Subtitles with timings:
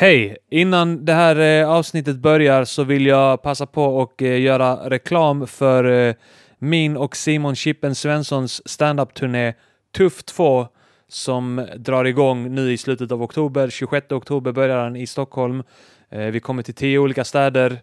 [0.00, 0.36] Hej!
[0.50, 5.46] Innan det här eh, avsnittet börjar så vill jag passa på och eh, göra reklam
[5.46, 6.14] för eh,
[6.58, 9.54] min och Simon Chippen Svenssons standup-turné
[9.96, 10.66] Tuff 2
[11.08, 13.70] som drar igång nu i slutet av oktober.
[13.70, 15.62] 26 oktober börjar den i Stockholm.
[16.10, 17.78] Eh, vi kommer till tio olika städer.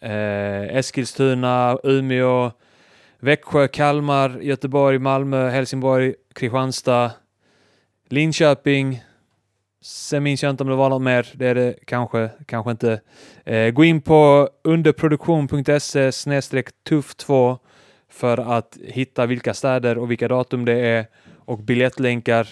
[0.00, 2.50] Eh, Eskilstuna, Umeå,
[3.18, 7.10] Växjö, Kalmar, Göteborg, Malmö, Helsingborg, Kristianstad,
[8.08, 9.00] Linköping.
[9.84, 11.28] Sen minns jag inte om det var något mer.
[11.34, 13.00] Det är det kanske, kanske inte.
[13.44, 17.58] Eh, gå in på underproduktion.se snedstreck tuff2
[18.10, 21.06] för att hitta vilka städer och vilka datum det är
[21.38, 22.48] och biljettlänkar.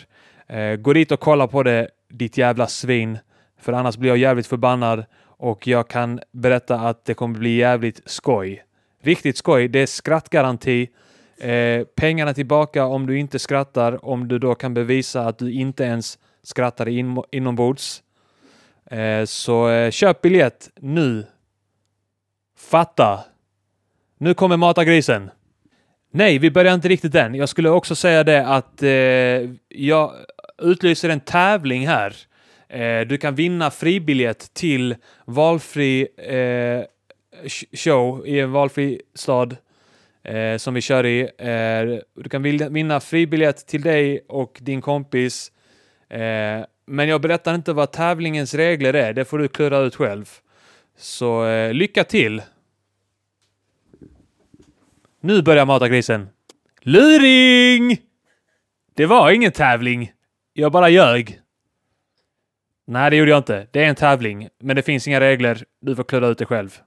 [0.47, 3.19] Eh, gå dit och kolla på det, ditt jävla svin.
[3.61, 8.01] För annars blir jag jävligt förbannad och jag kan berätta att det kommer bli jävligt
[8.07, 8.65] skoj.
[9.03, 9.69] Riktigt skoj.
[9.69, 10.89] Det är skrattgaranti.
[11.39, 15.85] Eh, pengarna tillbaka om du inte skrattar, om du då kan bevisa att du inte
[15.85, 18.03] ens skrattar in, inombords.
[18.91, 21.27] Eh, så eh, köp biljett nu.
[22.59, 23.25] Fatta!
[24.19, 25.31] Nu kommer Mata grisen.
[26.11, 27.35] Nej, vi börjar inte riktigt än.
[27.35, 30.13] Jag skulle också säga det att eh, jag
[30.63, 32.17] utlyser en tävling här.
[32.69, 36.85] Eh, du kan vinna fribiljett till valfri eh,
[37.77, 39.57] show i en valfri stad
[40.23, 41.21] eh, som vi kör i.
[41.21, 45.52] Eh, du kan vinna fribiljett till dig och din kompis.
[46.13, 49.13] Eh, men jag berättar inte vad tävlingens regler är.
[49.13, 50.31] Det får du klura ut själv.
[50.97, 52.43] Så eh, lycka till!
[55.21, 56.29] Nu börjar mata grisen.
[56.81, 57.99] Luring!
[58.95, 60.13] Det var ingen tävling.
[60.53, 61.41] Jag bara ljög.
[62.87, 63.67] Nej, det gjorde jag inte.
[63.71, 65.65] Det är en tävling, men det finns inga regler.
[65.81, 66.79] Du får klura ut det själv.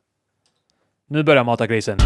[1.09, 1.97] Nu börjar mata grisen.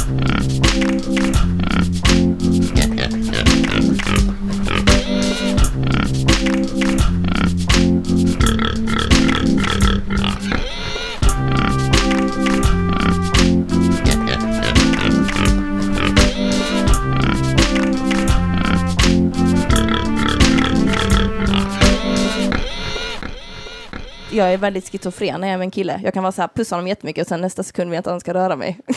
[24.39, 26.01] Jag är väldigt schizofren när jag är med en kille.
[26.03, 28.09] Jag kan vara så här, pussa honom jättemycket och sen nästa sekund vill jag inte
[28.09, 28.79] att han ska röra mig.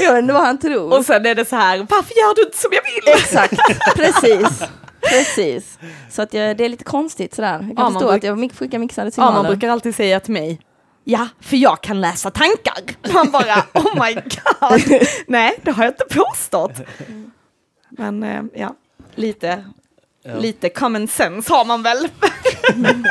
[0.00, 0.98] jag vet inte vad han tror.
[0.98, 3.14] Och sen är det så här, varför gör du inte som jag vill?
[3.14, 3.56] Exakt,
[3.96, 4.68] precis.
[5.00, 5.78] Precis.
[6.10, 7.52] Så att jag, det är lite konstigt sådär.
[7.52, 9.36] Jag kan ja, förstå att jag skickar mixade signaler.
[9.36, 10.60] Ja, man brukar alltid säga till mig,
[11.04, 13.12] ja, för jag kan läsa tankar.
[13.14, 15.00] Man bara, oh my god.
[15.26, 16.80] Nej, det har jag inte påstått.
[17.90, 18.74] Men eh, ja,
[19.14, 19.64] lite
[20.22, 20.38] Ja.
[20.38, 22.08] Lite common sense har man väl.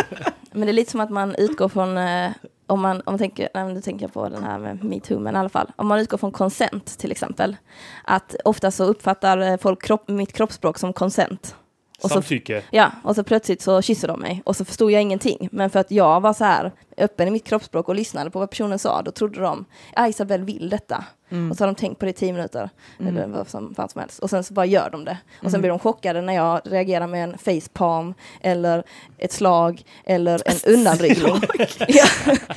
[0.51, 2.31] men det är lite som att man utgår från, eh,
[2.67, 5.35] om man, om man tänker, nej, nu tänker jag på den här med metoo, men
[5.35, 7.57] i alla fall, om man utgår från konsent till exempel,
[8.03, 11.55] att ofta så uppfattar eh, folk kropp, mitt kroppsspråk som konsent.
[12.03, 12.61] Och Samtycke.
[12.61, 15.49] Så, ja, och så plötsligt så kysser de mig och så förstod jag ingenting.
[15.51, 18.49] Men för att jag var så här öppen i mitt kroppsspråk och lyssnade på vad
[18.49, 21.05] personen sa, då trodde de, ja Isabel vill detta.
[21.31, 21.51] Mm.
[21.51, 22.69] Och så har de tänkt på det i tio minuter,
[22.99, 23.17] mm.
[23.17, 24.19] eller vad som, fan som helst.
[24.19, 25.17] Och sen så bara gör de det.
[25.37, 25.61] Och sen mm.
[25.61, 28.83] blir de chockade när jag reagerar med en facepalm, eller
[29.17, 31.33] ett slag, eller en undanryggning.
[31.87, 32.05] ja.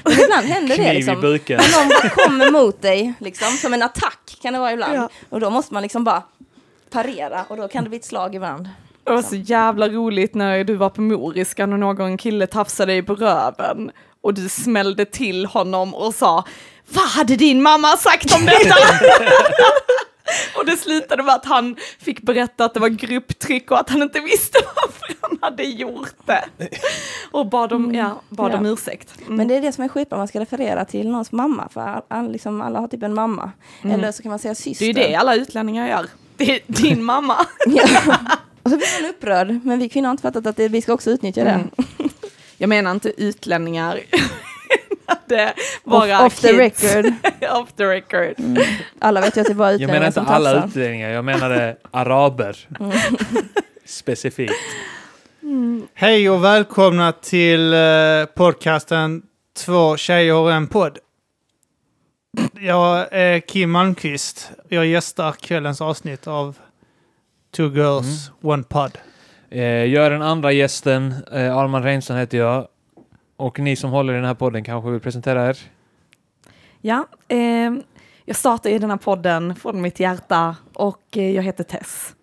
[0.05, 1.15] ibland händer det liksom.
[1.21, 4.95] När någon kommer mot dig, liksom, som en attack kan det vara ibland.
[4.95, 5.09] Ja.
[5.29, 6.23] Och då måste man liksom bara
[6.91, 8.69] parera, och då kan det bli ett slag ibland.
[9.05, 13.03] Det var så jävla roligt när du var på Moriskan och någon kille tafsade dig
[13.03, 16.45] på röven och du smällde till honom och sa
[16.89, 18.75] Vad hade din mamma sagt om detta?
[20.59, 24.03] och det slutade med att han fick berätta att det var grupptryck och att han
[24.03, 26.45] inte visste varför han hade gjort det.
[27.31, 28.59] Och bad om, ja, bad ja.
[28.59, 29.15] om ursäkt.
[29.21, 29.37] Mm.
[29.37, 32.33] Men det är det som är skitbra, man ska referera till någons mamma, för all,
[32.33, 33.51] liksom, alla har typ en mamma.
[33.83, 33.99] Mm.
[33.99, 34.85] Eller så kan man säga syster.
[34.87, 36.07] Det är ju det alla utlänningar gör.
[36.37, 37.47] Det är din mamma.
[38.65, 40.93] Och så blir man upprörd, men vi kvinnor har inte fattat att det, vi ska
[40.93, 41.51] också utnyttja det.
[41.51, 41.71] Mm.
[42.57, 44.01] Jag menar inte utlänningar.
[45.27, 45.55] det
[45.85, 47.13] bara off, off the record.
[47.51, 48.35] off the record.
[48.39, 48.63] Mm.
[48.99, 52.69] Alla vet ju att det var utlänningar Jag menar inte alla utlänningar, jag menade araber.
[52.81, 52.93] Mm.
[53.85, 54.55] Specifikt.
[55.43, 55.87] Mm.
[55.95, 59.23] Hej och välkomna till uh, podcasten
[59.57, 60.99] Två tjejer och en podd.
[62.61, 64.51] Jag är Kim Malmqvist.
[64.69, 66.59] Jag gästar kvällens avsnitt av
[67.55, 68.53] Two Girls, mm.
[68.53, 68.99] One Pod.
[69.51, 71.15] Eh, jag är den andra gästen.
[71.33, 72.67] Eh, Arman Reinsson heter jag.
[73.37, 75.59] Och ni som håller i den här podden kanske vill presentera er?
[76.81, 77.39] Ja, eh,
[78.25, 82.15] jag startar i den här podden från mitt hjärta och eh, jag heter Tess.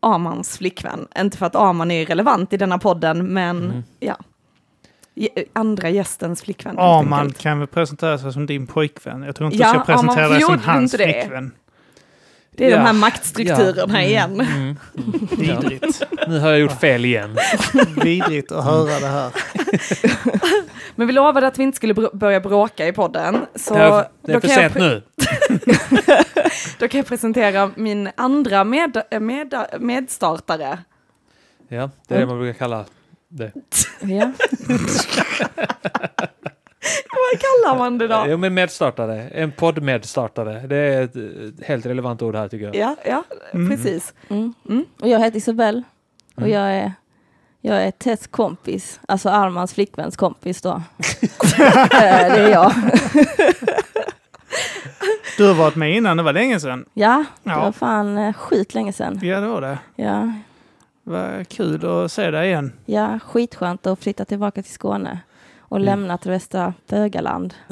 [0.00, 1.08] Amans flickvän.
[1.18, 3.84] Inte för att Aman är relevant i denna podden, men mm.
[4.00, 4.16] ja.
[5.52, 6.78] Andra gästens flickvän.
[6.78, 9.22] Aman kan väl presentera sig som din pojkvän?
[9.22, 11.52] Jag tror inte ja, du ska presentera dig som hans flickvän.
[12.56, 12.76] Det är Ja.
[12.76, 14.08] de här maktstrukturerna Ja.
[14.08, 14.40] igen.
[14.40, 14.76] Mm.
[15.38, 15.60] Ja.
[15.60, 16.02] Vidrigt.
[16.28, 17.36] Nu har jag gjort fel igen.
[18.02, 19.30] Vidrigt att höra det här.
[20.94, 23.46] Men vi lovade att vi inte skulle börja bråka i podden.
[23.54, 25.02] Så Det är, det är då, för kan jag sent nu.
[26.78, 30.78] då kan jag presentera min andra med, med, medstartare.
[31.68, 32.84] Ja, det är det man brukar kalla
[33.28, 33.52] det.
[34.00, 34.32] Ja.
[37.10, 38.24] Vad kallar man det då?
[38.28, 39.28] Jo, men medstartare.
[39.28, 40.66] En poddmedstartare.
[40.66, 41.14] Det är ett
[41.66, 42.76] helt relevant ord här tycker jag.
[42.76, 43.22] Ja, ja
[43.52, 43.70] Mm.
[43.70, 44.14] precis.
[44.28, 44.54] Mm.
[44.68, 44.84] Mm.
[45.00, 45.82] Och jag heter Isabelle
[46.34, 46.52] och Mm.
[46.52, 46.92] jag är
[47.60, 50.70] jag är Tess kompis, alltså Armans flickväns kompis då.
[51.58, 52.72] Eh, det är jag.
[55.36, 56.84] Du har varit med innan, det var länge sedan.
[56.94, 57.60] Ja, det Ja.
[57.60, 59.20] var fan eh, skit länge sedan.
[59.22, 59.78] Ja, det var det.
[59.96, 60.32] Ja,
[61.02, 62.72] Vad kul att se dig igen.
[62.86, 65.18] ja, skitskönt att flytta tillbaka till Skåne
[65.68, 65.86] och Mm.
[65.86, 67.54] lämna till Västra Bögaland.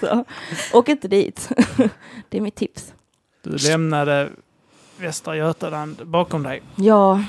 [0.00, 0.24] Så,
[0.72, 1.50] åk inte dit.
[2.28, 2.94] det är mitt tips.
[3.42, 4.30] Du lämnade
[5.00, 7.22] Västra Götaland bakom dig Ja,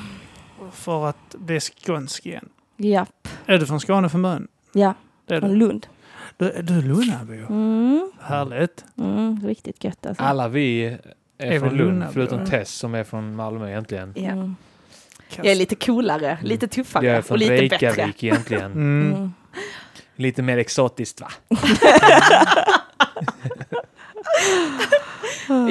[0.72, 2.50] för att bli skånsk igen.
[2.78, 4.48] japp, Är du från Skåne från början?
[4.74, 4.94] ja,
[5.26, 5.56] Det är från du.
[5.56, 5.88] Lund.
[6.38, 7.34] Du, du är Lunnabo.
[7.54, 8.86] Mm, Härligt.
[8.98, 10.24] mm, riktigt gött alltså.
[10.24, 11.00] Alla vi är,
[11.38, 12.46] Är från Lund, Lunnabo, förutom ja.
[12.46, 14.14] Tess som är från Malmö egentligen.
[14.16, 14.22] Ja.
[14.32, 14.56] Mm,
[15.36, 17.88] Jag är lite coolare, lite tuffare Jag är och från lite bättre.
[17.88, 18.72] Reykjavik egentligen.
[18.72, 19.14] Mm.
[19.16, 19.34] mm.
[20.16, 21.32] Lite mer exotiskt va?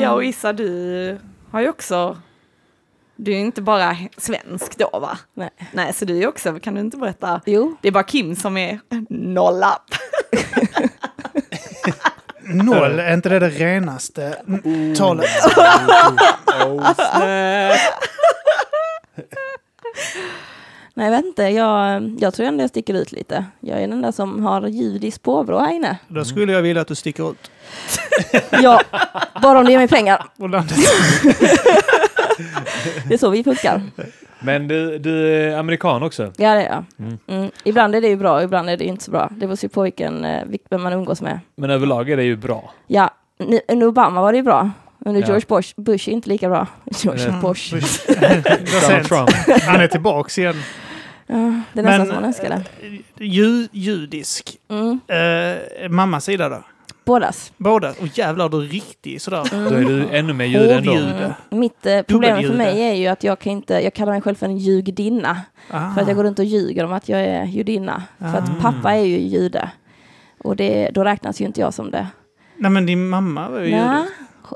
[0.01, 1.19] Ja, och Issa, du
[1.51, 2.19] har ju också...
[3.17, 5.19] Du är ju inte bara svensk då, va?
[5.35, 5.51] Nej.
[5.73, 6.61] Nej, så du är också...
[6.61, 7.41] Kan du inte berätta?
[7.47, 9.83] Jo, Det är bara Kim som är nolla.
[12.49, 15.31] Noll, är inte det det renaste mm, talet?
[16.65, 17.79] Oh, snap.
[20.95, 21.43] Nej, jag vet inte.
[21.43, 23.45] Jag, jag tror ändå jag sticker ut lite.
[23.61, 25.99] Jag är den enda som har judiskt påbrå här inne.
[26.09, 27.51] Då skulle jag vilja att du sticker ut.
[28.63, 28.81] Ja,
[29.43, 30.25] bara om du ger mig pengar.
[33.09, 33.83] Det är så vi funkar.
[34.41, 36.23] Men du, du är amerikan också?
[36.37, 36.85] Ja, det är jag.
[37.07, 37.19] Mm.
[37.27, 37.51] Mm.
[37.65, 39.29] Ibland är det ju bra, ibland är det inte så bra.
[39.31, 41.41] Det beror ju på vilken, eh, vem man umgås med.
[41.57, 42.73] Men överlag är det ju bra.
[42.87, 44.71] Ja, nu- under Obama var det ju bra.
[45.07, 45.27] Under Ja.
[45.27, 46.67] George Bush, Bush är inte lika bra.
[47.03, 47.41] George Mm.
[47.41, 47.75] Bush.
[48.83, 49.05] Donald.
[49.09, 49.31] Trump.
[49.63, 50.57] Han är tillbaks igen.
[51.27, 51.35] Ja,
[51.73, 53.25] det är nästan Men, som man önskar det.
[53.25, 54.57] Ju, judisk.
[54.71, 55.01] Mm.
[55.09, 56.63] Eh, mammas sida då?
[57.05, 57.53] Bådas.
[57.57, 57.91] Båda?
[57.91, 59.55] Och jävlar, du är riktig sådär.
[59.55, 59.65] Mm.
[59.73, 60.91] Då är du ännu mer jude ändå.
[60.93, 61.17] Hårdljud.
[61.17, 61.33] Mm.
[61.51, 64.35] Mitt eh, problem för mig är ju att jag kan inte, jag kallar mig själv
[64.35, 65.41] för en ljugdinna.
[65.71, 65.95] Ah.
[65.95, 68.03] För att jag går runt och ljuger om att jag är judinna.
[68.19, 68.31] För Ah.
[68.39, 69.71] att pappa är ju jude.
[70.39, 72.07] Och det, då räknas ju inte jag som det.
[72.57, 74.07] Nej men din mamma var ju Nej, jude.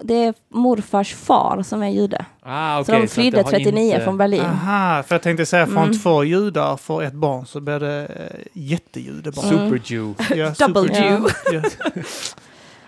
[0.03, 2.25] Det är morfars far som är jude.
[2.43, 4.41] Ah, så okej, de flydde har 39 inte- från Berlin.
[4.41, 5.99] Aha, för jag tänkte säga från Mm.
[5.99, 9.49] två judar för ett barn så blir det eh, jättejudebarn.
[9.49, 9.71] Mm.
[9.71, 10.15] Super Jew.
[10.37, 11.29] Ja, Double super- Jew.
[11.53, 11.63] Ja.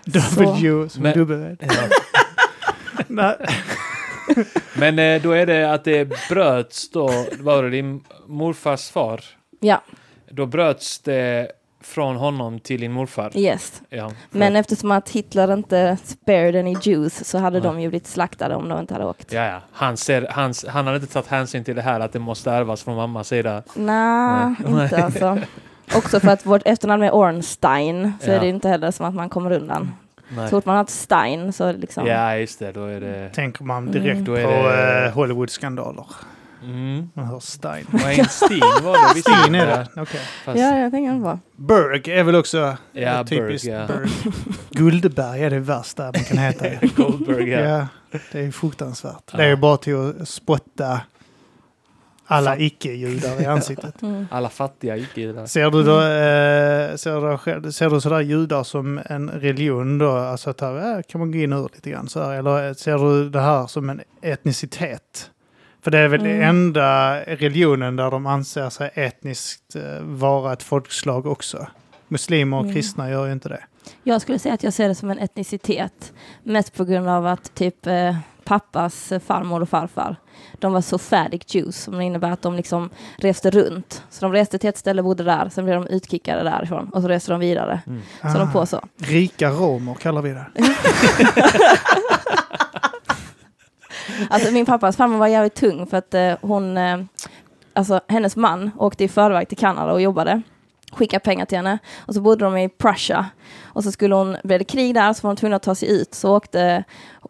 [0.05, 0.57] Double Så.
[0.59, 1.57] Jew som Men- dubbel.
[3.07, 3.35] Ja.
[4.73, 9.21] Men eh, då är det att det bröts då, var det din morfars far?
[9.59, 9.81] Ja,
[10.31, 11.47] Då bröts det
[11.83, 13.31] från honom till din morfar?
[13.37, 13.81] yes.
[13.89, 17.67] Ja, Men eftersom att Hitler inte spared any Jews så hade Nej.
[17.67, 19.33] de ju blivit slaktade om de inte hade åkt.
[19.33, 19.61] Ja, ja.
[19.71, 22.83] Han, ser, han, han hade inte tagit hänsyn till det här att det måste ärvas
[22.83, 23.63] från mammas sida.
[23.73, 24.83] Nej, Nej.
[24.83, 25.37] inte alltså.
[25.95, 28.33] Också för att vårt efternamn är Ornstein så Ja.
[28.35, 29.91] är det inte heller som att man kommer undan.
[30.29, 30.49] Nej.
[30.49, 32.07] Så fort man har ett Stein så är det liksom...
[32.07, 32.71] Ja, just det.
[32.71, 33.29] Då är det...
[33.29, 34.23] Tänker man direkt Mm.
[34.25, 36.05] Då är på det- eh, Hollywood-skandaler.
[36.63, 37.09] Mm.
[37.13, 37.85] Man hör Stein.
[37.91, 39.21] Weinstein var det.
[39.21, 39.87] Stein är det?
[39.95, 40.21] Okej.
[40.45, 41.39] Fast, Ja, jag tänker på.
[41.55, 43.87] Berg är väl också Ja, eh, typiskt Berg, ja.
[43.87, 44.09] Berg.
[44.69, 46.65] Guldberg är det värsta man kan heta.
[46.95, 47.59] Goldberg, ja.
[48.11, 49.31] ja, det är fruktansvärt.
[49.37, 51.01] Det är ju bara till att spotta
[52.25, 53.95] alla icke-judar i ansiktet.
[54.01, 54.27] Mm.
[54.31, 55.45] Alla fattiga gick i det där.
[55.45, 60.11] Ser du då, eh, ser du, själv- ser du sådär judar som en religion då?
[60.11, 62.97] Alltså att här, eh, kan man gå in ur lite grann så här, Eller ser
[62.97, 65.29] du det här som en etnicitet?
[65.83, 66.31] För det är väl Mm.
[66.39, 71.67] den enda religionen där de anser sig etniskt eh, vara ett folkslag också.
[72.07, 72.75] Muslimer och Mm.
[72.75, 73.63] kristna gör ju inte det.
[74.03, 76.13] Jag skulle säga att jag ser det som en etnicitet.
[76.43, 80.15] Mest på grund av att typ eh, pappas farmor och farfar,
[80.59, 84.03] de var så färdig Jews, som innebär att de liksom reste runt.
[84.09, 87.07] Så de reste till ett ställe, bodde där, sen blev de utkickade därifrån och så
[87.07, 87.81] reste de vidare.
[87.87, 88.01] Mm.
[88.33, 88.79] Så de på så.
[88.97, 90.45] Rika romer kallar vi det.
[94.29, 96.99] Alltså min pappas farmor var jävligt tung för att eh, hon, eh,
[97.73, 100.41] alltså hennes man åkte i förväg till Kanada och jobbade.
[100.91, 103.25] Skickade pengar till henne och så bodde de i Prussia.
[103.63, 106.01] Och så skulle hon, blev det krig där så var hon tvungen att ta sig
[106.01, 106.13] ut.
[106.13, 106.83] Så åkte,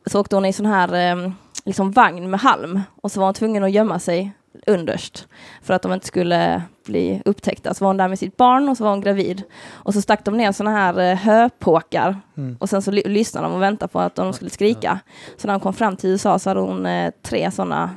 [0.06, 1.32] så åkte hon i sån här eh,
[1.66, 4.34] liksom vagn med halm och så var hon tvungen att gömma sig
[4.68, 5.28] underst
[5.62, 7.74] för att de inte skulle bli upptäckta.
[7.74, 9.44] Så var hon där med sitt barn och så var hon gravid.
[9.72, 12.58] Och så stack de ner sådana här eh, höpåkar Mm.
[12.60, 15.00] och sen så ly- lyssnade de och väntade på att de skulle skrika.
[15.38, 17.90] Så när hon kom fram till USA så hade hon eh, tre sådana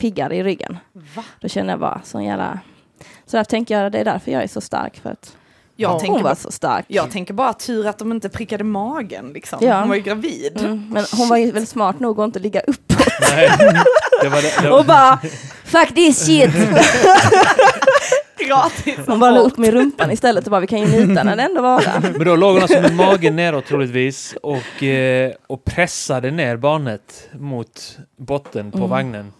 [0.00, 0.78] piggar i ryggen.
[1.16, 1.24] Va?
[1.40, 2.58] Då kände jag bara, sån jävla...
[3.26, 5.36] Så där tänker jag, det är därför jag är så stark, för att
[5.78, 5.98] Jag, Ja.
[5.98, 6.84] tänker hon var bara, så stark.
[6.88, 9.58] jag tänker bara tur att de inte prickade magen liksom.
[9.62, 9.80] Ja.
[9.80, 10.58] Hon var ju gravid.
[10.60, 13.06] Mm, men hon var ju väl smart nog att inte ligga uppåt
[13.36, 13.50] Nej,
[14.22, 15.18] det var det, det var, och bara
[15.64, 16.50] Fuck this shit!
[18.48, 18.98] Gratis.
[19.06, 21.42] Hon bara la upp med rumpan istället och bara vi kan ju nita när det
[21.42, 22.12] ändå var där.
[22.12, 27.28] Men då låg hon alltså med magen neråt troligtvis och, eh, och pressade ner barnet
[27.32, 28.90] mot botten på Mm.
[28.90, 29.32] vagnen.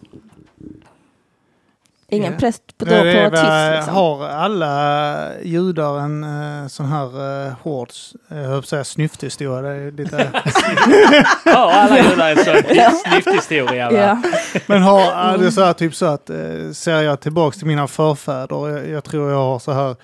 [2.11, 2.39] Ingen Ja.
[2.39, 3.93] press på, då är på tiss liksom.
[3.95, 7.89] Har alla judar en uh, sån här uh, hård,
[8.31, 9.61] uh, jag höll på att säga snyfthistoria?
[9.61, 10.31] Det är lite...
[11.45, 13.91] Ja, alla judar är en sån snyfthistoria.
[13.91, 14.21] Ja.
[14.67, 17.87] Men har, är det så här typ så att uh, ser jag tillbaks till mina
[17.87, 19.95] förfäder, jag, jag tror jag har så här eh,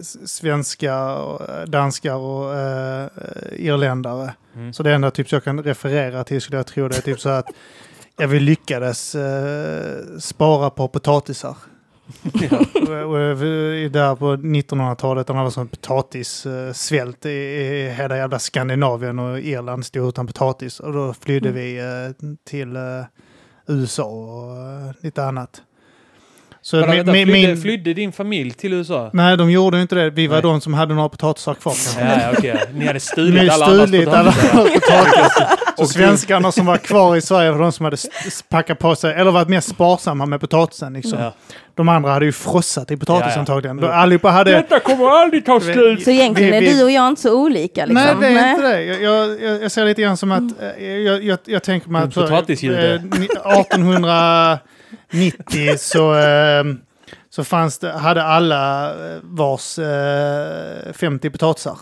[0.00, 3.06] s- svenska, och, eh, danskar och eh,
[3.52, 4.32] irländare.
[4.56, 4.72] Mm.
[4.72, 7.20] Så det enda typ så jag kan referera till skulle jag tro det är typ
[7.20, 7.46] så att
[8.16, 11.56] jag vill lyckades eh, spara på potatisar.
[13.88, 19.86] där på 1900-talet när det var sån potatissvält i, i hela jävla Skandinavien och Irland
[19.86, 20.80] stod utan potatis.
[20.80, 21.60] Och då flydde Mm.
[21.60, 22.82] vi eh, till eh,
[23.66, 25.62] USA och eh, lite annat.
[26.66, 27.56] Så Vänta, min, flydde, min...
[27.56, 29.10] flydde din familj till USA?
[29.12, 30.10] Nej, de gjorde inte det.
[30.10, 30.42] Vi var Nej.
[30.42, 31.74] de som hade några potatisar kvar.
[31.98, 32.56] Ja, okay.
[32.74, 35.48] Ni hade stulit alla stulit andras potatisar.
[35.76, 37.96] och svenskarna som var kvar i Sverige var de som hade
[38.48, 40.92] packat på sig, eller varit mest sparsamma med potatisen.
[40.92, 41.18] Liksom.
[41.18, 41.34] Ja.
[41.74, 43.40] De andra hade ju frossat i potatis ja, ja.
[43.40, 43.76] antagligen.
[43.76, 44.50] De, allihopa hade...
[44.50, 46.04] Detta kommer aldrig ta slut!
[46.04, 46.74] Så egentligen är vi, vi...
[46.74, 47.86] du och jag inte så olika?
[47.86, 48.04] Liksom.
[48.04, 48.50] Nej, det är Nej.
[48.50, 48.84] inte det.
[48.84, 49.02] Jag,
[49.42, 50.62] jag, jag, ser lite grann som att...
[50.78, 52.16] Eh, jag, jag, jag tänker mig mm, att...
[52.16, 52.76] Eh, Potatisljud.
[52.76, 54.52] 1800...
[54.52, 54.58] Eh,
[55.10, 56.78] 90 så, ehm,
[57.30, 61.78] så fanns det, hade alla eh, vars eh, 50 potatisar.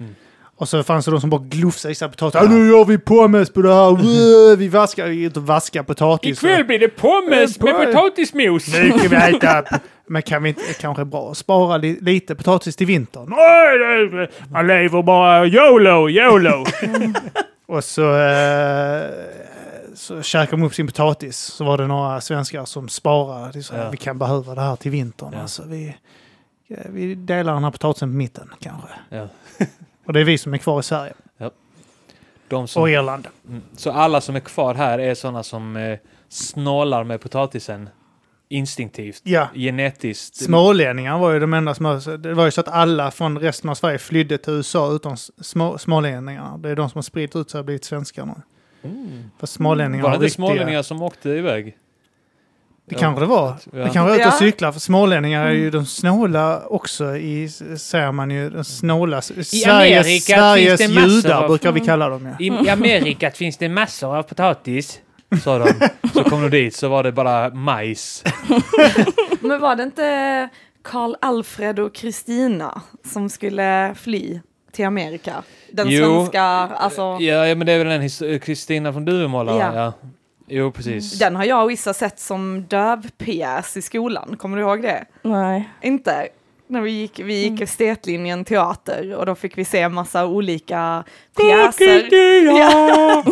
[0.00, 0.14] Mm.
[0.56, 2.44] Och så fanns det de som bara glufsade i sina potatisar.
[2.44, 2.50] Ja.
[2.50, 3.88] Nu gör vi pommes på det här!
[3.90, 4.58] Mm.
[4.58, 6.38] Vi vaskar, vi inte vaskar potatis.
[6.38, 8.74] Ikväll blir det pommes med potatismos!
[8.74, 9.64] Nu kan vi äta
[10.06, 13.26] men kan vi inte, Det kanske är bra att spara li, lite potatis till vintern?
[13.28, 16.64] Nej, man lever bara YOLO, YOLO!
[17.66, 19.10] och så eh,
[20.00, 21.38] så käkade de upp sin potatis.
[21.38, 23.52] Så var det några svenskar som sparade.
[23.52, 23.90] De sa, Ja.
[23.90, 25.30] Vi kan behöva det här till vintern.
[25.32, 25.40] Ja.
[25.40, 25.96] Alltså, vi,
[26.66, 28.88] ja, vi delar den här potatisen på mitten kanske.
[29.08, 29.28] Ja.
[30.06, 31.12] Och det är vi som är kvar i Sverige
[32.48, 33.28] De som, och Irland.
[33.48, 33.62] Mm.
[33.76, 37.88] Så alla som är kvar här är sådana som eh, snålar med potatisen
[38.48, 39.48] instinktivt, Ja.
[39.54, 40.36] genetiskt.
[40.36, 42.00] Smålänningar var ju de enda som...
[42.18, 45.78] Det var ju så att alla från resten av Sverige flydde till USA utom små,
[45.78, 46.58] smålänningarna.
[46.58, 48.34] Det är de som har spridit ut sig och blivit svenskar nu.
[48.84, 49.30] Mm.
[49.38, 50.30] För smålänningar Var det riktiga...
[50.30, 51.76] smålänningar som åkte iväg?
[52.88, 53.48] Det kanske det var.
[53.72, 53.78] Ja.
[53.78, 54.38] Det kanske var ute och Ja.
[54.38, 54.72] cykla.
[54.72, 59.22] För smålänningar är ju de snåla också i, säger man ju, de snåla.
[59.22, 62.46] Sveriges, Amerika Sveriges finns det massor judar av- brukar vi kalla dem ja.
[62.64, 65.00] I Amerika finns det massor av potatis,
[65.44, 65.72] sa de.
[66.14, 68.24] Så kom de dit så var det bara majs.
[69.40, 70.48] Men var det inte
[70.84, 74.40] Karl Alfred och Kristina som skulle fly
[74.72, 75.42] till Amerika?
[75.72, 76.04] Den Jo.
[76.04, 77.02] svenska, alltså.
[77.02, 79.58] Ja, ja, men det är väl den Kristina från Duvemåla?
[79.58, 79.74] Ja.
[79.74, 79.92] Ja.
[80.52, 81.18] Jo, precis.
[81.18, 84.36] Den har jag och Issa sett som dövpjäs i skolan.
[84.38, 85.04] Kommer du ihåg det?
[85.22, 85.68] Nej.
[85.82, 86.28] Inte?
[86.66, 91.04] När vi gick, vi gick estetlinjen teater och då fick vi se en massa olika
[91.36, 92.08] pjäser.
[92.46, 93.22] Ja.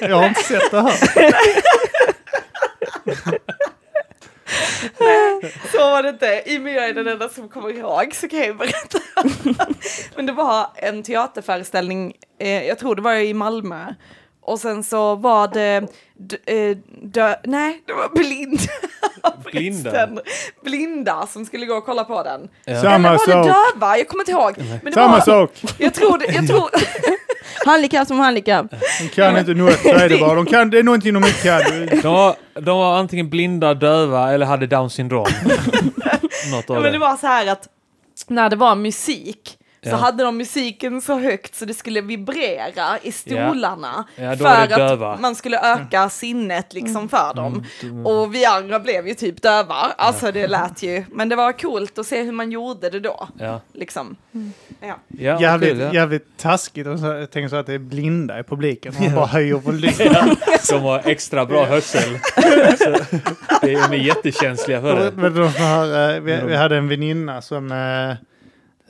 [0.00, 1.32] Jag har inte sett det här.
[5.72, 6.42] Så var det inte.
[6.46, 8.98] I och med jag är den enda som kommer ihåg så kan jag ju berätta.
[10.16, 13.86] Men det var en teaterföreställning, eh, jag tror det var i Malmö.
[14.42, 15.80] Och sen så var det,
[16.18, 18.60] d- eh, dö, nej det var blind.
[19.44, 20.08] Blinda?
[20.64, 22.48] Blinda som skulle gå och kolla på den.
[22.64, 22.80] Ja.
[22.82, 23.46] Samma Eller var det sak.
[23.74, 23.98] döva?
[23.98, 24.54] Jag kommer inte ihåg.
[24.58, 25.52] Men det Samma var, sak.
[25.78, 26.70] Jag tror det, jag tror,
[27.66, 28.66] Handikapp som handikapp.
[29.00, 30.34] De kan inte något, så är det bara.
[30.34, 31.60] De kan, det är någonting de inte kan.
[32.02, 35.26] De var, de var antingen blinda, döva eller hade down syndrom.
[36.50, 36.98] Något Ja, av men det det.
[36.98, 37.68] var så här att
[38.28, 39.96] när det var musik så Ja.
[39.96, 44.04] hade de musiken så högt så det skulle vibrera i stolarna.
[44.16, 47.64] Ja, för att man skulle öka sinnet liksom för dem.
[47.82, 48.06] Mm.
[48.06, 49.74] Och vi andra blev ju typ döva.
[49.96, 53.28] Alltså det lät ju, men det var coolt att se hur man gjorde det då.
[53.38, 53.60] Ja.
[53.72, 54.16] Liksom.
[54.80, 54.98] Ja.
[55.08, 55.94] Ja, vad Jävligt, kul, ja.
[55.94, 56.86] jävligt taskigt.
[56.86, 58.94] Och så, jag tänker så att det är blinda i publiken.
[59.00, 60.36] Man bara höjer volymen.
[60.70, 62.18] De har extra bra hörsel.
[62.78, 62.96] Så,
[63.62, 65.12] de är jättekänsliga för det.
[65.16, 67.72] Men de här, eh, vi, vi hade en väninna som...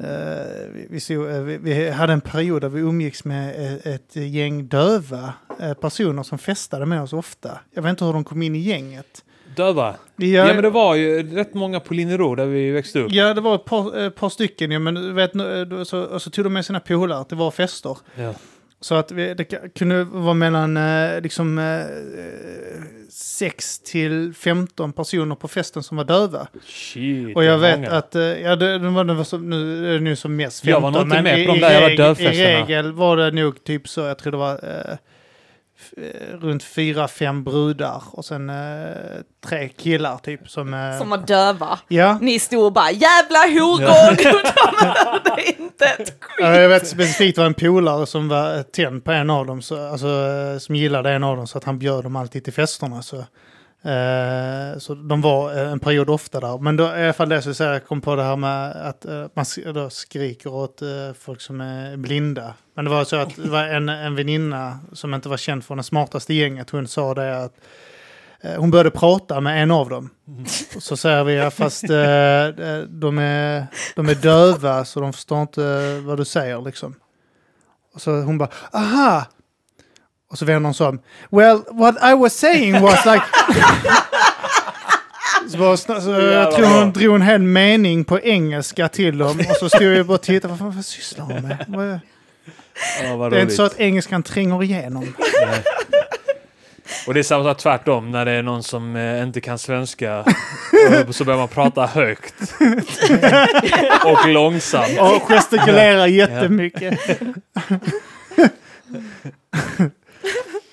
[0.01, 4.17] eh, eh, vi, stod, eh, vi, hade en period där vi umgicks med ett, ett
[4.17, 7.59] gäng döva eh, personer som festade med oss ofta.
[7.75, 9.25] Jag vet inte hur de kom in i gänget.
[9.57, 9.95] Döva?
[10.17, 13.13] Ja, Ja, men det var ju rätt många på Linnero där vi växte upp.
[13.13, 15.33] ja, det var ett par, ett par stycken, ja, men vet,
[15.89, 17.99] så, och så tog de med sina polare, det var fester.
[18.15, 18.35] Ja.
[18.81, 19.45] Så att vi, det
[19.79, 21.85] kunde vara mellan eh, liksom, eh,
[23.11, 26.47] 6 till 15 personer på festen som var döva.
[26.67, 27.91] Shit, Och jag vet många.
[27.91, 30.61] att, eh, ja det, det var, det var som, nu är det nu som mest
[30.65, 30.71] 15.
[30.73, 32.51] Jag var nog inte med på de där jävla dövfesterna.
[32.51, 34.99] I regel var det nog typ så, jag tror det var eh, eh,
[36.41, 38.57] runt fyra, fem brudar och sen eh,
[39.47, 40.75] tre killar typ som...
[40.75, 41.79] Eh, Som var döva.
[41.89, 42.19] ja.
[42.21, 44.17] Ni stod och bara jävla horor!
[44.81, 46.39] De hörde inte ett skit.
[46.39, 49.63] Ja, jag vet specifikt var en polare som var eh, tänd på en av dem,
[49.63, 52.53] så, alltså, eh, som gillade en av dem så att han bjöd dem alltid till
[52.53, 53.03] festerna.
[53.03, 53.23] Så, eh,
[53.83, 56.59] Eh, så de var eh, en period ofta där.
[56.59, 59.05] Men då, i alla fall det så säger jag kom på det här med att
[59.05, 59.45] eh, man
[59.75, 60.83] då skriker åt
[61.19, 62.55] folk som är blinda.
[62.75, 65.75] Men det var så att det var en, en väninna som inte var känd för
[65.75, 66.71] den smartaste gänget.
[66.71, 67.55] Hon sa det att
[68.57, 70.11] hon började prata med en av dem.
[70.79, 76.19] Så säger vi, ja, fast de, är, de är döva så de förstår inte vad
[76.19, 76.95] du säger liksom.
[77.95, 79.27] Och så hon bara, aha!
[80.31, 81.01] Och så vänder hon sig om.
[81.31, 83.23] Well, what I was saying was like...
[85.51, 89.41] Så, bara, sna- så jag tror hon drog en hel mening på engelska till dem
[89.51, 91.65] och så stod jag bara och tittade, vad, fan, vad sysslar hon med?
[91.69, 92.01] Vad-
[93.03, 95.15] Ja, Det är inte så att engelskan tränger igenom.
[95.47, 95.63] Nej.
[97.07, 100.25] Och det är samma sak tvärtom när det är någon som eh, inte kan svenska.
[101.09, 102.35] och så börjar man prata högt.
[104.05, 104.99] och långsamt.
[105.01, 107.01] Och gestikulerar jättemycket.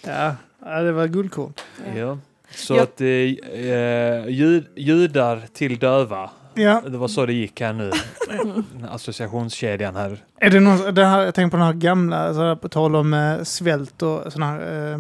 [0.08, 0.36] Ja,
[0.66, 1.54] ja, det var guldkorn.
[1.96, 2.18] Ja.
[2.52, 6.30] Så Jag- att eh, eh, jud, judar till döva.
[6.54, 7.92] Ja, Det var så det gick här nu.
[8.90, 10.18] Associationskedjan här.
[10.40, 12.96] är det någon, det här, jag tänker på den här gamla, så här, på tal
[12.96, 14.98] om eh, svält och sådana här eh,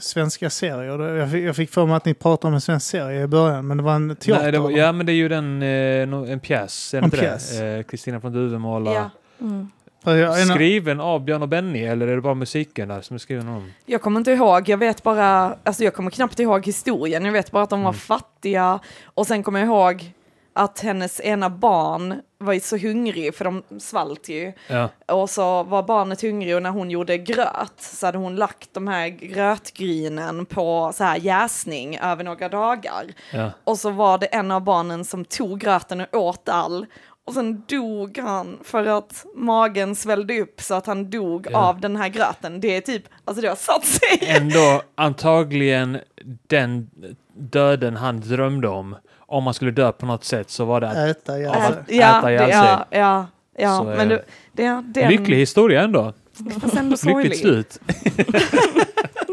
[0.00, 1.16] svenska serier.
[1.16, 3.66] Jag fick, jag fick för mig att ni pratade om en svensk serie i början,
[3.66, 4.42] men det var en teater.
[4.42, 6.94] Nej, det var, ja, men det är ju den, eh, en pjäs.
[7.60, 8.92] Eh, Kristina från Duvemåla.
[8.94, 9.10] Ja.
[9.40, 9.70] Mm.
[10.54, 13.54] Skriven av Björn och Benny, eller är det bara musiken där som är skriven av
[13.54, 13.72] dem?
[13.86, 17.50] Jag kommer inte ihåg, jag vet bara, alltså jag kommer knappt ihåg historien, jag vet
[17.50, 17.98] bara att de var Mm.
[18.00, 20.12] fattiga och sen kommer jag ihåg
[20.52, 24.52] att hennes ena barn var så hungrig för de svalt ju.
[24.68, 24.88] Ja.
[25.06, 28.88] Och så var barnet hungrig och när hon gjorde gröt så hade hon lagt de
[28.88, 33.04] här grötgrynen på så här jäsning över några dagar.
[33.32, 33.50] ja.
[33.64, 36.86] Och så var det en av barnen som tog gröten och åt all.
[37.26, 41.58] Och sen dog han för att magen svällde upp så att han dog Ja.
[41.58, 42.60] av den här gröten.
[42.60, 44.18] Det är typ, alltså det har satt sig.
[44.36, 45.98] Ändå antagligen
[46.46, 46.90] den
[47.36, 48.96] döden han drömde om.
[49.18, 51.32] Om man skulle dö på något sätt så var det att äta.
[51.34, 51.72] Av alltså.
[51.72, 53.26] att- ja, äta ihjäl ja, ja,
[53.58, 54.14] ja, Så men det.
[54.52, 56.12] det, det, det är en lycklig historia ändå.
[56.60, 57.78] fast ändå Lyckligt slut.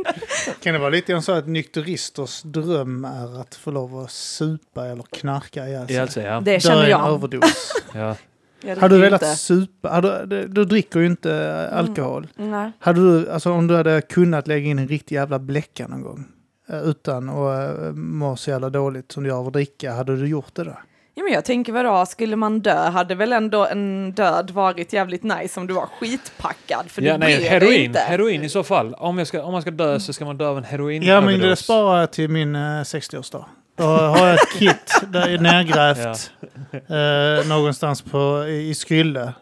[0.59, 4.85] Kan det vara lite grann så att nykteristers dröm är att få lov att supa
[4.85, 5.99] eller knarka ihjäl sig?
[5.99, 6.41] Alltså, ja.
[6.41, 7.09] Det känner i en jag.
[7.09, 7.73] överdos.
[7.93, 8.15] ja.
[8.61, 9.35] Jag Hade du velat inte.
[9.35, 9.89] supa?
[9.89, 12.27] Hade, du, du dricker ju inte eh, alkohol.
[12.35, 12.71] Nej.
[12.79, 16.25] Hade du, alltså om du hade kunnat lägga in en riktig jävla bläcka någon gång
[16.69, 20.15] eh, utan att uh, må så jävla dåligt som du gör av att dricka, hade
[20.15, 20.77] du gjort det då?
[21.17, 25.23] Ja, men jag tänker vadå, skulle man dö hade väl ändå en död varit jävligt
[25.23, 27.81] nice om du var skitpackad för ja du nej, heroin.
[27.81, 27.99] inte.
[27.99, 28.93] Heroin i så fall.
[28.93, 31.21] Om, jag ska, om man ska dö så ska man dö av en heroin Ja,
[31.21, 33.45] men det sparar jag till min eh, 60-årsdag.
[33.77, 36.31] Då har jag ett kit där är nergrävt
[36.73, 39.33] eh, någonstans på, i, i Skrylle.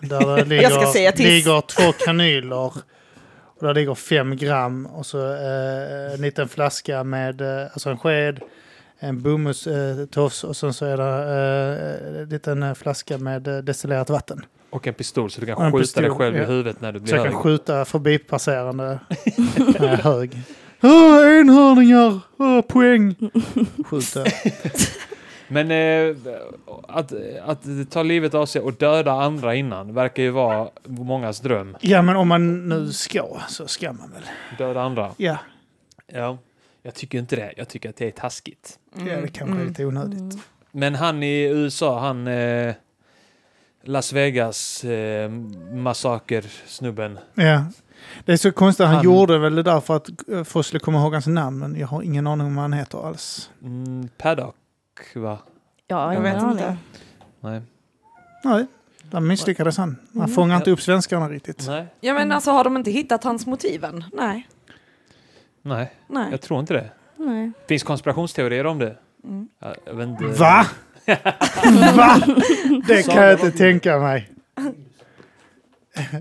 [0.00, 1.26] Där det ligger, Jag ska säga till.
[1.26, 2.56] ligger två kanyler.
[2.56, 2.74] Och
[3.60, 8.40] där ligger fem gram och så eh, en liten flaska med, eh, alltså en sked,
[9.08, 14.10] en bomullstofs och sen så är det eh, en liten eh, flaska med eh, destillerat
[14.10, 14.44] vatten.
[14.70, 16.44] Och en pistol så du kan skjuta dig pistol, själv i ja.
[16.44, 17.42] huvudet när du blir Så jag kan hög.
[17.42, 19.00] skjuta förbipasserande
[19.80, 20.38] med hög.
[20.82, 22.20] Åh, enhörningar!
[22.38, 23.14] Åh, poäng!
[23.86, 24.24] Skjuta.
[25.48, 26.16] Men eh,
[26.88, 27.12] att,
[27.44, 31.76] att ta livet av sig och döda andra innan verkar ju vara mångas dröm.
[31.80, 34.22] Ja, men om man nu ska så ska man väl.
[34.58, 35.10] Döda andra.
[35.16, 35.38] Ja,
[36.06, 36.38] Ja.
[36.86, 37.52] Jag tycker inte det.
[37.56, 38.78] Jag tycker att det är taskigt.
[38.94, 40.20] ja det kanske är lite onödigt.
[40.20, 40.38] Mm.
[40.72, 42.74] Men han i USA, han eh,
[43.82, 45.30] Las Vegas eh,
[45.72, 47.18] massaker-snubben.
[47.34, 47.64] Ja.
[48.24, 50.80] Det är så konstigt, han, Han- gjorde väl det där för att eh, folk skulle
[50.80, 53.50] komma ihåg hans namn, men jag har ingen aning om vad han heter alls.
[53.62, 54.56] Mm, Paddock,
[55.14, 55.38] va?
[55.86, 56.76] Ja, Jag vet vet inte.
[57.40, 57.60] Nej.
[58.44, 58.66] Nej,
[59.02, 59.96] där misslyckades han.
[60.12, 60.34] Han Mm.
[60.34, 61.64] fångar inte upp svenskarna riktigt.
[61.66, 61.86] Nej.
[62.00, 64.04] Ja men alltså har de inte hittat hans motiven?
[64.12, 64.48] Nej.
[65.66, 66.28] Nej, Nej.
[66.30, 66.90] jag tror inte det.
[67.16, 67.52] Nej.
[67.68, 68.96] Finns konspirationsteorier om det?
[69.24, 69.48] Mm.
[69.58, 70.24] Ja, Jag vet inte.
[70.24, 70.66] Va?
[71.96, 72.20] Va?
[72.86, 74.30] Det kan jag inte tänka mig.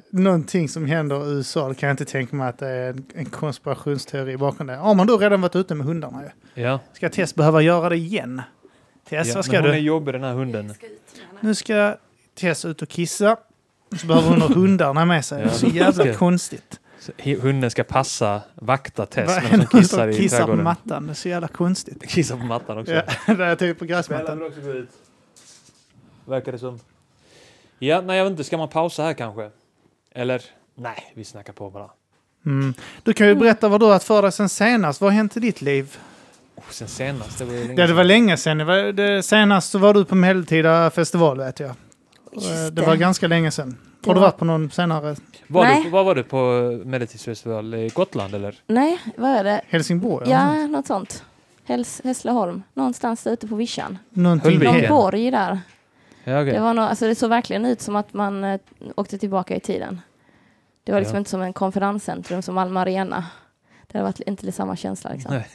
[0.10, 3.25] Någonting som händer i USA, det kan jag inte tänka mig att det är en,
[3.25, 4.75] konspirationsteori bakom det.
[4.75, 6.62] Har man då redan varit ute med hundarna ju.
[6.63, 8.41] Ja, Ska Tess behöva göra det igen?
[9.10, 9.77] Tess, ja vad ska men hon du?
[9.77, 10.73] är jobbig den här hunden.
[11.41, 11.95] Nu ska
[12.39, 13.38] Tess ut och kissa.
[13.97, 15.39] Så behöver hon ha hundarna med sig.
[15.41, 15.45] Ja.
[15.45, 16.79] Det är så jävla Ska- konstigt.
[17.05, 17.11] Så
[17.41, 21.05] Hunden ska passa, vakta är hon det kissar i kissar på mattan?
[21.07, 22.03] Det är så jävla konstigt.
[22.09, 22.93] Kissar på mattan också.
[22.93, 24.43] Ja, det är typ på gräsmattan.
[24.43, 24.89] också gå ut.
[26.25, 26.79] Verkar det som.
[27.79, 29.49] Ja, nej jag vet inte, ska man pausa här kanske?
[30.11, 30.41] Eller?
[30.75, 31.89] Nej, vi snackar på bara.
[32.45, 32.73] Mm.
[33.03, 35.01] Du kan ju berätta vad du har haft för dig sen senast.
[35.01, 35.97] Vad har hänt i ditt liv?
[36.55, 38.07] Oh, sen senast, det var länge Ja, det var sedan.
[38.07, 38.57] länge sedan.
[38.57, 41.71] Det var, det, senast så var du på Medeltida festival vet jag.
[42.33, 42.81] Just Eh, det det.
[42.81, 43.77] var ganska länge sedan.
[44.03, 45.15] Det Har du var- varit på någon senare?
[45.47, 45.83] Var, Nej.
[45.83, 46.37] du, var var du på
[46.85, 47.73] Medeltidsfestival?
[47.73, 48.55] I Gotland eller?
[48.67, 49.61] Nej, vad är det?
[49.69, 50.29] Helsingborg?
[50.29, 51.23] Ja, något sånt.
[51.65, 53.97] Häls Hässleholm, någonstans ute på vischan.
[54.09, 54.59] Någonting.
[54.59, 55.59] Någon borg där.
[56.23, 56.53] Ja, okej.
[56.53, 58.59] Det, var nog, alltså det såg verkligen ut som att man eh,
[58.95, 60.01] åkte tillbaka i tiden.
[60.83, 61.19] Det var liksom Ja.
[61.19, 63.25] inte som en konferenscentrum som Malmö Arena.
[63.87, 65.33] Det hade varit inte samma känsla liksom.
[65.33, 65.47] Nej.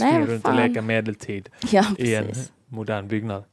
[0.00, 0.68] Nej, vad runt och fan.
[0.68, 2.32] leka medeltid Ja, i en
[2.66, 3.44] modern byggnad.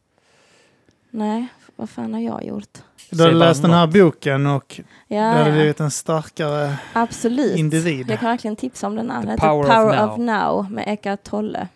[1.09, 1.47] Nej,
[1.81, 2.77] vad fan har jag gjort?
[3.09, 5.55] Du hade Säg läst den här boken och Ja, du hade ja.
[5.55, 7.57] blivit en starkare absolut.
[7.57, 8.09] individ.
[8.11, 9.17] Jag kan verkligen tipsa om den här.
[9.17, 10.11] Den The heter Power of Power, Now.
[10.11, 11.67] of, Now med Eckart Tolle.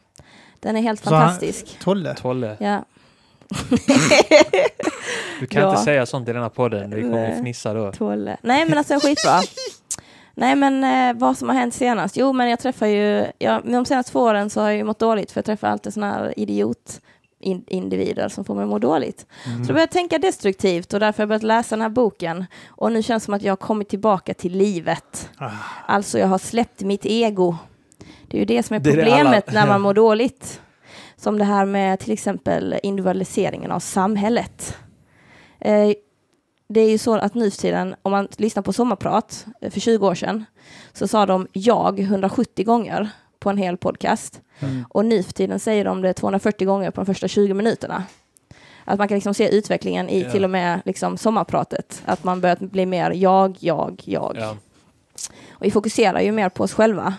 [0.59, 1.79] Den är helt Så han- fantastisk.
[1.83, 2.13] Tolle.
[2.13, 2.85] Tolle, Ja.
[5.39, 5.69] du kan Ja.
[5.69, 6.89] inte säga sånt i denna podden.
[6.95, 7.39] Vi kommer att Nej.
[7.41, 7.91] fnissa då.
[7.91, 8.37] Tolle.
[8.41, 9.41] Nej men alltså skitbra.
[10.35, 12.17] Nej men eh, vad som har hänt senast?
[12.17, 14.99] Jo men jag träffar ju, ja, de senaste två åren så har jag ju mått
[14.99, 17.01] dåligt för jag träffar alltid sådana här idiot
[17.45, 19.25] in- individer som får mig att må dåligt.
[19.43, 22.45] Så då började jag tänka destruktivt och därför har jag börjat läsa den här boken.
[22.67, 25.29] Och nu känns det som att jag har kommit tillbaka till livet.
[25.37, 25.49] Ah.
[25.87, 27.55] Alltså jag har släppt mitt ego.
[28.27, 30.61] Det är ju det som är är problemet alla- när man mår dåligt.
[31.17, 34.77] Som det här med till exempel individualiseringen av samhället.
[35.59, 35.91] Eh,
[36.69, 40.07] det är ju så att nu tiden, om man lyssnar på sommarprat eh, för 20
[40.07, 40.45] år sedan,
[40.93, 43.09] så sa de jag 170 gånger
[43.45, 44.41] på en hel podcast.
[44.59, 44.85] Mm.
[44.89, 48.03] Och nu för tiden säger de det 240 gånger på de första 20 minuterna.
[48.85, 50.31] Att man kan liksom se utvecklingen i Ja.
[50.31, 52.01] till och med liksom sommarpratet.
[52.05, 54.37] Att man börjat bli mer jag, jag, jag.
[54.39, 54.57] Ja.
[55.49, 57.13] Och vi fokuserar ju mer på oss själva.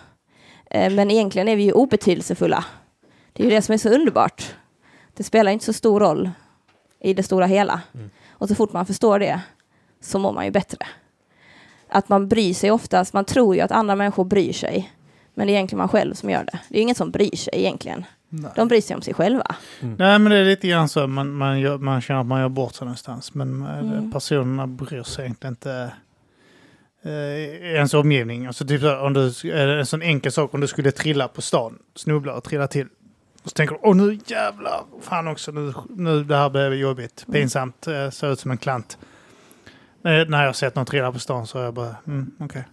[0.70, 2.64] Eh, men egentligen är vi ju obetydelsefulla.
[3.32, 4.54] Det är ju det som är så underbart.
[5.16, 6.30] Det spelar inte så stor roll
[7.00, 7.80] i det stora hela.
[7.94, 8.10] Mm.
[8.30, 9.40] Och så fort man förstår det
[10.00, 10.78] så mår man ju bättre.
[11.88, 14.92] Att man bryr sig oftast, man tror ju att andra människor bryr sig.
[15.36, 16.58] Men det är egentligen man själv som gör det.
[16.68, 18.04] Det är ingen som bryr sig egentligen.
[18.28, 18.50] Nej.
[18.56, 19.54] De bryr sig om sig själva.
[19.80, 21.06] Nej, men det är lite grann så.
[21.06, 23.34] Man, man, gör, man känner att man gör bort sig någonstans.
[23.34, 24.12] Men eh, Mm.
[24.12, 25.92] personerna bryr sig egentligen inte
[27.02, 28.46] eh, ens omgivning.
[28.46, 31.78] Alltså typ om du, eh, en sån enkel sak om du skulle trilla på stan,
[31.94, 32.86] snubbla och trilla till.
[33.42, 37.24] Och så tänker du, åh nu jävlar, fan också, nu, nu det här blev jobbigt,
[37.28, 37.32] Mm.
[37.40, 38.98] pinsamt, eh, ser ut som en klant.
[40.04, 42.64] Eh, när jag har sett någon trilla på stan så är jag bara, mm, okej.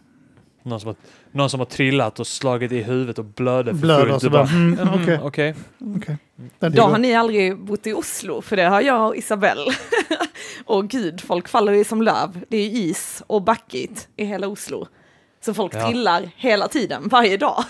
[0.63, 0.95] Någon, som har,
[1.32, 4.21] någon som har trillat och slagit i huvudet och blöder för Blöder fullt.
[4.21, 5.19] så Du bara, mm, mm, okej.
[5.23, 5.56] okej.
[5.97, 6.17] okej.
[6.60, 9.71] Den Då har ni aldrig bott i Oslo, för det har jag och Isabelle.
[10.65, 12.45] och gud, folk faller ju som löv.
[12.49, 14.88] Det är is och backigt i hela Oslo.
[15.45, 15.89] Så folk Ja.
[15.89, 17.63] trillar hela tiden, varje dag.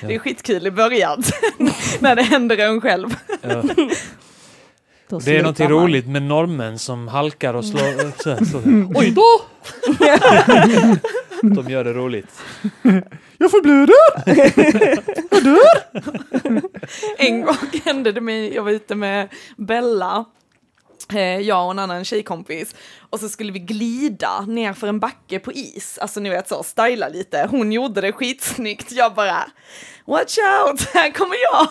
[0.00, 0.18] Det är Ja.
[0.18, 1.22] skitkul i början,
[2.00, 3.08] när det händer en själv.
[3.42, 3.62] Ja.
[5.10, 5.54] Det är man.
[5.70, 8.22] roligt med norrmän som halkar och slår...
[8.22, 8.58] Så, så.
[9.00, 9.40] Oj då!
[11.54, 12.42] De gör det roligt.
[13.38, 13.94] Jag förblöder!
[17.18, 20.24] En gång hände det mig, jag var ute med Bella,
[21.12, 22.74] eh, jag och en annan tjejkompis,
[23.10, 26.62] och så skulle vi glida ner för en backe på is, alltså ni vet så,
[26.62, 27.48] styla lite.
[27.50, 29.50] Hon gjorde det skitsnyggt, jag bara
[30.06, 31.68] Watch out, här kommer jag!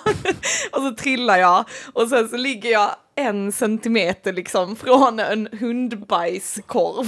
[0.71, 7.05] och så trillar jag och sen så ligger jag en centimeter liksom från en hundbajskorv.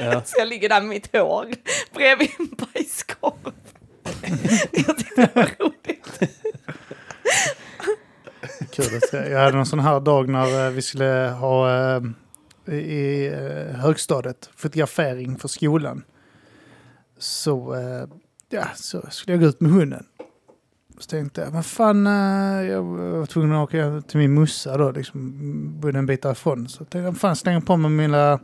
[0.00, 0.22] Ja.
[0.24, 1.46] så jag ligger där med mitt hår
[1.94, 3.52] bredvid en bajskorv.
[4.72, 6.20] jag tyckte det var roligt.
[8.70, 9.16] Kul att se.
[9.16, 12.02] Jag hade någon sån här dag när eh, vi skulle ha eh,
[12.74, 16.02] i eh, högstadiet fotografering för skolan.
[17.18, 17.76] Så,
[18.48, 20.04] ja, så skulle jag gå ut med hunden.
[20.98, 24.90] Så tänkte jag, men fan, eh, jag var tvungen att åka till min mussa då,
[24.90, 26.68] liksom bodde en bit därifrån.
[26.68, 28.38] Så tänkte jag, fan slänga på mig mina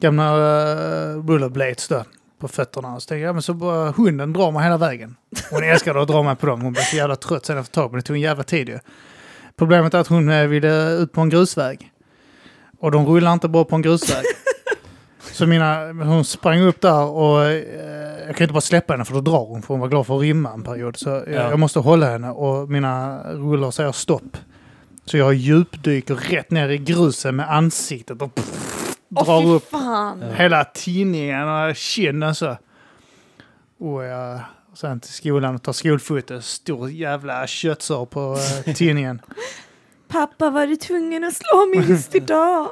[0.00, 2.04] gamla uh, rollerblades då
[2.40, 3.00] på fötterna.
[3.00, 5.16] Så tänkte jag, men så bara hunden drar mig hela vägen.
[5.50, 6.60] Hon älskade att dra mig på dem.
[6.60, 8.02] Hon blev så jävla trött sen efter ett tag på det.
[8.02, 8.78] Det tog en jävla tid ju.
[9.56, 11.92] Problemet är att hon eh, ville ut på en grusväg.
[12.80, 14.24] Och de rullar inte bra på en grusväg.
[15.36, 19.14] Så mina, hon sprang upp där och eh, jag kan inte bara släppa henne för
[19.14, 20.96] då drar hon för hon var glad för att rymma en period.
[20.96, 21.50] Så jag, Ja.
[21.50, 24.36] jag måste hålla henne och mina rullor säger stopp.
[25.04, 30.22] Så jag djupdyker rätt ner i grusen med ansiktet och pff, Åh drar upp fan.
[30.36, 32.56] hela tinningen och kinden så.
[33.80, 34.40] Och jag
[34.74, 36.40] sen till skolan och tar skolfoto.
[36.40, 38.32] Stor jävla köttsår på
[38.66, 39.20] uh, tidningen.
[40.08, 42.68] Pappa var du tvungen att slå min röst idag?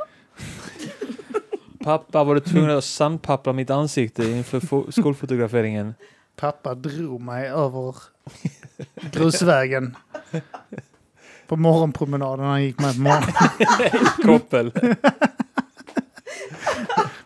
[1.84, 5.94] Pappa, var du tvungen att sandpappra mitt ansikte inför fo- skolfotograferingen?
[6.36, 7.94] Pappa drog mig över
[9.12, 9.96] grusvägen.
[11.46, 13.32] På morgonpromenaden han gick med på morgonen.
[14.22, 14.72] Koppel.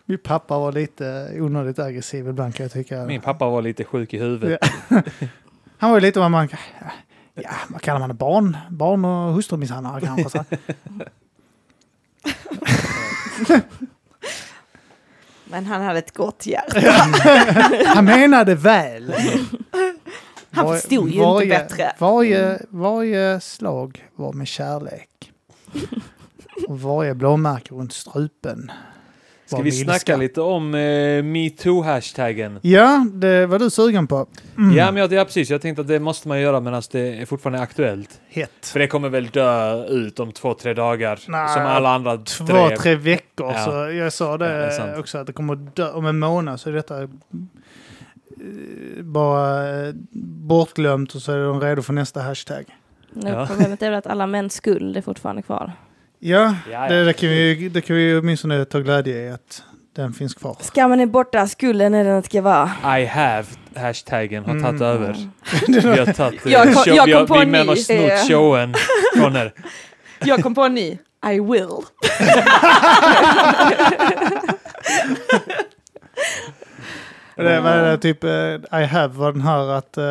[0.05, 3.05] Min pappa var lite onödigt aggressiv ibland kan jag tycka.
[3.05, 4.59] Min pappa var lite sjuk i huvudet.
[5.77, 6.47] Han var ju lite vad man...
[7.33, 8.15] Ja, vad kallar man det?
[8.15, 10.29] Barn, barn och hustrumisshandlare kanske.
[10.29, 10.43] Så.
[15.51, 16.79] Men han hade ett gott hjärta.
[17.85, 19.13] Han menade väl.
[20.51, 21.91] Han Var- förstod ju varje, inte bättre.
[21.99, 25.31] Varje, varje slag var med kärlek.
[26.67, 28.71] Och varje blåmärke runt strupen
[29.57, 30.17] Ska vi snacka ilska.
[30.17, 30.79] lite om eh,
[31.23, 32.59] metoo-hashtaggen?
[32.61, 34.25] Ja, det var du sugen på.
[34.57, 34.77] Mm.
[34.77, 35.49] Ja, men jag, ja, precis.
[35.49, 38.21] Jag tänkte att det måste man göra medan det är fortfarande aktuellt.
[38.29, 38.51] Hett.
[38.65, 41.19] För det kommer väl dö ut om två, tre dagar.
[41.27, 42.75] Nej, som alla andra Två, drev.
[42.75, 43.51] tre veckor.
[43.55, 43.65] Ja.
[43.65, 44.97] Så jag sa Ja, det, det är sant.
[44.97, 45.91] också att det kommer att dö.
[45.91, 47.09] Om en månad så är detta eh,
[49.03, 49.93] bara eh,
[50.47, 52.63] bortglömt och så är de redo för nästa hashtag.
[53.13, 53.45] Ja.
[53.47, 55.71] Problemet är väl att alla mäns skuld är fortfarande kvar.
[56.19, 56.55] Ja.
[56.89, 59.63] Det, det, kan vi, det kan vi åtminstone ta glädje i att
[59.95, 60.57] den finns kvar.
[60.61, 62.99] Skammen är borta, skulden är den ska vara.
[62.99, 64.81] I have hashtaggen har tagit Mm.
[64.81, 65.15] över.
[65.67, 66.45] Vi har tagit...
[66.45, 67.99] eh, Jag kom- show- jag vi kom har- på vi en män har ny, snott
[68.11, 68.27] eh.
[68.27, 68.73] showen
[69.17, 69.53] från er.
[70.25, 70.97] Jag kom på en ny.
[71.31, 71.69] I will.
[77.43, 80.03] Det var typ eh, I have var den här att eh,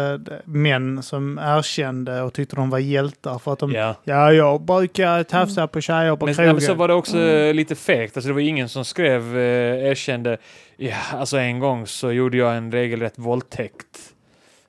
[0.44, 3.94] män som erkände och tyckte de var hjältar för att de Ja.
[4.04, 6.52] Ja, jag brukar tafsa på tjejer på Men, krogen.
[6.52, 8.16] men så var det också eh, lite fegt.
[8.16, 10.36] Alltså det var ingen som skrev, eh, erkände,
[10.76, 13.98] ja, alltså en gång så gjorde jag en regelrätt våldtäkt.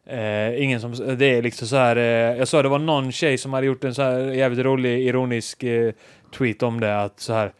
[0.10, 3.38] Eh, ingen som, det är liksom så här, eh, jag sa det var någon tjej
[3.38, 5.91] som hade gjort en så här jävligt rolig, ironisk eh,
[6.38, 7.52] tweet om det, att så här,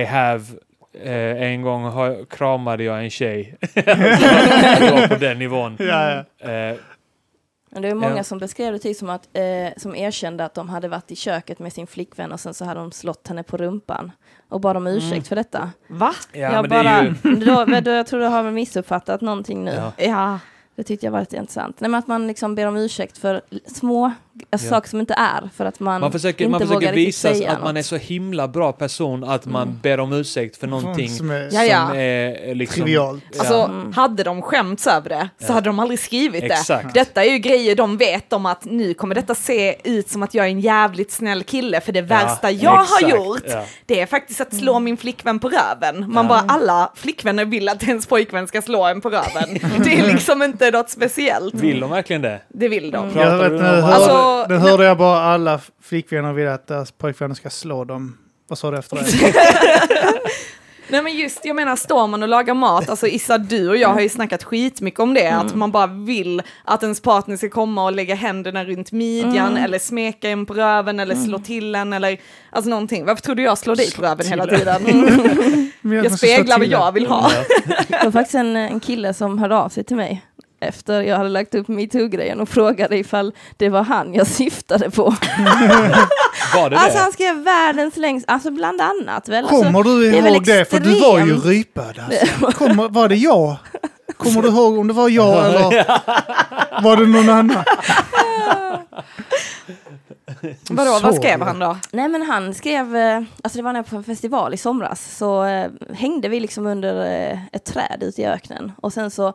[0.00, 0.44] I have,
[0.94, 3.56] eh, en gång har, kramade jag en tjej.
[3.74, 5.76] det var på den nivån.
[5.78, 6.48] Ja, ja.
[6.50, 6.76] Eh,
[7.70, 8.24] Men det är många Ja.
[8.24, 9.42] som beskrev det typ som att, eh,
[9.76, 12.80] som erkände att de hade varit i köket med sin flickvän och sen så hade
[12.80, 14.12] de slått henne på rumpan
[14.48, 15.22] och bad om ursäkt Mm.
[15.24, 15.70] för detta.
[15.88, 16.12] Va?
[16.32, 17.14] ja, jag, men bara, ju...
[17.36, 19.70] då, men då, jag tror du har missuppfattat någonting nu.
[19.74, 19.92] Ja.
[19.96, 20.38] Ja.
[20.74, 21.80] Det tyckte jag var lite intressant.
[21.80, 24.12] Nej, men att man liksom ber om ursäkt för små
[24.50, 24.70] alltså, Ja.
[24.70, 27.50] saker som inte är, för att man, Man försöker, inte man försöker vågar visa säga
[27.52, 27.86] att man är något.
[27.86, 29.78] så himla bra person att man Mm.
[29.82, 31.86] ber om ursäkt för någonting Som är Ja, ja.
[31.88, 32.82] som är liksom...
[32.84, 33.24] trivialt.
[33.38, 33.92] Alltså, Mm.
[33.92, 35.52] hade de skämts över det så Ja.
[35.54, 36.46] hade de aldrig skrivit det.
[36.54, 36.94] Exakt.
[36.94, 40.34] Detta är ju grejer de vet om att nu kommer detta se ut som att
[40.34, 43.64] jag är en jävligt snäll kille, för det värsta jag exakt, har gjort, ja.
[43.86, 46.12] det är faktiskt att slå min flickvän på röven.
[46.12, 46.28] Man Ja.
[46.28, 49.58] bara, alla flickvänner vill att ens pojkvän ska slå en på röven.
[49.84, 51.54] det är liksom inte något speciellt.
[51.54, 52.40] Vill de verkligen det?
[52.48, 52.96] Det vill de.
[53.02, 53.14] Mm.
[53.14, 54.04] Pratar Jag vet, du om- hörde,
[54.48, 58.18] Nu hörde jag bara alla flickvänner vill att deras pojkvänner ska slå dem.
[58.48, 59.34] Vad sa du efter det?
[60.90, 63.88] Nej men just, jag menar står man och lagar mat, alltså Issa du och jag
[63.88, 67.84] har ju snackat skitmycket om det, att man bara vill att ens partner ska komma
[67.84, 72.20] och lägga händerna runt midjan eller smeka en på röven eller slå till en eller
[72.50, 73.04] alltså någonting.
[73.04, 75.70] Varför tror du jag slår dig på röven hela tiden?
[75.82, 77.30] Jag speglar vad jag vill ha.
[77.88, 80.22] Det var faktiskt en, en kille som hörde av sig till mig
[80.60, 85.04] efter jag hade lagt upp metoo-grejen och frågade ifall det var han jag syftade på.
[86.54, 87.02] Var det Alltså det?
[87.02, 89.44] han skrev världens längst, alltså bland annat väl.
[89.44, 90.70] Alltså, Kommer du det är väl ihåg det?
[90.70, 91.44] För du var ju extremt.
[91.44, 91.98] rypad.
[91.98, 92.46] Alltså.
[92.58, 93.56] Kommer, var det jag?
[94.16, 95.62] Kommer du ihåg om det var jag eller
[96.82, 97.64] var det någon annan?
[100.70, 101.76] Vadå, vad skrev han då?
[101.92, 104.56] Nej men han skrev, eh, alltså det var när jag var på en festival i
[104.56, 108.72] somras, så eh, hängde vi liksom under eh, ett träd ute i öknen.
[108.80, 109.28] Och sen så,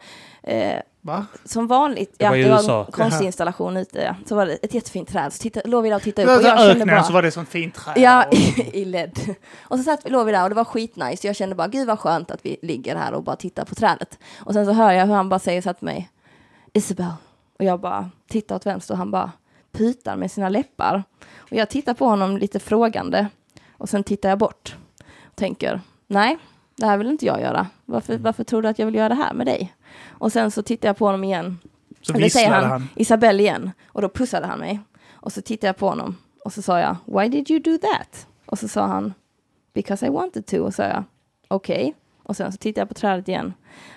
[0.43, 1.25] eh, Va?
[1.43, 5.09] som vanligt, Det var i det var en konstinstallation ute, så var det ett jättefint
[5.09, 5.33] träd.
[5.33, 7.03] Så titta, låg vi där och tittade upp och jag kände bara...
[7.03, 7.93] så var det som fint träd.
[7.97, 8.33] Ja, Och-
[8.75, 9.35] i LED.
[9.61, 11.27] Och så satt, låg vi där och det var skitnice.
[11.27, 14.19] Jag kände bara, gud vad skönt att vi ligger här och bara tittar på trädet.
[14.39, 16.09] Och sen så hör jag hur han bara säger så till mig,
[16.73, 17.13] Isabel.
[17.59, 19.31] Och jag bara tittar åt vänster och han bara
[19.71, 21.03] putar med sina läppar.
[21.37, 23.27] Och jag tittar på honom lite frågande.
[23.77, 24.75] Och sen tittar jag bort.
[25.23, 26.37] Och tänker, nej,
[26.75, 27.67] det här vill inte jag göra.
[27.85, 29.73] Varför, varför tror du att jag vill göra det här med dig?
[30.07, 31.59] Och sen så tittar jag på honom igen.
[32.01, 32.89] Så Eller säger han, han.
[32.95, 33.71] Isabelle igen.
[33.87, 34.79] Och då pussade han mig.
[35.11, 36.17] Och så tittade jag på honom.
[36.45, 38.27] Och så sa jag, why did you do that?
[38.45, 39.13] Och så sa han,
[39.73, 40.57] because I wanted to.
[40.57, 41.03] Och så sa jag,
[41.47, 41.95] okej.
[42.23, 43.53] Och sen så tittade jag på trädet igen.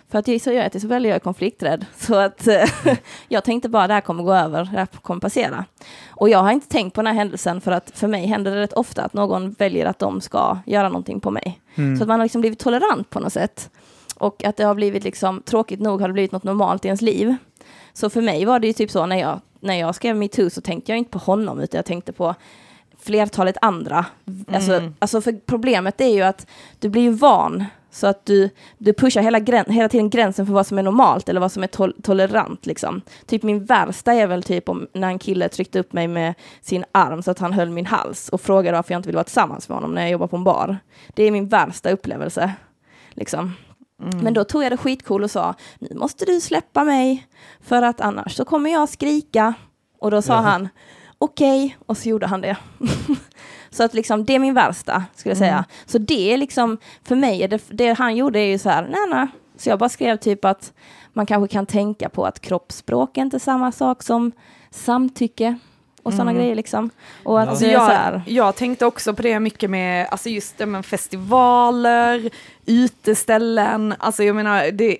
[0.08, 1.86] För att jag är så, jag är så väldigt jag är konflikträdd.
[1.96, 2.64] Så att eh,
[3.28, 5.64] jag tänkte bara det här kommer gå över, det här kommer passera.
[6.10, 8.60] Och jag har inte tänkt på den här händelsen för att för mig händer det
[8.60, 11.60] rätt ofta att någon väljer att de ska göra någonting på mig.
[11.98, 13.70] Så att man har liksom blivit tolerant på något sätt.
[14.18, 17.02] Och att det har blivit liksom, tråkigt nog har det blivit något normalt i ens
[17.02, 17.36] liv.
[17.92, 20.60] Så för mig var det ju typ så när jag, när jag skrev metoo så
[20.60, 22.34] tänkte jag inte på honom utan jag tänkte på
[23.00, 24.06] flertalet andra.
[24.52, 26.46] Alltså, alltså för problemet är ju att
[26.78, 30.52] du blir ju van så att du, du pushar hela, grän, hela tiden gränsen för
[30.52, 32.66] vad som är normalt eller vad som är tol tolerant.
[32.66, 33.02] Liksom.
[33.26, 36.84] Typ min värsta är väl typ om när en kille tryckte upp mig med sin
[36.92, 39.68] arm så att han höll min hals och frågade varför jag inte ville vara tillsammans
[39.68, 40.78] med honom när jag jobbar på en bar.
[41.14, 42.52] Det är min värsta upplevelse.
[43.10, 43.52] Liksom.
[44.00, 47.26] Men då tog jag det skitcool och sa, nu måste du släppa mig,
[47.60, 49.54] för att annars så kommer jag skrika.
[50.00, 50.40] Och då sa Ja.
[50.40, 50.68] han,
[51.18, 52.56] okej, och så gjorde han det.
[53.70, 55.64] så att liksom, det är min värsta, skulle jag säga.
[55.86, 59.00] Så det är liksom, för mig, det, det han gjorde är ju så här, nej,
[59.10, 59.26] nej.
[59.56, 60.72] Så jag bara skrev typ att
[61.12, 64.32] man kanske kan tänka på att kroppsspråk är inte samma sak som
[64.70, 65.58] samtycke
[66.08, 66.90] och sådana grejer liksom.
[67.24, 67.52] Och att Ja.
[67.52, 70.66] det är så jag, här, jag tänkte också på det mycket med, alltså just det
[70.66, 72.30] med festivaler,
[72.66, 74.98] uteställen, alltså jag menar, det,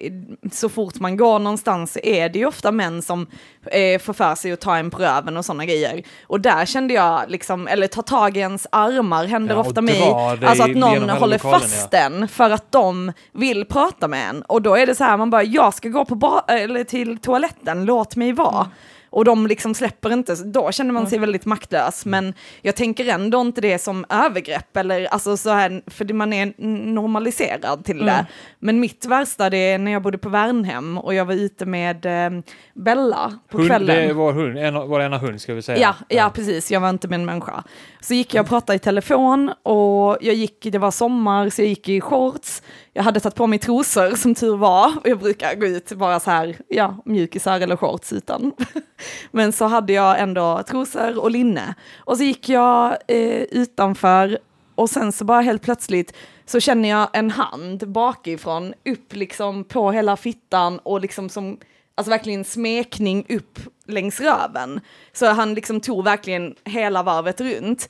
[0.53, 3.27] så fort man går någonstans är det ju ofta män som
[3.67, 6.03] eh, får för sig att ta en på röven och sådana grejer.
[6.27, 10.03] Och där kände jag liksom, eller ta tag i ens armar händer Ja, ofta mig,
[10.45, 14.43] alltså att någon håller lokalen, fast den för att de vill prata med en.
[14.43, 17.19] Och då är det så här, man bara, jag ska gå på ba- eller till
[17.19, 18.67] toaletten, låt mig vara.
[19.11, 22.07] Och de liksom släpper inte, då känner man sig väldigt maktlös.
[22.07, 26.53] Men jag tänker ändå inte det som övergrepp, eller alltså så här, för man är
[26.93, 28.27] normaliserad till det.
[28.59, 32.07] Men mitt värsta det är när jag bodde på Värnhem och jag var ute med
[32.07, 32.41] eh,
[32.75, 34.09] Bella på Hund, kvällen.
[34.09, 35.79] det vår hund, en, vår ena hund ska vi säga.
[35.79, 36.71] Ja, ja, precis.
[36.71, 37.65] Jag var inte med en människa.
[38.01, 41.69] Så gick jag och pratade i telefon och jag gick, det var sommar så jag
[41.69, 42.63] gick i shorts.
[42.93, 46.21] Jag hade tagit på mig trosor som tur var och jag brukar gå ut bara
[46.21, 48.53] så här, ja, mjukisar eller shorts utan.
[49.31, 51.75] Men så hade jag ändå trosor och linne.
[51.99, 54.39] Och så gick jag eh, utanför
[54.75, 59.91] och sen så bara helt plötsligt så känner jag en hand bakifrån upp liksom på
[59.91, 61.59] hela fittan och liksom som
[61.95, 64.81] alltså verkligen smekning upp längs röven.
[65.13, 67.89] Så han liksom tog verkligen hela varvet runt.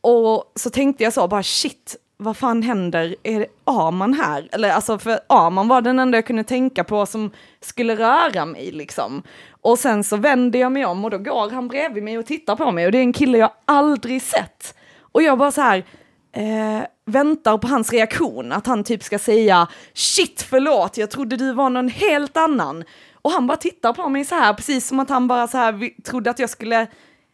[0.00, 3.16] Och så tänkte jag så, bara shit, vad fan händer?
[3.22, 4.48] Är det Aman här?
[4.52, 8.72] Eller alltså, för Aman var den enda jag kunde tänka på som skulle röra mig
[8.72, 9.22] liksom.
[9.50, 12.56] Och sen så vänder jag mig om och då går han bredvid mig och tittar
[12.56, 14.74] på mig och det är en kille jag aldrig sett.
[15.12, 15.84] Och jag bara så här,
[16.32, 21.52] eh, väntar på hans reaktion, att han typ ska säga shit förlåt, jag trodde du
[21.52, 22.84] var någon helt annan.
[23.14, 26.02] Och han bara tittar på mig så här, precis som att han bara så här
[26.02, 26.86] trodde att jag skulle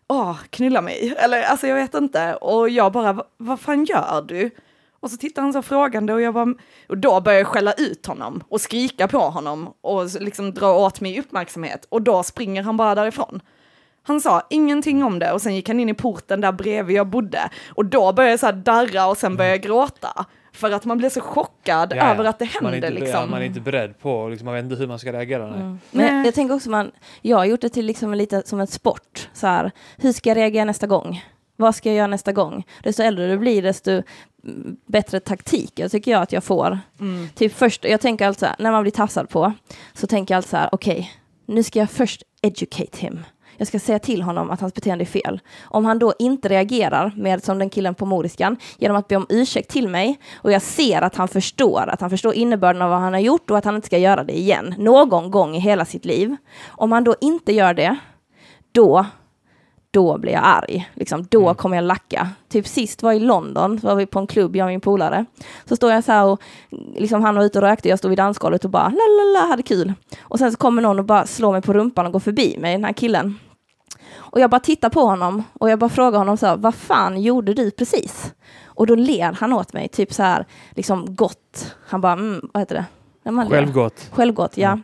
[0.08, 1.14] åh, knulla mig.
[1.18, 2.34] Eller alltså jag vet inte.
[2.34, 4.50] Och jag bara, vad fan gör du?
[5.02, 6.54] Och så tittar han så frågande och jag bara,
[6.88, 11.00] och då börjar jag skälla ut honom och skrika på honom och liksom dra åt
[11.00, 11.86] mig uppmärksamhet.
[11.88, 13.40] Och då springer han bara därifrån.
[14.02, 17.06] Han sa ingenting om det och sen gick han in i porten där bredvid jag
[17.06, 17.50] bodde.
[17.74, 20.26] Och då började jag så här darra och sen började jag gråta.
[20.52, 22.10] För att man blir så chockad Ja, ja.
[22.14, 23.20] över att det man är händer inte, liksom.
[23.20, 25.46] ja, man är inte beredd på, liksom, man vet inte hur man ska reagera.
[25.46, 25.76] Nej.
[25.90, 26.90] Men jag tänker också man,
[27.22, 29.28] jag har gjort det till liksom lite som en sport.
[29.32, 31.24] Så här, hur ska jag reagera nästa gång?
[31.62, 32.64] Vad ska jag göra nästa gång?
[32.82, 34.02] Desto äldre du blir, desto
[34.86, 36.78] bättre taktiker tycker jag att jag får.
[37.00, 37.28] Mm.
[37.34, 39.52] Typ först, jag tänker alltså när man blir tassad på,
[39.94, 41.12] så tänker jag alltså så här, okej,
[41.46, 43.20] nu ska jag först educate him.
[43.56, 45.40] Jag ska säga till honom att hans beteende är fel.
[45.62, 49.26] Om han då inte reagerar med, som den killen på moriskan, genom att be om
[49.28, 53.00] ursäkt till mig, och jag ser att han förstår, att han förstår innebörden av vad
[53.00, 55.84] han har gjort och att han inte ska göra det igen, någon gång i hela
[55.84, 56.36] sitt liv.
[56.68, 57.96] Om han då inte gör det,
[58.72, 59.06] då
[59.92, 60.90] då blir jag arg.
[60.94, 61.54] Liksom, då Mm.
[61.54, 62.28] kommer jag lacka.
[62.48, 65.24] Typ sist var i London, så var vi på en klubb, jag och min polare.
[65.64, 66.42] Så står jag så här och
[66.96, 69.46] liksom, han var ute och rökte, jag stod vid dansgolvet och bara la la la,
[69.46, 69.92] hade kul.
[70.20, 72.72] Och sen så kommer någon och bara slår mig på rumpan och går förbi mig,
[72.72, 73.38] den här killen.
[74.16, 77.22] Och jag bara tittar på honom och jag bara frågar honom så här, vad fan
[77.22, 78.32] gjorde du precis?
[78.64, 81.74] Och då ler han åt mig, typ så här, liksom gott.
[81.86, 82.84] Han bara, mm, vad heter det?
[83.50, 84.08] Självgott.
[84.12, 84.78] Självgott, ja.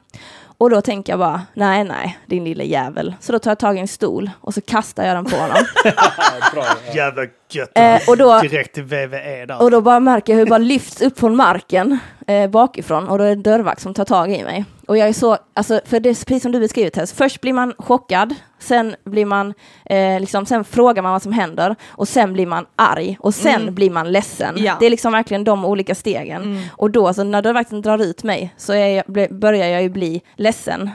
[0.59, 3.15] Och då tänker jag bara, nej, nej, din lilla jävel.
[3.21, 5.57] Så då tar jag tag i en stol och så kastar jag den på honom.
[6.53, 6.65] Bra.
[6.95, 7.71] Jävla gött.
[7.75, 9.63] eh, och, då, Direkt till VVE där.
[9.63, 13.19] och då bara märker jag hur det bara lyfts upp från marken eh, bakifrån och
[13.19, 14.65] då är det en dörrvakt som tar tag i mig.
[14.89, 17.53] Och jag är så, alltså, för det är precis som du beskriver Tess, först blir
[17.53, 22.33] man chockad, sen blir man, eh, liksom, sen frågar man vad som händer och sen
[22.33, 23.75] blir man arg och sen Mm.
[23.75, 24.55] blir man ledsen.
[24.59, 24.77] Ja.
[24.81, 26.65] Det är liksom verkligen de olika stegen.
[26.73, 30.91] Och då, så när dörrvakten drar ut mig, så jag, börjar jag ju bli ledsen.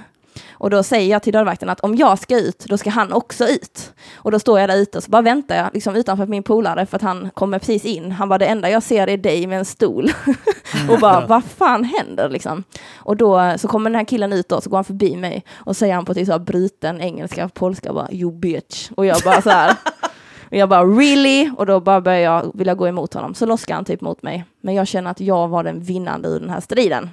[0.63, 3.47] Och då säger jag till dörrvakten att om jag ska ut, då ska han också
[3.47, 3.93] ut.
[4.15, 6.85] Och då står jag där ute och så bara väntar jag liksom utanför min polare
[6.85, 8.11] för att han kommer precis in.
[8.11, 10.11] Han bara, det enda jag ser är dig med en stol.
[10.89, 12.63] och bara, vad fan händer liksom?
[12.95, 15.77] Och då så kommer den här killen ut då, så går han förbi mig och
[15.77, 18.91] säger han på typ så här bruten engelska, polska, bara you bitch.
[18.95, 19.75] Och jag bara så här.
[20.49, 21.49] Och jag bara really?
[21.57, 23.33] Och då bara börjar jag, vill jag gå emot honom.
[23.33, 24.45] Så loskar han typ mot mig.
[24.61, 27.09] Men jag känner att jag var den vinnande i den här striden.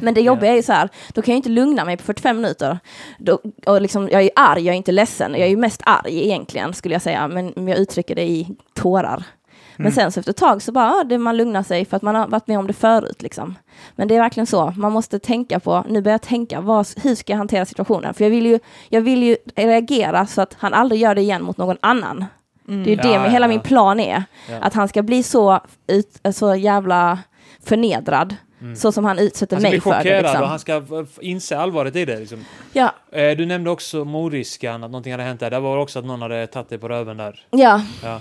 [0.00, 2.36] Men det jobbiga är ju så här, då kan jag inte lugna mig på 45
[2.36, 2.78] minuter.
[3.18, 5.32] Då, och liksom, jag är arg, jag är inte ledsen.
[5.32, 7.28] Jag är ju mest arg egentligen, skulle jag säga.
[7.28, 9.24] Men jag uttrycker det i tårar.
[9.76, 12.14] Men sen så efter ett tag så bara, det man lugnar sig för att man
[12.14, 13.22] har varit med om det förut.
[13.22, 13.54] Liksom.
[13.96, 17.14] Men det är verkligen så, man måste tänka på, nu börjar jag tänka, vad, hur
[17.14, 18.14] ska jag hantera situationen?
[18.14, 18.58] För jag vill, ju,
[18.88, 22.24] jag vill ju reagera så att han aldrig gör det igen mot någon annan.
[22.66, 23.48] Det är ju det Ja, hela ja.
[23.48, 24.24] min plan är.
[24.48, 24.56] Ja.
[24.60, 27.18] Att han ska bli så, ut, så jävla
[27.64, 28.36] förnedrad.
[28.76, 29.96] Så som han utsätter Han ska bli mig för det.
[29.96, 30.42] chockerad Liksom.
[30.42, 30.82] och han ska
[31.20, 32.18] inse allvaret i det.
[32.20, 32.44] Liksom.
[32.72, 35.50] Ja, Eh, du nämnde också mordriskan, att någonting hade hänt där.
[35.50, 37.40] Det var också att någon hade tagit dig på röven där.
[37.50, 37.82] ja.
[38.02, 38.20] Ja.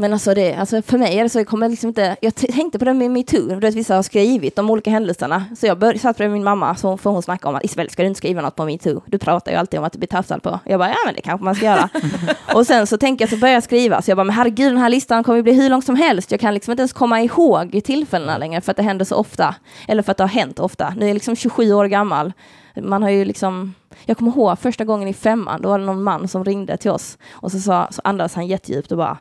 [0.00, 2.16] Men alltså, det, alltså för mig är det så, jag kommer liksom inte...
[2.20, 5.44] Jag tänkte på det med metoo, du vet vissa har skrivit om olika händelserna.
[5.56, 8.02] Så jag bör, satt bredvid min mamma, så får hon snacka om att Isabel, ska
[8.02, 9.02] du inte skriva något på metoo?
[9.06, 10.58] Du pratar ju alltid om att du blir tafsad på.
[10.64, 11.88] Jag bara, ja men det kanske man ska göra.
[12.54, 14.78] och sen så tänker jag, så börjar jag skriva, så jag bara, men herregud den
[14.78, 16.30] här listan kommer ju bli hur lång som helst.
[16.30, 19.54] Jag kan liksom inte ens komma ihåg tillfällena längre för att det händer så ofta.
[19.88, 20.94] Eller för att det har hänt ofta.
[20.96, 22.32] Nu är jag liksom 27 år gammal.
[22.80, 23.74] Man har ju liksom...
[24.04, 26.90] Jag kommer ihåg första gången i femman, då var det någon man som ringde till
[26.90, 27.18] oss.
[27.30, 29.18] Och så, sa, så andades han jättedjupt och bara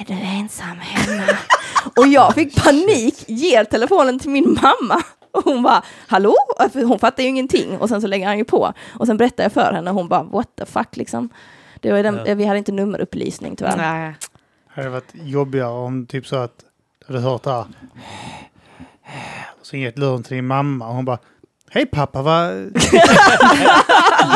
[0.00, 1.22] är du ensam hemma?
[1.96, 5.02] och jag fick panik, ger telefonen till min mamma.
[5.32, 6.34] Och hon bara, hallå?
[6.72, 7.78] För Hon fattar ju ingenting.
[7.78, 8.72] Och sen så lägger han ju på.
[8.98, 11.28] Och sen berättar jag för henne och hon bara, what the fuck liksom.
[11.80, 12.34] Det var den, Ja.
[12.34, 13.76] Vi hade inte nummerupplysning tyvärr.
[13.76, 14.14] Nej.
[14.74, 16.64] Det hade varit jobbigare om typ så att
[17.06, 17.66] du hade hört det här.
[19.62, 21.18] Så gett luren till din mamma och hon bara
[21.70, 22.50] Hej pappa, vad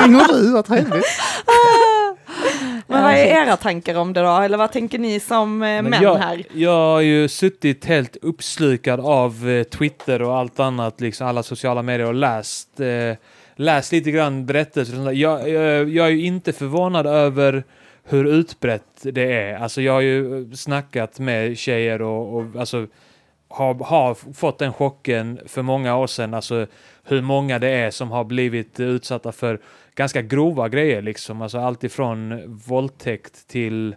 [0.02, 0.52] ringer du?
[0.52, 1.04] Vad trevligt.
[2.86, 4.36] Men vad är era tankar om det då?
[4.36, 6.42] Eller vad tänker ni som eh, män jag, här?
[6.52, 11.82] jag har ju suttit helt uppslukad av eh, Twitter och allt annat, liksom alla sociala
[11.82, 13.16] medier och läst, eh,
[13.56, 15.12] läst lite grann berättelser.
[15.12, 17.64] Jag, jag, jag är ju inte förvånad över
[18.04, 19.56] hur utbrett det är.
[19.58, 22.86] Alltså jag har ju snackat med tjejer och, och alltså,
[23.48, 26.34] har, har fått den chocken för många år sedan.
[26.34, 26.66] Alltså
[27.04, 29.60] hur många det är som har blivit utsatta för
[29.94, 31.42] ganska grova grejer liksom.
[31.42, 33.94] Alltså allt ifrån våldtäkt till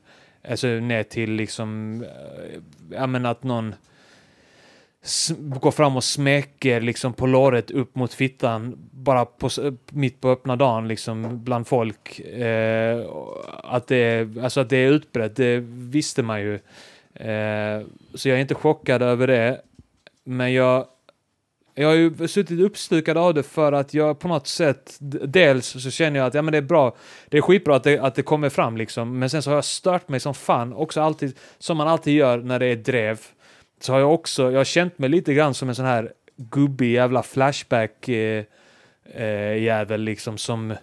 [0.49, 2.59] Alltså ner till liksom, eh,
[2.91, 3.75] ja men att någon
[5.37, 9.49] går fram och smäcker liksom på låret upp mot fittan bara på,
[9.91, 12.19] mitt på öppna dagen liksom bland folk.
[12.19, 13.05] Eh,
[13.63, 16.59] att, det alltså att det är utbrett, det visste man ju.
[17.19, 17.81] Eh,
[18.13, 19.61] så jag är inte chockad över det.
[20.23, 20.85] Men jag,
[21.75, 25.91] jag har ju suttit uppslukad av det för att jag på något sätt, dels så
[25.91, 26.95] känner jag att ja, men det är bra,
[27.29, 29.65] det är skitbra att det, att det kommer fram liksom, men sen så har jag
[29.65, 33.19] stört mig som fan, också alltid, som man alltid gör när det är drev,
[33.81, 36.93] så har jag också, jag har känt mig lite grann som en sån här gubbig
[36.93, 38.43] jävla flashback eh,
[39.13, 40.75] eh, jävel liksom som,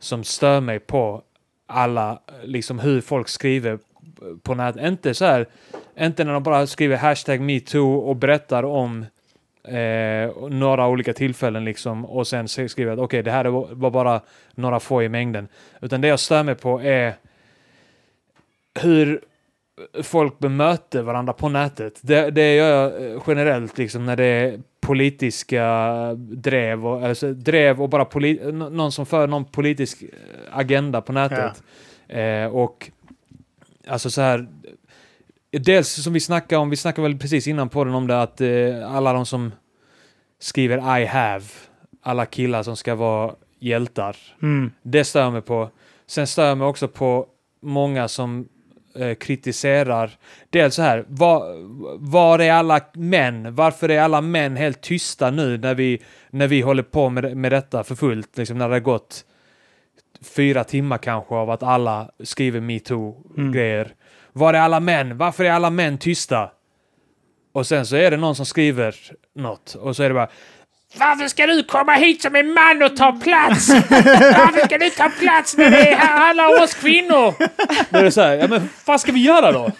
[0.00, 1.22] som stör mig på
[1.66, 3.78] alla, liksom hur folk skriver
[4.42, 4.82] på nätet.
[4.82, 5.46] Inte så här,
[6.00, 9.06] inte när de bara skriver hashtag metoo och berättar om
[9.64, 13.44] eh, några olika tillfällen liksom och sen skriver att okej, det här
[13.74, 14.20] var bara
[14.54, 15.48] några få i mängden.
[15.82, 17.14] Utan det jag stör mig på är
[18.80, 19.20] hur
[20.02, 21.98] folk bemöter varandra på nätet.
[22.02, 25.64] Det, det gör jag eh, generellt liksom när det är politiska
[26.16, 30.08] drev och, alltså, drev och bara poli- nå- någon som för någon politisk eh,
[30.58, 31.62] agenda på nätet.
[32.08, 32.90] Eh, och
[33.86, 34.48] alltså så här
[35.60, 38.40] Dels som vi snackade om, vi snackade väl precis innan på den om det att
[38.40, 39.52] eh, alla de som
[40.40, 41.44] skriver I have,
[42.02, 44.16] alla killar som ska vara hjältar.
[44.42, 44.72] Mm.
[44.82, 45.70] Det stör jag mig på.
[46.06, 47.26] Sen stör jag mig också på
[47.62, 48.48] många som
[48.94, 50.10] eh, kritiserar.
[50.50, 51.54] Dels så här, var,
[51.98, 53.54] var är alla män?
[53.54, 57.52] Varför är alla män helt tysta nu när vi, när vi håller på med, med
[57.52, 58.38] detta för fullt?
[58.38, 59.24] Liksom när det har gått
[60.24, 63.94] fyra timmar kanske av att alla skriver metoo-grejer.
[64.32, 65.18] Var är alla män?
[65.18, 66.50] Varför är alla män tysta?
[67.52, 68.94] Och sen så är det någon som skriver
[69.34, 70.28] något och så är det bara
[70.98, 73.68] varför ska du komma hit som en man och ta plats?
[73.68, 77.34] Varför ska du ta plats när det här handlar om oss kvinnor?
[77.90, 79.70] Då är det så här, ja men vad ska vi göra då?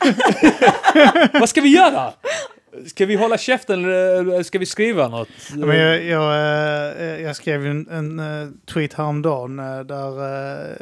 [1.32, 2.12] vad ska vi göra?
[2.86, 5.28] Ska vi hålla käften eller ska vi skriva något?
[5.50, 6.34] Ja, Men jag, jag,
[6.98, 10.78] eh, jag skrev en, en eh, tweet häromdagen eh, där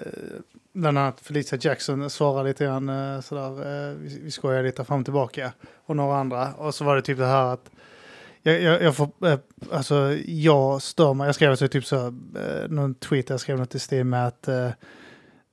[0.72, 5.53] bland annat Felicia Jackson svarade lite grann sådär, vi, vi skojar lite fram och tillbaka
[5.86, 6.55] och några andra.
[6.55, 7.70] Och så var det typ det här att
[8.43, 9.09] Jag, jag, jag får,
[9.72, 11.26] alltså jag stör mig.
[11.26, 12.14] Jag skrev så typ så,
[12.68, 14.49] någon tweet, jag skrev något i stil med att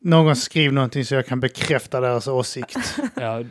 [0.01, 2.77] någon skriver någonting så jag kan bekräfta deras åsikt.
[3.15, 3.43] Ja,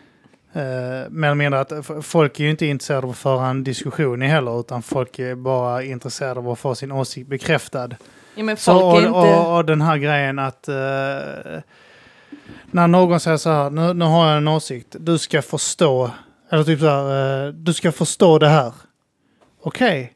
[0.53, 0.63] Eh,
[1.11, 1.73] mer eller mindre att
[2.03, 5.35] folk är ju inte intresserade av att föra en diskussion i heller, utan folk är
[5.35, 7.89] bara intresserade av att få sin åsikt bekräftad.
[8.35, 9.11] Ja, men Så, och, är inte...
[9.11, 10.75] och, och den här grejen att eh,
[12.71, 16.11] när någon säger så här, nu, nu har jag en åsikt, du ska förstå,
[16.51, 18.73] eller typ så här, eh, du ska förstå det här.
[19.63, 20.13] Okej,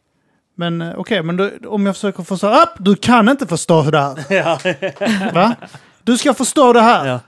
[0.54, 3.98] men eh, okej, men du, om jag försöker förstå, ah, du kan inte förstå det
[4.00, 4.24] här.
[4.28, 4.58] ja.
[5.32, 5.54] Va?
[6.02, 7.06] Du ska förstå det här.
[7.06, 7.20] ja.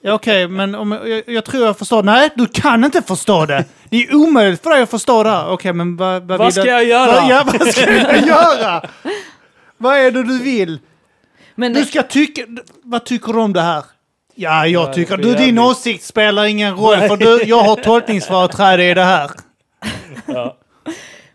[0.00, 2.02] Ja, Okej, men om jag, jag, tror jag förstår.
[2.02, 3.64] Nej, du kan inte förstå det.
[3.88, 5.48] Det är omöjligt för dig att förstå det här.
[5.50, 7.12] Okej, men vad, vad, Vad ska jag göra?
[7.20, 8.82] Vad, ja, vad ska jag göra?
[9.78, 10.78] vad är det du vill?
[11.54, 12.42] Men Du ska tycka...
[12.82, 13.84] Vad tycker du om det här?
[14.34, 15.16] Ja, jag Ja, tycker...
[15.16, 15.58] Du, din jävligt.
[15.60, 19.30] åsikt spelar ingen roll, för du, jag har tolkningsföreträde i det här.
[20.26, 20.56] Ja.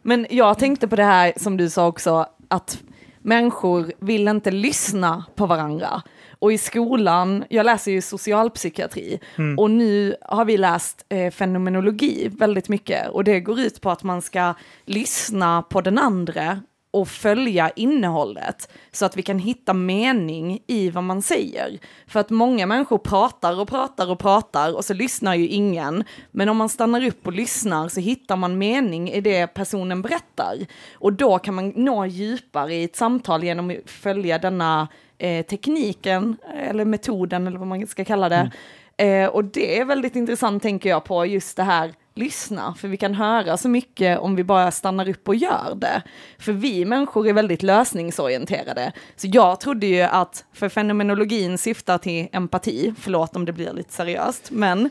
[0.01, 2.77] Men jag tänkte på det här som du sa också, att
[3.21, 6.01] människor vill inte lyssna på varandra.
[6.39, 9.19] Och i skolan, jag läser ju socialpsykiatri,
[9.57, 13.09] och nu har vi läst eh, fenomenologi väldigt mycket.
[13.09, 14.53] Och det går ut på att man ska
[14.85, 16.59] lyssna på den andra
[16.95, 21.79] och följa innehållet så att vi kan hitta mening i vad man säger.
[22.07, 26.03] För att många människor pratar och pratar och pratar och så lyssnar ju ingen.
[26.31, 30.57] Men om man stannar upp och lyssnar så hittar man mening i det personen berättar.
[30.93, 36.37] Och då kan man nå djupare i ett samtal genom att följa denna eh, tekniken
[36.69, 38.51] eller metoden eller vad man ska kalla det.
[38.97, 42.97] Eh, och det är väldigt intressant tänker jag på just det här lyssna, för vi
[42.97, 46.01] kan höra så mycket om vi bara stannar upp och gör det.
[46.39, 48.91] För vi människor är väldigt lösningsorienterade.
[49.15, 53.93] Så jag trodde ju att, för fenomenologin syftar till empati, förlåt om det blir lite
[53.93, 54.89] seriöst, men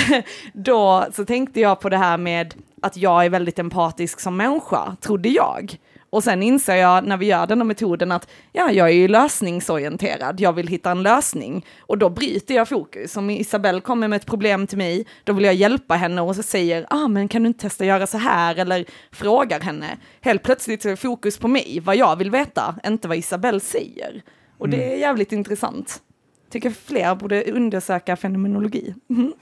[0.52, 4.96] då så tänkte jag på det här med att jag är väldigt empatisk som människa,
[5.00, 5.78] trodde jag.
[6.10, 9.08] Och sen inser jag när vi gör den här metoden att ja, jag är ju
[9.08, 11.66] lösningsorienterad, jag vill hitta en lösning.
[11.80, 13.16] Och då bryter jag fokus.
[13.16, 16.42] Om Isabelle kommer med ett problem till mig, då vill jag hjälpa henne och så
[16.42, 18.56] säger, ah men kan du inte testa göra så här?
[18.56, 19.98] Eller frågar henne.
[20.20, 24.22] Helt plötsligt så är fokus på mig, vad jag vill veta, inte vad Isabelle säger.
[24.58, 26.02] Och det är jävligt intressant.
[26.50, 28.94] Tycker fler borde undersöka fenomenologi.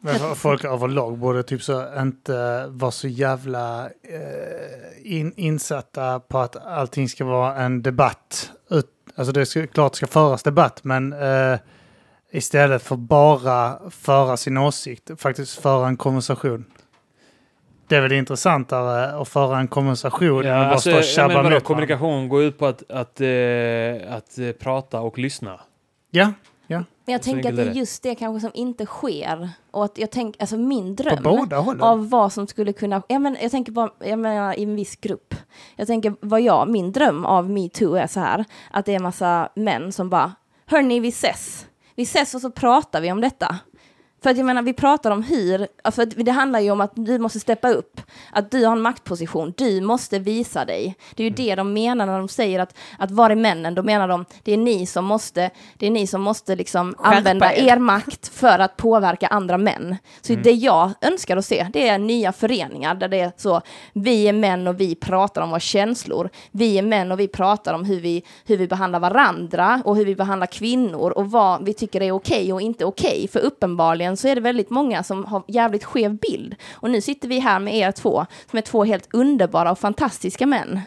[0.00, 6.66] Men folk överlag borde typ så inte vara så jävla eh, in, insatta på att
[6.66, 8.50] allting ska vara en debatt.
[8.70, 8.86] Ut,
[9.16, 11.58] alltså det är klart det ska föras debatt, men eh,
[12.32, 16.64] istället för bara föra sin åsikt, faktiskt föra en konversation.
[17.88, 21.04] Det är väl intressantare att föra en konversation än Ja, att bara alltså, stå och
[21.04, 21.66] ja, tjabba men vadå, mot varandra.
[21.66, 25.60] kommunikation går ut på att, att, eh, att eh, prata och lyssna.
[26.16, 26.32] Ja,
[26.66, 26.84] ja.
[27.04, 29.50] Men jag tänker att det är just det kanske som inte sker.
[29.70, 33.36] Och att jag tänker, alltså min På dröm av vad som skulle kunna, jag, men,
[33.42, 35.34] jag tänker bara, jag menar i en viss grupp.
[35.76, 39.48] Jag tänker vad jag, min dröm av metoo är så här, att det är massa
[39.54, 40.32] män som bara,
[40.66, 41.66] hörni vi ses.
[41.94, 43.58] Vi ses och så pratar vi om detta.
[44.26, 47.18] För att jag menar, vi pratar om hur, för det handlar ju om att du
[47.18, 48.00] måste steppa upp,
[48.32, 50.96] att du har en maktposition, du måste visa dig.
[51.14, 53.74] Det är ju det de menar när de säger att, att var är männen?
[53.74, 57.16] Då menar de, det är ni som måste, det är ni som måste liksom Skärpa
[57.16, 57.72] använda er.
[57.72, 59.96] er makt för att påverka andra män.
[60.20, 63.60] Så det jag önskar att se, det är nya föreningar där det är så,
[63.92, 66.30] vi är män och vi pratar om våra känslor.
[66.50, 70.04] Vi är män och vi pratar om hur vi, hur vi behandlar varandra och hur
[70.04, 73.28] vi behandlar kvinnor och vad vi tycker är okej och inte okej.
[73.32, 76.54] För uppenbarligen så är det väldigt många som har jävligt skev bild.
[76.74, 80.46] Och nu sitter vi här med er två, som är två helt underbara och fantastiska
[80.46, 80.80] män.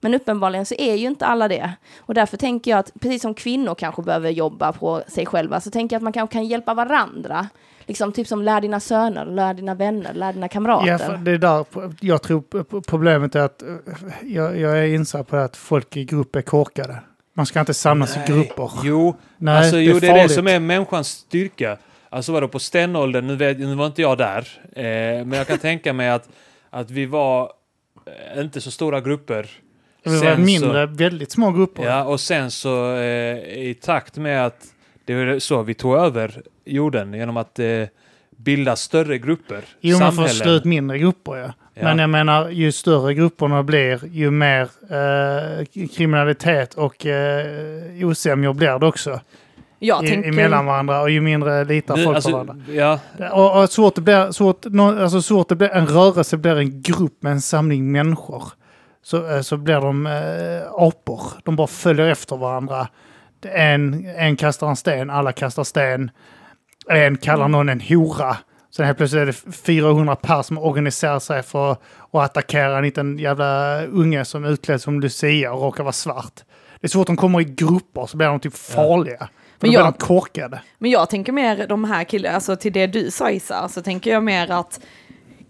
[0.00, 1.72] Men uppenbarligen så är ju inte alla det.
[1.98, 5.70] Och därför tänker jag att precis som kvinnor kanske behöver jobba på sig själva så
[5.70, 7.48] tänker jag att man kanske kan hjälpa varandra.
[7.86, 10.86] Liksom typ som lär dina söner, lär dina vänner, lär dina kamrater.
[10.86, 11.64] Ja, det är där
[12.00, 13.68] jag tror problemet är att eh,
[14.22, 17.02] jag, jag är insatt på det att folk i grupp är korkade.
[17.34, 18.70] Man ska inte samlas i grupper.
[18.82, 21.76] Jo, Nej, alltså, det är jo, det är det som är människans styrka.
[22.16, 25.58] Alltså vadå, på stenåldern, nu, vet, nu var inte jag där, eh, men jag kan
[25.58, 26.28] tänka mig att,
[26.70, 27.52] att vi var
[28.34, 29.50] eh, inte så stora grupper.
[30.02, 31.84] Det var mindre, väldigt små grupper.
[31.84, 33.38] Ja, och sen så eh,
[33.68, 34.66] i takt med att
[35.04, 37.82] det var så vi tog över jorden genom att eh,
[38.36, 41.52] bilda större grupper, Jo, man får slå ut mindre grupper, ja.
[41.74, 41.84] Ja.
[41.84, 47.46] Men jag menar, ju större grupperna blir, ju mer eh, kriminalitet och eh,
[48.02, 49.20] osämjor blir det också.
[49.78, 50.28] Jag I, tänker...
[50.28, 52.56] Emellan varandra och ju mindre litar Nu, folk på alltså, varandra.
[52.68, 52.98] ja,
[53.32, 54.66] Och, och svårt det blir, svårt,
[55.00, 58.44] alltså svårt det blir, en rörelse blir en grupp med en samling människor.
[59.02, 61.22] Så, eh, så blir de eh, apor.
[61.44, 62.88] De bara följer efter varandra.
[63.54, 66.10] En, en kastar en sten, alla kastar sten.
[66.88, 68.36] En kallar någon en hora.
[68.76, 71.80] Sen helt plötsligt är det 400 pers som organiserar sig för att
[72.12, 76.34] attackera en liten jävla unge som är utklädd som Lucia och råkar vara svart.
[76.80, 79.18] Det är så fort de kommer i grupper så blir de typ farliga.
[79.18, 79.28] För
[79.60, 80.60] Men jag- de korkade.
[80.78, 84.10] Men jag tänker mer de här killarna, alltså till det du sa Issa, så tänker
[84.10, 84.80] jag mer att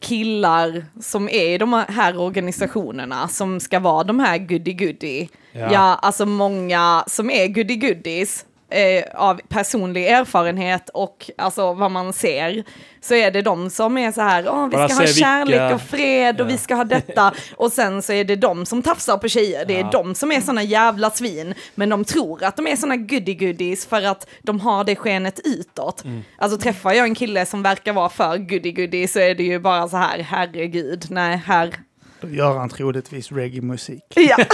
[0.01, 5.29] killar som är i de här organisationerna som ska vara de här goody-goody.
[5.53, 5.73] Ja.
[5.73, 5.99] Ja.
[6.03, 12.65] alltså många som är goody-goodies eh, av personlig erfarenhet och alltså vad man ser
[13.01, 15.75] så är det de som är så här, Åh, vi ska ha se vilka- kärlek
[15.75, 16.51] och fred och Ja.
[16.53, 19.77] vi ska ha detta och sen så är det de som tafsar på tjejer, det
[19.77, 19.91] är Ja.
[19.93, 24.03] de som är såna jävla svin men de tror att de är såna goody-goodies för
[24.03, 26.05] att de har det skenet utåt.
[26.05, 26.23] Mm.
[26.39, 29.89] Alltså träffar jag en kille som verkar vara för goody-goody så är det ju bara
[29.89, 31.75] så här, herregud, nej, här.
[32.21, 34.03] Då gör han troligtvis reggae-musik.
[34.15, 34.37] Ja.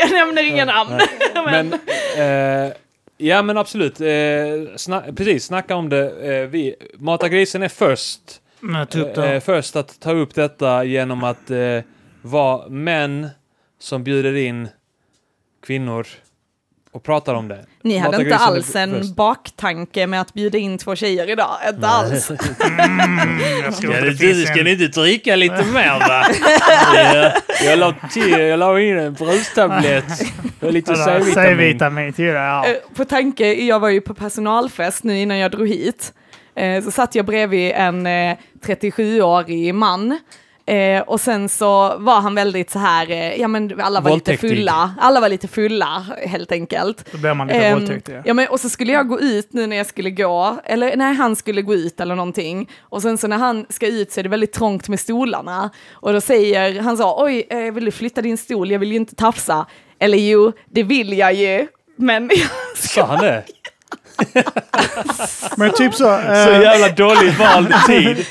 [0.00, 1.00] jag nämner inga namn.
[1.34, 1.72] Men,
[2.16, 2.72] eh,
[3.16, 4.00] ja men absolut.
[4.00, 6.34] Eh, sna precis, snacka om det.
[6.34, 8.20] Eh, vi, Mata grisen är först.
[8.60, 9.16] Men typ.
[9.16, 11.80] Eh, först att ta upp detta genom att eh,
[12.22, 13.28] vara män
[13.78, 14.68] som bjuder in
[15.66, 16.06] kvinnor
[16.96, 17.64] och pratar om det.
[17.82, 19.14] Ni hade inte alls en först.
[19.16, 22.30] baktanke med att bjuda in två tjejer idag, inte alls.
[22.30, 26.24] Jag tror inte det finns en- inte dricka lite mer va?
[27.64, 30.04] jag la till, jag la in en brustablett
[30.60, 30.96] och lite
[31.34, 32.30] C-vitamin till det.
[32.32, 32.66] Ja.
[32.66, 36.12] Eh, På tanke, jag var ju på personalfest nu innan jag drog hit.
[36.56, 38.36] Eh, Så satt jag bredvid en eh,
[38.66, 40.18] 37-årig man.
[40.68, 44.30] Eh, och sen så var han väldigt så här, eh, ja men alla var lite
[44.30, 44.50] Våldtäktig.
[44.50, 44.94] fulla.
[45.00, 47.12] Alla var lite fulla helt enkelt.
[47.12, 48.08] Då blir man lite Ehm, våldtäkt.
[48.08, 48.22] Ja.
[48.24, 51.12] ja, men, och så skulle jag gå ut nu när jag skulle gå, eller när
[51.12, 52.70] han skulle gå ut eller någonting.
[52.80, 55.70] Och sen så när han ska ut så är det väldigt trångt med stolarna.
[55.92, 58.70] Och då säger han så, oj, eh, vill du flytta din stol?
[58.70, 59.66] Jag vill ju inte tafsa.
[59.98, 61.66] Eller jo, det vill jag ju.
[61.98, 62.30] Men
[62.76, 63.44] Sa han det?
[65.56, 65.98] Men typ så.
[66.44, 68.26] Så eh, jävla dåligt vald tid.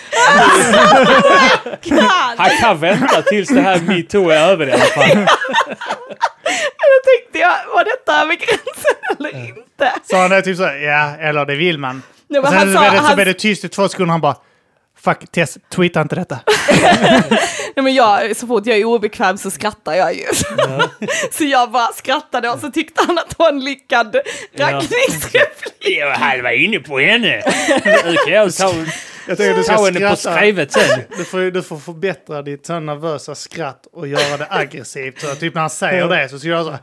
[2.37, 5.09] Han kan vänta tills det här metoo är över i alla fall.
[6.79, 9.91] då tänkte jag, var detta över gränsen eller inte?
[10.03, 10.63] sa han det typ så.
[10.63, 12.03] Ja, eller det vill man.
[12.27, 13.69] Nej, Och men sen han så sa- blev det, så han- blev det tyst i
[13.69, 14.11] två sekunder.
[14.11, 14.35] Han bara.
[15.05, 16.39] Fuck, Tess, tweeta inte detta.
[17.75, 20.23] Nej, men jag, så fort jag är obekväm så skrattar jag ju.
[21.31, 24.15] så jag bara skrattade och så tyckte han att det var en lyckad
[24.57, 25.99] raggningsreplik.
[25.99, 27.41] Jag halva inne på henne.
[28.05, 28.73] Nu kan jag ta,
[29.27, 30.37] Jag tycker du ska ta henne på skratta.
[30.37, 30.99] skrivet sen.
[31.17, 35.19] Du får, du får förbättra ditt så nervösa skratt och göra det aggressivt.
[35.21, 36.77] Så att typ när han säger det så ska jag så.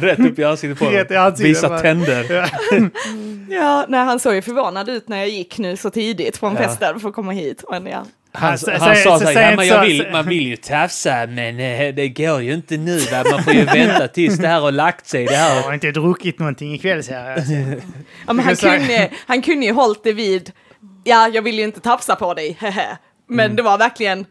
[0.00, 1.26] Rätt upp i ansiktet på Rätt i honom.
[1.28, 1.80] ansiktet, Visa bara.
[1.80, 2.50] tänder.
[3.50, 6.58] Ja, nej, han såg ju förvånad ut när jag gick nu så tidigt från Ja.
[6.62, 7.64] festen för att komma hit.
[7.70, 8.04] Men ja.
[8.34, 10.28] Han, Alltså, han säg- sa så- såhär, säg ja, inte men jag så- vill, man
[10.28, 13.24] vill ju tafsa men eh, det går ju inte nu va?
[13.30, 15.26] Man får ju vänta tills det här har lagt sig.
[15.26, 15.62] Det Jag här.
[15.62, 17.36] har inte druckit någonting ikväll så här.
[18.26, 20.52] Ja, men han, Jag kunde, han kunde ju hållit det vid,
[21.04, 22.58] ja, jag vill ju inte tafsa på dig.
[23.28, 24.26] Men det var verkligen,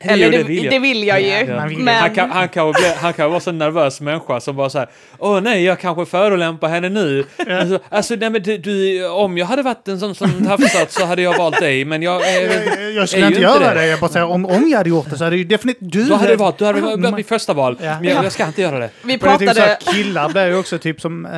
[0.00, 1.22] eller Jo, det, det det, vill vill jag.
[1.22, 1.52] jag, ju.
[1.52, 1.66] Ja.
[1.66, 4.70] Vill- Men, Han kan, han, kan bli, han kan vara så nervös människa som bara
[4.70, 4.88] såhär
[5.18, 7.24] Åh nej, jag kanske förolämpar henne nu.
[7.50, 11.04] Alltså, alltså nej men du, du, om jag hade varit en sån som tafsat så
[11.04, 12.20] hade jag valt dig, men jag...
[12.22, 13.80] Eh, Jag, jag är skulle inte göra det.
[13.80, 13.86] det.
[13.86, 16.04] Jag bara säger om, om jag hade gjort det så hade ju definitivt du...
[16.04, 17.76] då hade det varit, då hade varit mitt första val.
[17.82, 17.96] Ja.
[18.00, 18.90] Men jag, jag ska inte göra det.
[19.04, 21.26] vi Och det är typ så pratade, killar blir ju också typ som...
[21.26, 21.30] Eh,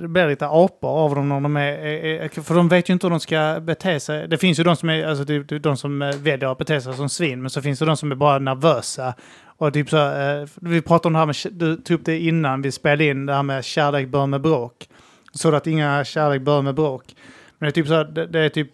[0.00, 2.42] det blir lite apor av dem när de är, är, är...
[2.42, 4.28] För de vet ju inte hur de ska bete sig.
[4.28, 5.06] Det finns ju de som är...
[5.06, 7.42] Alltså typ, de som eh, väljer att bete sig som svin.
[7.46, 9.14] Men så finns det de som är bara nervösa.
[9.46, 9.96] Och typ så...
[9.96, 11.58] Eh, vi pratade om det här med...
[11.58, 13.26] Du tog upp det innan vi spelade in.
[13.26, 14.88] Det här med kärlek bör med bråk.
[15.32, 17.16] Så att inga kärlek bör med bråk.
[17.58, 18.70] Men det är typ så det, det är typ...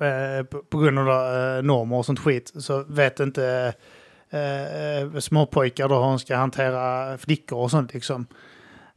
[0.00, 3.74] Eh, på, på grund av eh, normer och sånt skit så vet inte
[4.30, 8.26] eh, eh småpojkar då hur de ska hantera flickor och sånt liksom.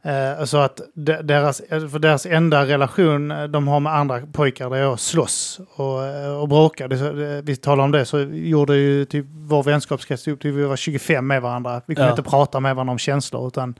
[0.06, 4.70] Eh, så att de, deras, för deras enda relation eh, de har med andra pojkar
[4.70, 6.88] det är att slåss och, eh, och bråka.
[6.88, 10.76] Det, vi talade om det så gjorde ju typ vår vänskapskrets upp till vi var
[10.76, 11.80] 25 med varandra.
[11.86, 12.12] Vi kunde Ja.
[12.18, 13.74] inte prata med varandra om känslor utan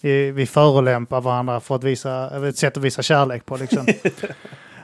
[0.00, 3.86] vi, vi förolämpar varandra för att visa, ett sätt att visa kärlek på liksom.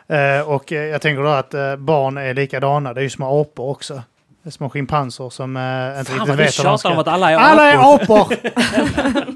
[0.08, 3.40] Eh, och eh, jag tänker då att eh, barn är likadana, det är ju små
[3.40, 3.94] apor också.
[4.42, 6.90] Det är små schimpanser som eh, inte Fan riktigt vad du vet vad de tjatar
[6.90, 7.00] om ska...
[7.00, 8.34] att alla är Alla är apor.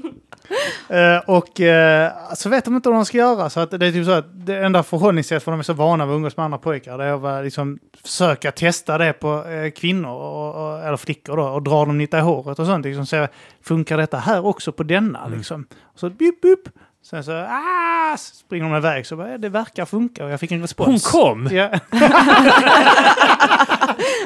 [0.89, 3.49] Eh, och eh, så vet de inte vad de ska göra.
[3.49, 6.05] Så att det är typ så att det enda förhållningssätt för de är så vana
[6.05, 6.97] vid att umgås med andra pojkar.
[6.97, 11.43] Det är att liksom försöka testa det på eh, kvinnor, och, och, eller flickor då,
[11.43, 12.85] och dra dem lite i håret och sånt.
[12.85, 13.27] Liksom, så,
[13.63, 15.27] funkar detta här också på denna?
[15.27, 15.65] Liksom.
[15.93, 16.59] Och så bip, bip.
[17.03, 20.51] Sen så ah, springer de iväg så bara, "Ja, det verkar funka och jag fick
[20.51, 21.07] en Hon respons.
[21.11, 21.49] kom!
[21.51, 21.69] Ja,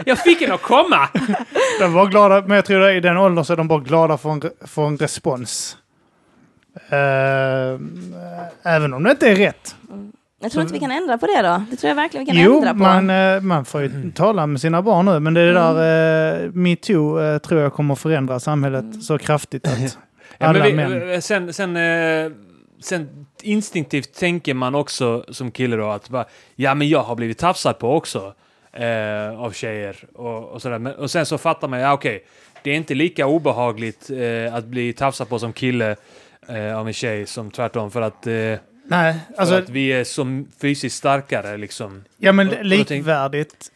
[0.05, 1.09] Jag fick henne att komma!
[1.79, 4.17] de var glada, men jag tror att i den åldern så är de bara glada
[4.17, 5.77] för en, för en respons.
[6.89, 7.79] Eh,
[8.63, 9.75] även om det inte är rätt.
[10.41, 11.63] Jag tror inte vi kan ändra på det då.
[11.71, 12.77] Det tror jag verkligen vi kan Jo, ändra på.
[12.79, 15.53] man, eh, man får ju tala med sina barn nu, men det Mm.
[15.75, 19.01] där uh, metoo eh, tror jag kommer förändra samhället Mm.
[19.01, 19.97] så kraftigt att
[20.37, 21.07] Ja, alla men män...
[21.07, 22.31] vi, sen, sen, eh,
[22.83, 27.37] sen instinktivt tänker man också som kille då att bara, ja men jag har blivit
[27.37, 28.33] tafsad på också
[28.73, 30.79] eh, av tjejer och, och sådär.
[30.79, 32.23] Men, och sen så fattar man, ja okej,
[32.63, 35.95] det är inte lika obehagligt eh, att bli tafsad på som kille
[36.49, 38.33] eh, av en tjej som tvärtom för att, eh,
[38.87, 42.03] Nej, för alltså, att vi är så fysiskt starkare liksom.
[42.17, 43.71] ja men och tänk- likvärdigt...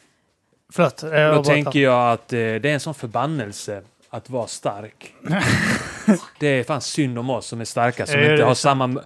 [0.71, 1.03] Förlåt.
[1.03, 5.13] jag Då tänker jag att eh, det är en sån förbannelse att vara stark.
[6.39, 8.81] det är fan synd om oss som är starka, som Ja, inte har sant.
[8.81, 9.01] samma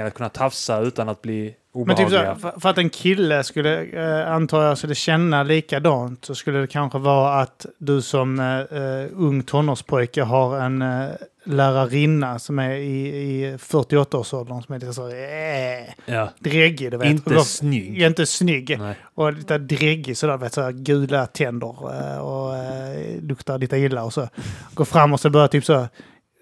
[0.00, 1.54] här att kunna tafsa utan att bli
[1.86, 2.60] Men typ så, obehagliga.
[2.60, 6.98] för, att en kille skulle, eh, antar jag, skulle känna likadant så skulle det kanske
[6.98, 11.08] vara att du som eh, eh, ung tonårspojke har en eh,
[11.48, 16.30] lärarinna som är i, i 48-årsåldern som är lite så eh, ja.
[16.38, 17.08] dräggig, du vet.
[17.08, 18.02] Inte Och snygg.
[18.02, 18.78] Inte snygg.
[18.78, 18.94] Nej.
[19.14, 24.12] Och lite dräggig sådär, vet, så gula tänder eh, och eh, luktar lite illa och
[24.12, 24.28] så.
[24.74, 25.88] Går fram och så börjar typ så,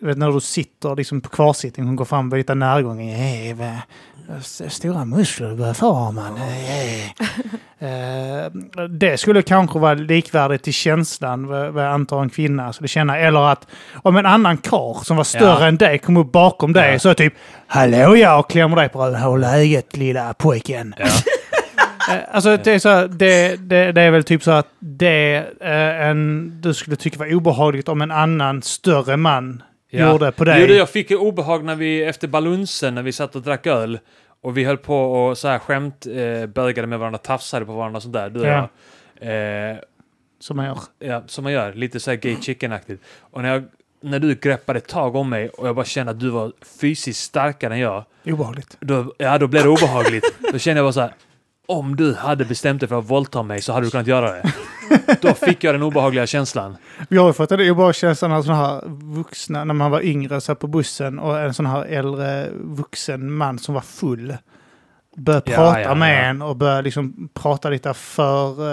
[0.02, 3.08] vet, när du sitter liksom på kvarsittning, hon går fram med lite närgång.
[3.10, 3.56] Eh,
[4.38, 6.36] st- Stora muskler du börjar få har man.
[6.36, 7.04] Eh,
[8.44, 8.50] eh,
[8.90, 13.18] det skulle kanske vara likvärdigt till känslan vad jag antar en kvinna skulle känna.
[13.18, 13.66] Eller att
[14.02, 15.66] om en annan karl som var större Ja.
[15.66, 16.98] än dig kom upp bakom dig Ja.
[16.98, 17.34] så typ
[17.66, 19.22] Hallå jag och klämmer dig på röven.
[19.22, 20.94] Hur läget lilla pojken?
[20.98, 21.06] Ja.
[22.10, 25.36] Eh, Alltså det är, så här, det, det, det är väl typ så att det
[25.60, 29.62] eh, en, du skulle tycka var obehagligt om en annan större man
[29.98, 30.12] Ja.
[30.12, 30.66] gjorde på Jo, dig.
[30.66, 33.98] det jag fick obehag när vi, efter balunsen, när vi satt och drack öl
[34.40, 38.00] och vi höll på och så här skämt eh, bögade med varandra, tafsade på varandra
[38.00, 38.68] sånt där, du och Ja.
[39.20, 39.70] jag.
[39.70, 39.76] Eh,
[40.40, 40.78] Som man gör.
[40.98, 41.72] Ja, som man gör.
[41.72, 43.02] Lite så här gay chicken-aktigt.
[43.20, 43.64] Och när, jag,
[44.00, 47.74] när du greppade tag om mig och jag bara kände att du var fysiskt starkare
[47.74, 48.76] än jag, Obehagligt.
[48.80, 50.24] då, ja, då blev det obehagligt.
[50.52, 51.12] då kände jag bara så här,
[51.68, 54.52] om du hade bestämt dig för att våldta mig så hade du kunnat göra det.
[55.20, 56.76] Då fick jag den obehagliga känslan.
[57.08, 58.82] Vi har ju fått en obehaglig känsla när sådana här
[59.14, 63.58] vuxna, när man var yngre, så på bussen och en sån här äldre vuxen man
[63.58, 64.34] som var full
[65.16, 66.28] började Ja, prata ja, med ja.
[66.28, 68.70] en och började liksom prata lite för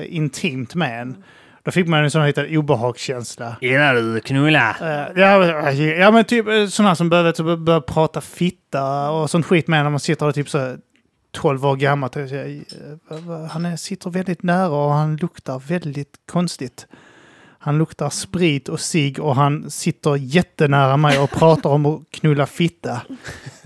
[0.00, 1.24] eh, intimt med en.
[1.62, 3.56] Då fick man en sån här liten obehagskänsla.
[3.60, 4.76] Gillar du knulla?
[4.80, 9.46] Eh, ja, ja, men typ eh, sådana som börjar, så börjar prata fitta och sånt
[9.46, 10.76] skit med när man sitter och typ så
[11.34, 12.10] 12 år gammal.
[12.16, 16.86] eh, Han är, sitter väldigt nära och han luktar väldigt konstigt.
[17.58, 22.46] Han luktar sprit och sig och han sitter jättenära mig och pratar om att knulla
[22.46, 23.00] fitta.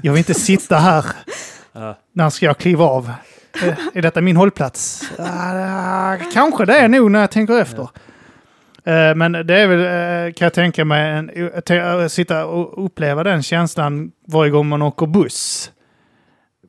[0.02, 1.04] Jag vill inte sitta här.
[2.12, 3.12] När ska jag kliva av?
[3.94, 5.02] Är detta min hållplats?
[6.32, 7.88] Kanske det är nog när jag tänker efter.
[8.84, 11.28] Eh, Men det är väl, eh, kan jag tänka mig,
[12.04, 15.72] att sitta och uppleva den känslan varje gång man åker buss.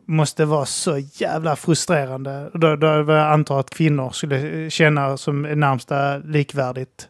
[0.10, 2.50] Måste vara så jävla frustrerande.
[2.54, 7.08] Då, då jag antar att kvinnor skulle känna som är närmsta likvärdigt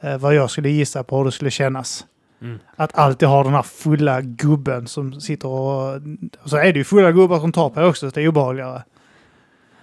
[0.00, 2.06] eh, vad jag skulle gissa på hur det skulle kännas.
[2.42, 2.58] Mm.
[2.76, 5.94] Att alltid ha den här fulla gubben som sitter och...
[6.42, 8.82] och så är det ju fulla gubbar som tar på också, så det är obehagligare.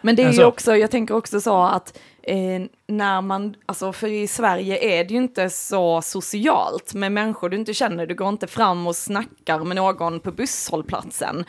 [0.02, 3.94] Men det är ju Alltså- också, jag tänker också så att eh, när man, alltså
[3.94, 8.16] för i Sverige är det ju inte så socialt med människor du inte känner, du
[8.16, 11.46] går inte fram och snackar med någon på busshållplatsen.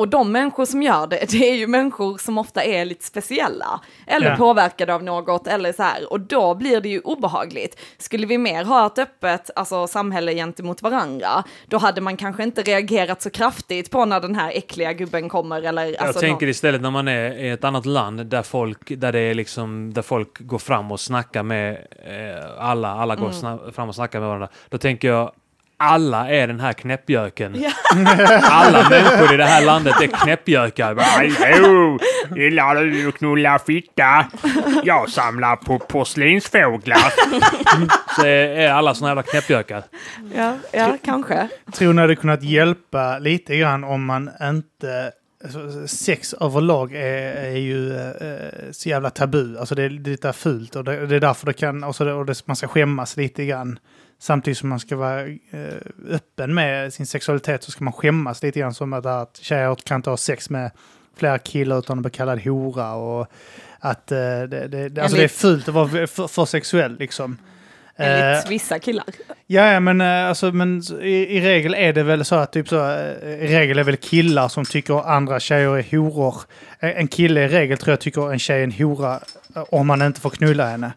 [0.00, 3.80] Och de människor som gör det, det är ju människor som ofta är lite speciella.
[4.06, 4.36] Eller Ja.
[4.36, 6.12] påverkade av något, eller så här.
[6.12, 7.78] Och då blir det ju obehagligt.
[7.98, 12.62] Skulle vi mer ha ett öppet alltså, samhälle gentemot varandra, då hade man kanske inte
[12.62, 15.62] reagerat så kraftigt på när den här äckliga gubben kommer.
[15.62, 18.78] Eller, Jag alltså, tänker nå- istället när man är i ett annat land där folk,
[19.00, 21.72] där det är liksom, där folk går fram och snackar med
[22.06, 24.48] eh, alla, alla går sna- fram och snackar med varandra.
[24.68, 25.32] Då tänker jag,
[25.82, 27.54] alla är den här knäppjöken.
[28.42, 30.94] Alla människor i det här landet är knäppjökar.
[30.94, 31.98] Hallå!
[32.36, 34.26] Gillar du att knulla fitta?
[34.84, 37.12] Jag samlar på porslinsfåglar.
[38.16, 39.82] Så är alla såna jävla knäppjökar.
[40.34, 41.48] Ja, ja kanske.
[41.72, 45.12] tror ni det hade kunnat hjälpa lite grann om man inte...
[45.44, 49.58] Alltså, sex överlag är, är ju eh, så jävla tabu.
[49.58, 51.84] Alltså det är lite fult och det, det är därför det kan...
[51.84, 53.78] Och, så det, och det, man ska skämmas lite grann.
[54.22, 55.76] Samtidigt som man ska vara eh,
[56.08, 59.96] öppen med sin sexualitet så ska man skämmas lite grann som att, att tjejer kan
[59.96, 60.70] inte ha sex med
[61.16, 63.26] flera killar utan att bli kallad hora och
[63.78, 67.38] att eh, det, det, alltså det är fult att vara för, för sexuell liksom.
[68.00, 69.04] Enligt Eh, vissa killar.
[69.46, 72.90] Ja, men, eh, alltså, men i, i regel är det väl så att typ så,
[72.90, 76.34] eh, i regel är väl killar som tycker andra tjejer är horor.
[76.80, 79.20] En kille i regel tror jag tycker en tjej är en hora
[79.56, 80.92] eh, om man inte får knulla henne.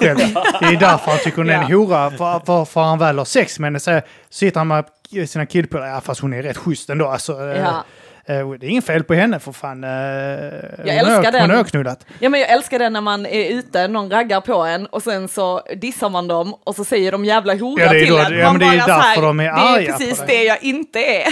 [0.00, 0.18] Själv.
[0.60, 2.10] Det är därför han tycker hon är en hora.
[2.10, 4.00] För, för, för han väl har sex med henne så
[4.30, 4.84] sitter han med
[5.28, 5.88] sina killpolare.
[5.88, 7.08] Ja, fast hon är rätt schysst ändå.
[7.08, 7.84] Alltså, Ja.
[8.26, 9.84] Eh, det är inget fel på henne för fan.
[9.84, 11.40] eh, hon älskar den.
[11.40, 12.06] Hon har jag knullat.
[12.18, 15.28] Ja men jag älskar det när man är ute, någon raggar på en och sen
[15.28, 18.38] så dissar man dem och så säger de jävla hora Ja, det är till en.
[18.38, 20.62] ja, men det är därför här, de är Det arga är på precis det jag
[20.62, 21.26] inte är.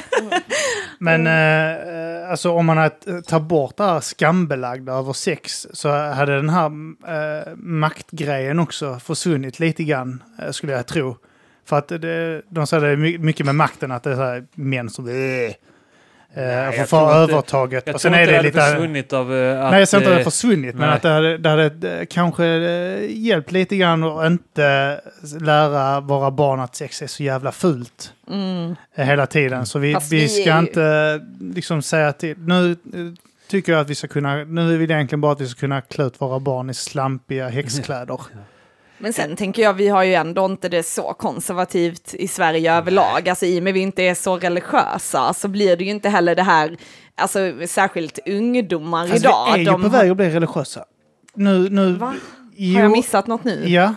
[0.99, 2.91] Men eh, alltså om man
[3.27, 9.59] tar bort det här skambelagda över sex så hade den här eh, maktgrejen också försvunnit
[9.61, 11.17] lite grann, skulle jag tro.
[11.67, 14.23] För att det, de säger det är my- mycket med makten att det är så
[14.23, 15.15] här män som eh,
[16.35, 17.83] eh, jag får tror få övertaget.
[17.87, 18.61] Jag och tror sen är inte det det hade lite...
[18.77, 19.71] försvunnit av eh, att...
[19.71, 20.97] Nej, jag säger inte att det eh, har försvunnit, men nej.
[20.97, 25.01] att det hade, det hade eh, kanske eh, hjälpt lite grann att inte
[25.41, 28.77] lära våra barn att sex är så jävla fult Mm.
[28.95, 29.67] eh, hela tiden.
[29.67, 32.39] Så vi, Fast vi vi ska är ju- inte eh, liksom säga till...
[32.39, 32.77] Nu eh,
[33.49, 34.37] tycker jag att vi ska kunna...
[34.37, 37.49] Nu vill jag egentligen bara att vi ska kunna klä ut våra barn i slampiga
[37.49, 38.21] häxkläder.
[39.03, 43.29] Men sen tänker jag, vi har ju ändå inte det så konservativt i Sverige överlag.
[43.29, 46.35] Alltså i och med vi inte är så religiösa så blir det ju inte heller
[46.35, 46.77] det här,
[47.15, 49.47] alltså särskilt ungdomar Fast idag.
[49.47, 50.85] vi är ju de på väg att bli religiösa.
[51.35, 51.69] Nu...
[51.69, 52.15] nu Va?
[52.57, 53.69] Jo, Har jag missat något nu?
[53.69, 53.95] Ja,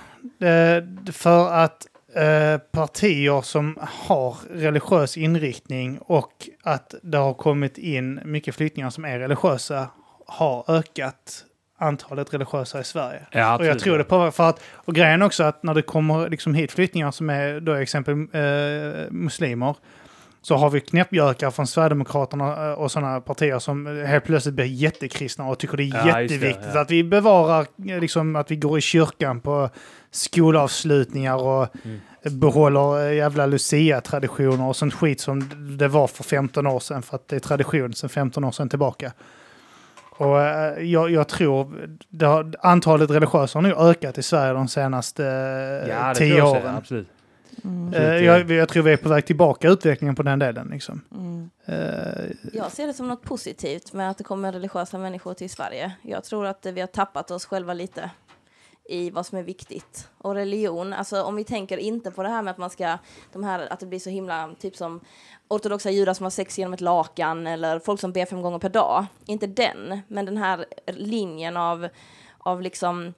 [0.47, 8.19] eh, för att eh, partier som har religiös inriktning och att det har kommit in
[8.25, 9.87] mycket flyktingar som är religiösa
[10.27, 11.45] har ökat
[11.78, 13.21] antalet religiösa i Sverige.
[13.32, 16.30] Ja, Och jag tror det på för att, och grejen också att när det kommer
[16.30, 19.76] liksom hit flyktingar som är då exempel eh, muslimer
[20.41, 25.47] så har vi knäppgökar från Sverigedemokraterna eh, och sådana partier som helt plötsligt blir jättekristna
[25.47, 26.82] och tycker det är Ja, just det, jätteviktigt ja.
[26.82, 29.69] att vi bevarar, eh, liksom, att vi går i kyrkan på
[30.11, 32.39] skolavslutningar och Mm.
[32.39, 37.15] behåller eh, jävla Lucia-traditioner och sånt skit som det var för 15 år sedan för
[37.15, 39.11] att det är tradition sedan 15 år sedan tillbaka.
[40.18, 44.68] Och eh, jag, jag tror det har, antalet religiösa har nu ökat i Sverige de
[44.68, 46.76] senaste eh, Ja, det tio tror jag åren.
[46.76, 47.07] absolut.
[47.95, 50.68] Eh, jag, jag tror vi är på väg tillbaka utvecklingen på den delen.
[50.72, 51.01] Liksom.
[51.16, 51.49] Mm.
[51.66, 55.91] Eh, Jag ser det som något positivt med att det kommer religiösa människor till Sverige.
[56.01, 58.09] Jag tror att vi har tappat oss själva lite
[58.86, 60.09] i vad som är viktigt.
[60.17, 62.97] Och religion, alltså om vi tänker inte på det här med att man ska,
[63.33, 64.99] de här, att det blir så himla, typ som
[65.47, 68.69] ortodoxa judar som har sex genom ett lakan eller folk som ber fem gånger per
[68.69, 69.05] dag.
[69.25, 71.88] Inte den, men den här linjen av,
[72.38, 73.13] av liksom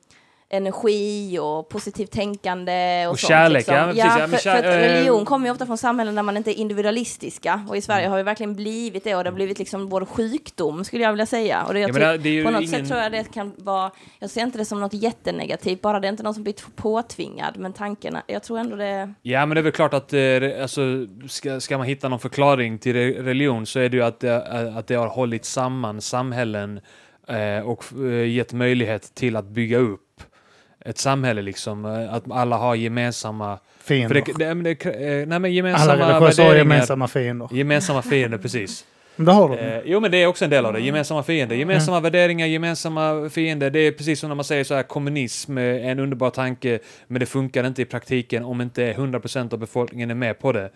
[0.49, 3.75] energi och positivt tänkande och, Och sånt, kärlek, liksom.
[3.75, 6.23] ja, precis, ja, för, kär- för att eh, religion kommer ju ofta från samhällen där
[6.23, 8.11] man inte är individualistiska och i Sverige Mm.
[8.11, 11.25] har vi verkligen blivit det och det har blivit liksom vår sjukdom skulle jag vilja
[11.25, 11.63] säga.
[11.63, 13.91] Och det, jag Ja, tyck- det- på något ingen- sätt tror jag det kan vara,
[14.19, 17.53] jag ser inte det som något jättenegativt, bara det är inte någon som blir påtvingad,
[17.57, 20.21] men tanken, jag tror ändå det, Ja, men det är väl klart att eh,
[20.61, 20.81] alltså,
[21.27, 24.33] ska, ska man hitta någon förklaring till re- religion så är det ju att det,
[24.33, 26.79] eh, att det har hållit samman samhällen
[27.65, 27.83] och
[28.27, 30.01] gett möjlighet till att bygga upp
[30.87, 31.85] ett samhälle liksom.
[31.85, 33.59] eh, Att alla har gemensamma...
[33.79, 34.23] För fiender.
[34.37, 37.47] det, det, det, eh, nej, men gemensamma Alla religiösa har gemensamma fiender.
[37.51, 38.85] Gemensamma fiender, precis.
[39.17, 39.57] Men det har de.
[39.57, 40.79] Eh, jo, men det är också en del av det.
[40.79, 41.55] Gemensamma fiender.
[41.55, 43.69] Gemensamma värderingar, gemensamma fiender.
[43.69, 47.19] Det är precis som när man säger så här, kommunism är en underbar tanke, men
[47.19, 50.69] det funkar inte i praktiken om inte 100% av befolkningen är med på det.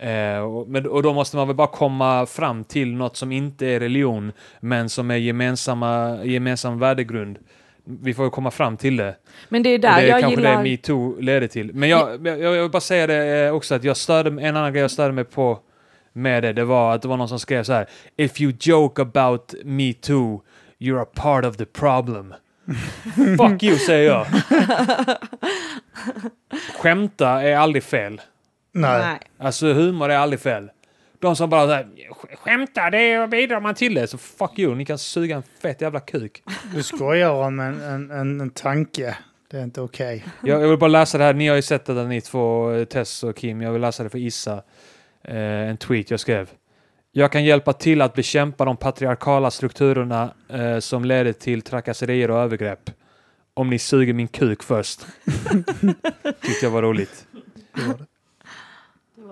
[0.00, 3.66] Eh, och, men, och då måste man väl bara komma fram till något som inte
[3.66, 7.38] är religion, men som är gemensamma, gemensam värdegrund.
[7.84, 9.16] Vi får ju komma fram till det.
[9.48, 10.56] Men det är där det är jag kanske gillar...
[10.56, 11.74] det metoo leder till.
[11.74, 14.72] Men jag, jag, jag vill bara säga det eh, också att jag störde, en annan
[14.72, 15.58] grej jag störde mig på
[16.12, 19.02] med det, det var att det var någon som skrev så här If you joke
[19.02, 20.42] about me too,
[20.78, 22.34] you're a part of the problem.
[23.38, 24.26] Fuck you, säger jag.
[26.78, 28.20] Skämta är aldrig fel.
[28.72, 29.00] Nej.
[29.00, 29.18] Nej.
[29.38, 30.70] Alltså humor är aldrig fel.
[31.20, 31.88] De som bara såhär,
[32.36, 34.06] skämta, det bidrar man till det.
[34.06, 36.42] Så fuck you, ni kan suga en fett jävla kuk.
[36.74, 39.16] Du skojar om en, en, en, en tanke.
[39.50, 40.24] Det är inte okej.
[40.42, 42.72] Jag, jag vill bara läsa det här, ni har ju sett det där ni två,
[42.72, 43.62] eh, Tess och Kim.
[43.62, 44.62] Jag vill läsa det för Issa.
[45.22, 45.36] Eh,
[45.68, 46.50] en tweet jag skrev.
[47.12, 52.38] Jag kan hjälpa till att bekämpa de patriarkala strukturerna eh, som leder till trakasserier och
[52.38, 52.90] övergrepp.
[53.54, 55.00] Om ni suger min kuk först.
[56.42, 57.26] Tyckte jag var roligt.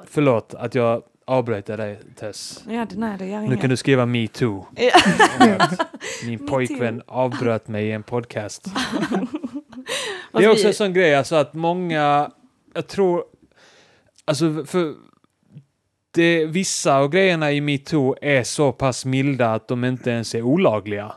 [0.06, 2.64] Förlåt att jag avbröt dig Tess.
[2.68, 3.60] Ja, det, nej, det gör Nu inget.
[3.60, 4.66] kan du skriva me too.
[4.76, 4.90] Ja.
[6.24, 8.64] Min Me pojkvän avbröt mig i en podcast.
[10.32, 12.30] Det är också en sån grej, alltså att många,
[12.74, 13.24] jag tror,
[14.24, 14.94] alltså för
[16.10, 20.42] det, vissa av grejerna i metoo är så pass milda att de inte ens är
[20.42, 21.12] olagliga.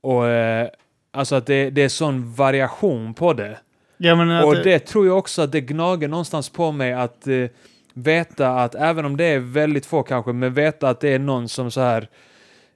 [0.00, 0.68] Och eh,
[1.12, 3.58] alltså att det, det är sån variation på det.
[3.96, 7.26] Ja, men att, Och det tror jag också att det gnager någonstans på mig att
[7.26, 7.46] eh,
[7.96, 11.48] veta att även om det är väldigt få kanske, men veta att det är någon
[11.48, 12.08] som så här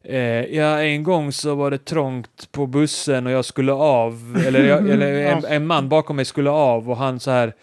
[0.05, 4.65] eh, ja, en gång så var det trångt på bussen och jag skulle av, eller,
[4.65, 7.55] jag, eller en, en man bakom mig skulle av och han så här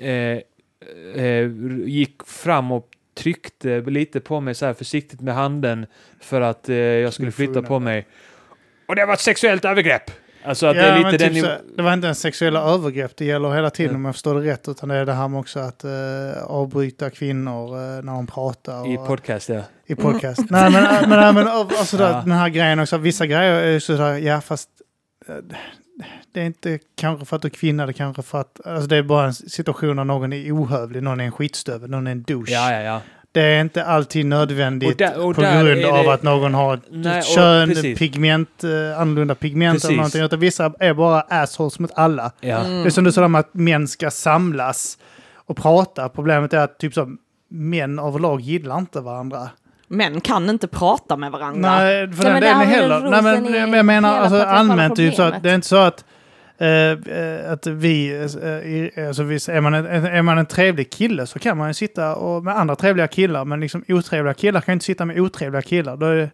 [0.00, 0.38] eh,
[1.24, 1.50] eh,
[1.84, 5.86] gick fram och tryckte lite på mig så här försiktigt med handen
[6.20, 8.06] för att eh, jag skulle flytta på mig.
[8.86, 10.23] Och det var ett sexuellt övergrepp!
[10.44, 13.24] Alltså att det är lite den typ så, det var inte en sexuella övergrepp det
[13.24, 13.96] gäller hela tiden Ja.
[13.96, 14.68] om jag förstår det rätt.
[14.68, 18.92] Utan det är det här med också att eh, avbryta kvinnor eh, när de pratar.
[18.92, 19.60] i och- podcast ja.
[19.86, 20.40] I podcast.
[20.50, 22.20] nej, men, men, nej, men alltså där, Ja.
[22.20, 22.96] den här grejen också.
[22.98, 24.68] Vissa grejer är sådär, ja fast
[25.28, 25.34] eh,
[26.34, 28.86] det är inte kanske för att du är kvinna, det är kanske för att alltså
[28.86, 32.10] det är bara en situation när någon är ohövlig, någon är en skitstövel, någon är
[32.12, 32.52] en douche.
[32.52, 33.00] Ja, ja, ja.
[33.34, 36.54] Det är inte alltid nödvändigt Och där- och på grund är av det- att någon
[36.54, 37.98] har ett Nej, och kön, precis.
[37.98, 39.88] pigment, eh, annorlunda pigment Precis.
[39.88, 40.22] eller någonting.
[40.22, 42.32] Utan vissa är bara assholes mot alla.
[42.40, 42.58] ja.
[42.58, 42.82] Mm.
[42.82, 44.98] Det är som du sa med att män ska samlas
[45.46, 46.08] och prata.
[46.08, 47.16] Problemet är att typ så,
[47.50, 49.48] män överlag gillar inte varandra.
[49.88, 51.70] Män kan inte prata med varandra.
[51.78, 53.22] Nej, för Nej, den delen heller.
[53.22, 53.22] Nej,
[53.66, 56.04] men, jag menar alltså, allmänt, typ så att det är inte så att
[56.64, 58.10] eh, eh, att vi,
[58.96, 61.74] eh, alltså visst, är, man en, är man en trevlig kille så kan man ju
[61.74, 65.20] sitta och, med andra trevliga killar, men liksom otrevliga killar kan ju inte sitta med
[65.20, 65.96] otrevliga killar.
[65.96, 66.30] Då är,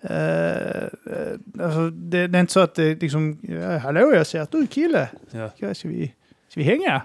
[0.00, 0.82] eh,
[1.14, 3.38] eh, alltså, det, det är inte så att det liksom,
[3.82, 5.50] hallå jag ser att du är kille, Ja.
[5.56, 6.14] ska, ska, vi,
[6.48, 7.02] ska vi hänga?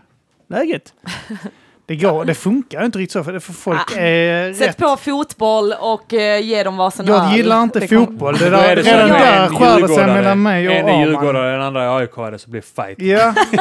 [0.47, 0.93] Läget?
[1.85, 5.73] Det, går, det funkar inte riktigt så, för, folk Ah, är Sätt rätt på fotboll
[5.79, 8.37] och eh, ge dem varsin jag gillar inte Det fotboll.
[8.37, 10.87] Det där, är det så redan där en skär det sig mellan mig och En
[10.87, 13.01] är djurgårdare och den andra är AIK-are så blir fight.
[13.01, 13.33] Ja,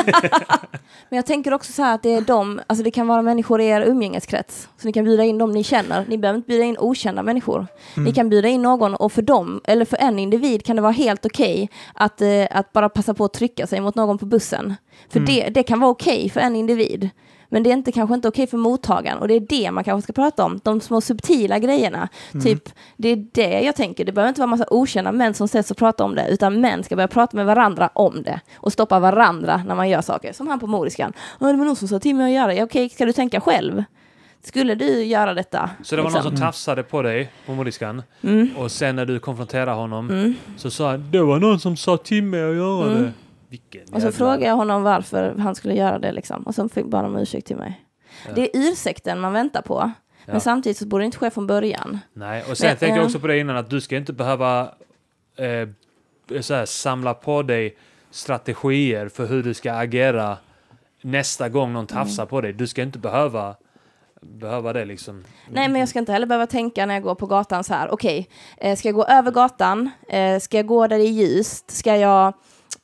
[1.08, 3.60] Men jag tänker också så här att det är de, alltså det kan vara människor
[3.60, 4.68] i er umgängeskrets.
[4.76, 6.04] Så ni kan bjuda in dem ni känner.
[6.08, 7.66] Ni behöver inte bjuda in okända människor.
[7.96, 8.04] Mm.
[8.04, 10.92] Ni kan bjuda in någon och för dem, eller för en individ kan det vara
[10.92, 14.74] helt okej att, eh, att bara passa på att trycka sig mot någon på bussen.
[15.12, 15.34] För Mm.
[15.34, 17.10] det, det kan vara okej för en individ.
[17.52, 20.02] Men det är inte, kanske inte okej för mottagaren och det är det man kanske
[20.02, 20.60] ska prata om.
[20.62, 22.08] De små subtila grejerna.
[22.34, 22.44] Mm.
[22.44, 24.04] Typ, det är det jag tänker.
[24.04, 26.84] Det behöver inte vara massa okända män som sätts och pratar om det, utan män
[26.84, 30.32] ska börja prata med varandra om det och stoppa varandra när man gör saker.
[30.32, 31.12] Som han på Moriskan.
[31.40, 32.62] "Ja, Det var någon som sa till mig att göra det.
[32.62, 33.84] Okej, ska du tänka själv?
[34.44, 35.70] Skulle du göra detta?
[35.82, 36.24] Så det var Liksom.
[36.24, 38.48] någon som tafsade på dig på moriskan Mm.
[38.56, 40.34] och sen när du konfronterade honom Mm.
[40.56, 43.02] så sa han det var någon som sa till mig att göra Mm.
[43.02, 43.12] det.
[43.52, 46.42] Vilken Och så jävla- frågade jag honom varför han skulle göra det liksom.
[46.42, 47.84] Och så fick bara om ursäkt till mig.
[48.26, 48.32] Ja.
[48.34, 49.92] Det är ursäkten man väntar på.
[50.26, 50.32] Ja.
[50.32, 51.98] Men samtidigt så borde det inte ske från början.
[52.12, 54.60] Nej, och sen Men, tänker jag också på det innan att du ska inte behöva
[55.36, 57.76] eh, så här, samla på dig
[58.10, 60.36] strategier för hur du ska agera
[61.02, 62.52] nästa gång någon tafsar på dig.
[62.52, 63.56] Du ska inte behöva
[64.20, 65.24] behöva det liksom.
[65.50, 67.90] Nej, men jag ska inte heller behöva tänka när jag går på gatan så här.
[67.90, 69.90] Okej, eh, ska jag gå över gatan?
[70.08, 71.70] Eh, ska jag gå där det är ljust?
[71.70, 72.32] Ska jag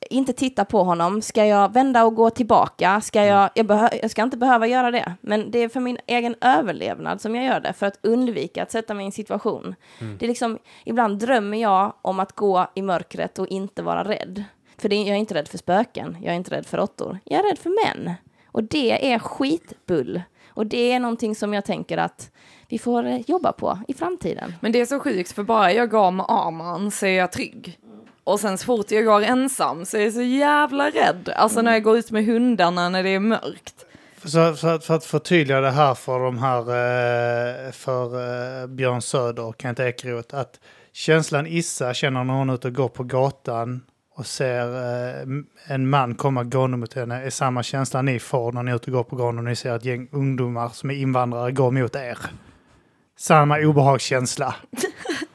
[0.09, 1.21] inte titta på honom?
[1.21, 3.01] Ska jag vända och gå tillbaka?
[3.01, 5.13] Ska jag, jag, behö- jag ska inte behöva göra det.
[5.21, 7.73] Men det är för min egen överlevnad som jag gör det.
[7.73, 9.75] För att undvika att sätta mig i en situation.
[10.19, 14.43] Det är liksom, ibland drömmer jag om att gå i mörkret och inte vara rädd.
[14.77, 16.17] För det, jag är inte rädd för spöken.
[16.21, 17.19] Jag är inte rädd för råttor.
[17.23, 18.13] Jag är rädd för män.
[18.51, 20.21] Och det är skitbull.
[20.49, 22.31] Och det är någonting som jag tänker att
[22.67, 24.53] vi får jobba på i framtiden.
[24.61, 27.79] Men det är så sjukt för bara jag går med Arman så är jag trygg.
[28.29, 31.29] Och sen så fort jag går ensam så är jag så jävla rädd.
[31.35, 33.85] Alltså när jag går ut med hundarna när det är mörkt.
[34.23, 38.03] Så, för, att- för att förtydliga det här för de här, eh, för
[38.61, 40.59] eh, Björn Söder och Kent Ekeroth, att
[40.93, 43.81] känslan Issa känner när hon är ute och går på gatan
[44.15, 45.27] och ser eh,
[45.67, 48.91] en man komma gående mot henne är samma känsla ni får när ni är ute
[48.91, 51.95] och går på gatan och ni ser ett gäng ungdomar som är invandrare gå mot
[51.95, 52.17] er.
[53.19, 54.55] Samma obehagskänsla.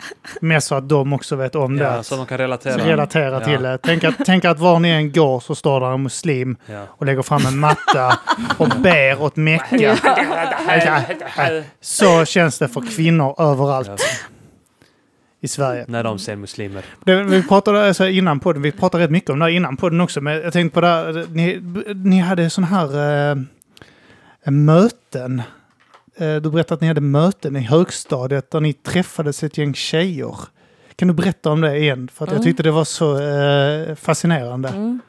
[0.44, 2.02] Mest så att de också vet om Ja, det.
[2.04, 2.86] så de kan relatera.
[2.86, 3.40] Relatera Ja.
[3.40, 3.78] till det.
[3.82, 6.82] Tänk att, tänk att var ni än går så står där en muslim Ja.
[6.88, 8.18] och lägger fram en matta
[8.58, 9.96] och ber åt Mecka.
[11.80, 13.96] Så känns det för kvinnor överallt Ja.
[15.40, 15.84] i Sverige.
[15.88, 16.82] När de ser muslimer.
[17.04, 20.00] Det, vi pratade alltså innan podden, vi pratade rätt mycket om det här innan podden
[20.00, 21.60] också, men jag tänkte på det här, ni,
[21.94, 25.42] ni hade sån här eh, möten.
[26.16, 30.36] Eh, du berättade att ni hade möten i högstadiet där ni träffades ett gäng tjejer.
[30.96, 32.08] Kan du berätta om det igen?
[32.14, 32.44] För att jag Mm.
[32.44, 34.68] tyckte det var så eh, fascinerande.
[34.68, 35.00] Mm.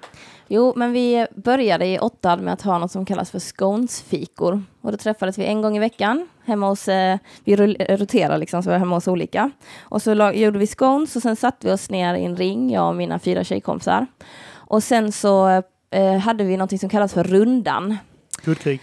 [0.47, 4.63] Jo, men vi började i åttan med att ha något som kallas för sconesfikor.
[4.81, 7.55] Och då träffades vi en gång i veckan hemma hos, eh, vi
[7.97, 9.51] roterar liksom, så vi var hemma hos olika.
[9.79, 12.71] Och så lag- gjorde vi scones och sen satte vi oss ner i en ring,
[12.73, 14.07] jag och mina fyra tjejkompisar.
[14.53, 17.97] Och sen så eh, hade vi något som kallas för rundan.
[18.43, 18.79] Kuddkrig.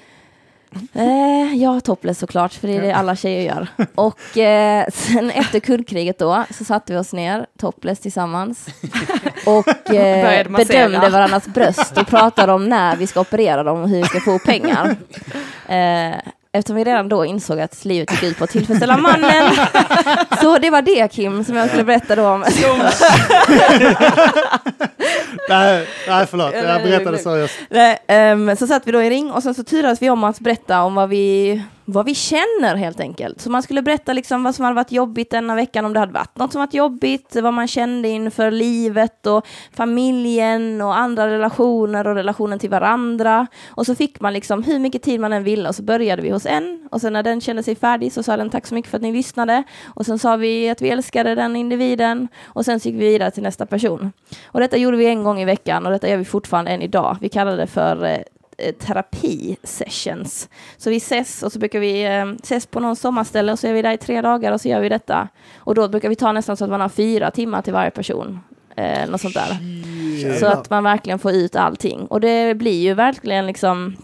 [0.93, 3.67] Eh, ja, topless såklart, för det är det alla tjejer gör.
[3.95, 8.67] Och eh, sen efter kuddkriget då, så satte vi oss ner, topless tillsammans.
[9.47, 13.97] Och eh, bedömde varandras bröst och pratade om när vi ska operera dem och hur
[13.97, 14.97] vi ska få pengar.
[15.69, 16.15] Eh,
[16.53, 19.53] eftersom vi redan då insåg att livet gick ut på att tillfredsställa mannen.
[20.41, 22.41] Så det var det Kim, som jag skulle berätta då om.
[25.49, 26.55] Nej, nej, förlåt.
[26.55, 27.55] Jag berättade seriöst.
[27.71, 30.41] Nej, ehm, så satt vi då i ring och sen så turades vi om att
[30.41, 33.41] berätta om vad vi, vad vi känner helt enkelt.
[33.41, 36.13] Så man skulle berätta liksom vad som hade varit jobbigt denna veckan, om det hade
[36.13, 42.07] varit något som varit jobbigt, vad man kände inför livet och familjen och andra relationer
[42.07, 43.47] och relationen till varandra.
[43.69, 46.31] Och så fick man liksom hur mycket tid man än ville och så började vi
[46.31, 48.91] hos en och sen när den kände sig färdig så sa den tack så mycket
[48.91, 52.81] för att ni lyssnade och sen sa vi att vi älskade den individen och sen
[52.81, 54.13] så gick vi vidare till nästa person.
[54.47, 57.17] Och detta gjorde vi en gång i veckan och detta gör vi fortfarande än idag.
[57.21, 58.19] Vi kallar det för eh,
[58.71, 60.49] terapi-sessions.
[60.77, 63.73] Så vi ses och så brukar vi eh, ses på någon sommarställe och så är
[63.73, 65.29] vi där i tre dagar och så gör vi detta.
[65.57, 68.41] Och då brukar vi ta nästan så att man har fyra timmar till varje person.
[68.77, 69.59] Eh, något sånt där.
[70.39, 72.07] Så att man verkligen får ut allting.
[72.07, 73.97] Och det blir ju verkligen liksom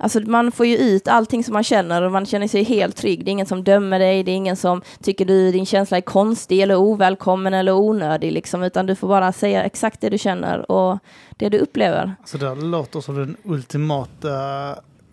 [0.00, 3.24] Alltså man får ju ut allting som man känner och man känner sig helt trygg.
[3.24, 6.00] Det är ingen som dömer dig, det är ingen som tycker du din känsla är
[6.00, 10.70] konstig eller ovälkommen eller onödig liksom, utan du får bara säga exakt det du känner
[10.70, 10.98] och
[11.36, 12.14] det du upplever.
[12.24, 14.28] Så det låter som den ultimata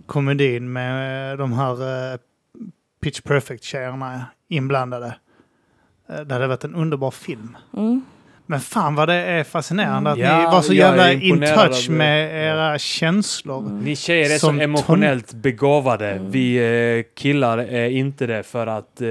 [0.06, 1.72] komedin med de här
[2.14, 2.20] eh,
[3.02, 5.16] Pitch Perfect-tjejerna inblandade.
[6.10, 7.58] Eh, Det hade varit en underbar film.
[7.78, 8.02] Mm.
[8.46, 12.46] Men fan vad det är fascinerande att Ja, ni var så jävla in touch med
[12.46, 13.70] era känslor.
[13.70, 16.20] Ni tjejer är så Som emotionellt begåvade.
[16.22, 19.08] Vi eh, killar är inte det för att, eh,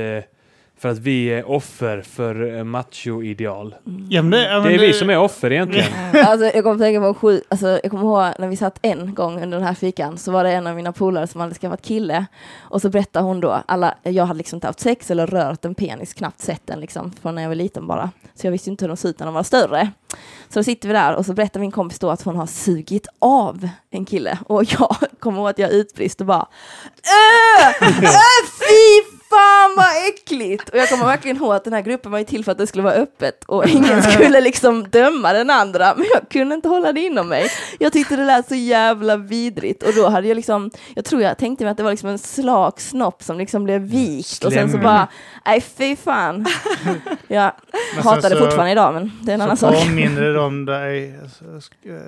[0.78, 3.74] för att vi är offer för eh, macho-ideal.
[4.08, 5.86] Ja, men det, ja, men Det är vi som är offer egentligen.
[6.26, 9.42] Alltså, jag kommer tänka på sju, alltså, jag kommer ihåg när vi satt en gång
[9.42, 12.26] under den här fikan så var det en av mina polare som hade skaffat kille
[12.60, 15.74] och så berättade hon då, alla, jag hade liksom inte haft sex eller rört en
[15.74, 18.10] penis, knappt sett den liksom från när jag var liten bara.
[18.34, 19.90] Så jag visste inte hur de såg ut när de var större.
[20.48, 23.06] Så då sitter vi där och så berättar min kompis då att hon har sugit
[23.18, 26.46] av en kille och jag kommer ihåg att jag utbrist och bara
[27.60, 27.66] Öh!
[28.02, 30.68] Öh, fy fan vad äckligt!
[30.68, 32.66] Och jag kommer verkligen ihåg att den här gruppen var ju till för att det
[32.66, 36.92] skulle vara öppet och ingen skulle liksom döma den andra, men jag kunde inte hålla
[36.92, 37.46] det inom mig.
[37.78, 41.38] Jag tyckte det lät så jävla vidrigt och då hade jag liksom, jag tror jag
[41.38, 44.70] tänkte mig att det var liksom en slak snopp som liksom blev vikt och sen
[44.72, 45.08] så bara,
[45.46, 46.46] nej fy fan.
[47.28, 47.52] Jag
[48.02, 49.84] hatar det så- fortfarande idag men det är en annan Så sak.
[49.84, 51.18] påminner det om dig.
[51.38, 51.44] Så,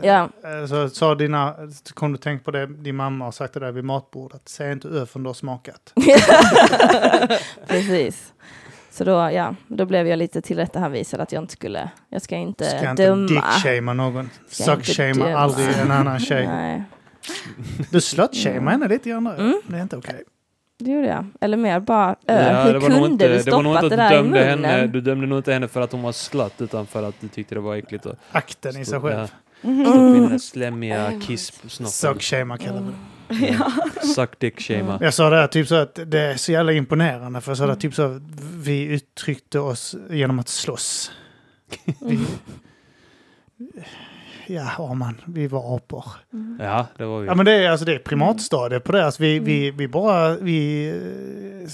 [0.02, 0.28] Ja.
[0.68, 1.54] så sa dina,
[1.94, 4.42] kom du tänka på det din mamma har sagt till dig vid matbordet.
[4.44, 5.92] Säg inte ö förrän du har smakat.
[7.66, 8.32] Precis.
[8.90, 12.64] Så då, ja, då blev jag lite tillrättavisad att jag inte skulle, jag ska inte
[12.64, 13.26] Ska inte döma.
[13.28, 14.30] dick-shamea någon.
[14.48, 15.38] Ska inte Suck-shamea döma.
[15.38, 16.46] aldrig en annan tjej.
[16.46, 16.82] Nej,
[17.90, 19.26] Du slut-shamea henne lite grann.
[19.26, 19.60] Mm.
[19.66, 20.22] Det är inte okej.
[20.78, 21.26] det gjorde jag.
[21.40, 23.96] Eller mer bara, ö, Ja, hur det kunde inte, du det var stoppat det du
[23.96, 24.64] där i dömde munnen?
[24.64, 24.86] henne.
[24.86, 27.54] Du dömde nog inte henne för att hon var slatt utan för att du tyckte
[27.54, 29.18] det var äckligt att Akten i sig själv.
[29.18, 29.26] Ja,
[29.84, 31.86] stoppa in den där slemmiga kisp-snoppen.
[31.92, 32.94] Suck-shamea kallar vi det.
[34.14, 34.98] Suck dick shama.
[35.00, 37.40] Jag sa det här, typ så att det är så jävla imponerande.
[37.40, 38.22] För jag sa det typ så att
[38.56, 41.10] vi uttryckte oss genom att slåss.
[42.00, 42.18] Vi,
[44.54, 46.04] ja, Arman, vi var apor.
[46.58, 47.26] Ja, det var vi.
[47.26, 49.04] Ja men det är, alltså, det är primatstadiet på det.
[49.06, 50.90] Alltså, vi, vi, vi bara, vi,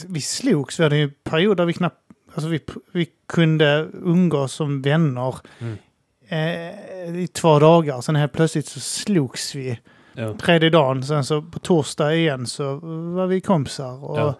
[0.08, 0.80] vi slogs.
[0.80, 1.96] Vi hade ju perioder där vi knappt,
[2.34, 2.60] alltså vi,
[2.92, 5.76] vi kunde umgås som vänner Mm.
[6.28, 8.00] eh, i två dagar.
[8.00, 9.78] Sen helt plötsligt så slogs vi.
[10.14, 10.34] Ja.
[10.42, 12.74] Tredje dagen, sen så på torsdag igen så
[13.16, 14.04] var vi kompisar.
[14.04, 14.34] Och Ja.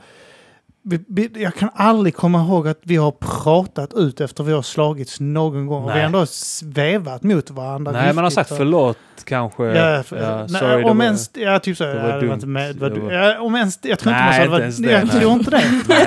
[0.85, 3.11] vi, vi, jag kan aldrig komma ihåg att vi har
[3.43, 5.83] pratat ut efter vi har slagits någon gång.
[5.85, 6.01] Och vi Nej.
[6.01, 7.93] har ändå svävat mot varandra.
[7.93, 9.65] Nej, man har sagt förlåt kanske.
[9.65, 11.85] Ja, för, Ja, nej, sorry, om var- ens, ja, typ så.
[11.85, 12.47] det ja, var det var dumt.
[12.53, 14.61] med, det var, Det var- ja, om ens, jag tror inte Nej, man inte sa
[14.63, 14.87] ens det.
[14.87, 15.21] var, Jag nej.
[15.21, 15.65] tror inte det.
[15.89, 16.07] Nej.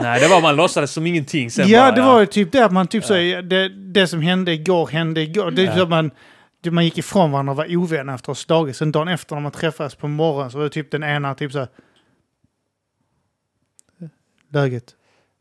[0.00, 2.64] Nej, det var man låtsades som ingenting sen ja, bara, det var ju typ det
[2.64, 5.50] att man typ så, det, det som hände igår hände igår.
[5.50, 5.82] Det är Ja.
[5.82, 6.10] att man,
[6.70, 8.78] man gick ifrån varandra och var ovänner efter ha slagits.
[8.78, 11.52] Sen dagen efter när man träffades på morgonen så var det typ den ena typ
[11.52, 11.68] så här.
[14.52, 14.84] Läget.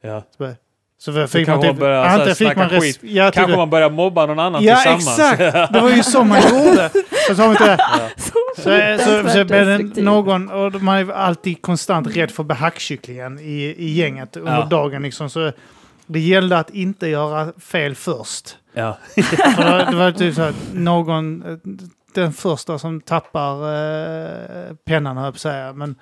[0.01, 0.23] Ja.
[0.37, 0.55] Så, bara-
[0.97, 2.99] så fick Så man kanske typ, man börjar så fick man skit.
[3.01, 5.19] ja, typ, Kanske man börjar mobba någon annan ja tillsammans.
[5.31, 6.89] exakt, det var ju så man gjorde.
[7.27, 7.77] Så sa man inte det.
[8.17, 10.03] Så, så, så det destruktiv.
[10.03, 14.53] någon, och man är alltid konstant rädd för att bli hackkycklingen i, i gänget under
[14.55, 14.65] Ja.
[14.65, 15.01] dagen.
[15.03, 15.29] Liksom.
[15.29, 15.51] Så
[16.05, 18.57] det gällde att inte göra fel först.
[18.73, 18.97] Ja.
[19.55, 21.43] För det, det var typ så att någon,
[22.13, 25.95] den första som tappar eh, pennan höll jag på att säga, men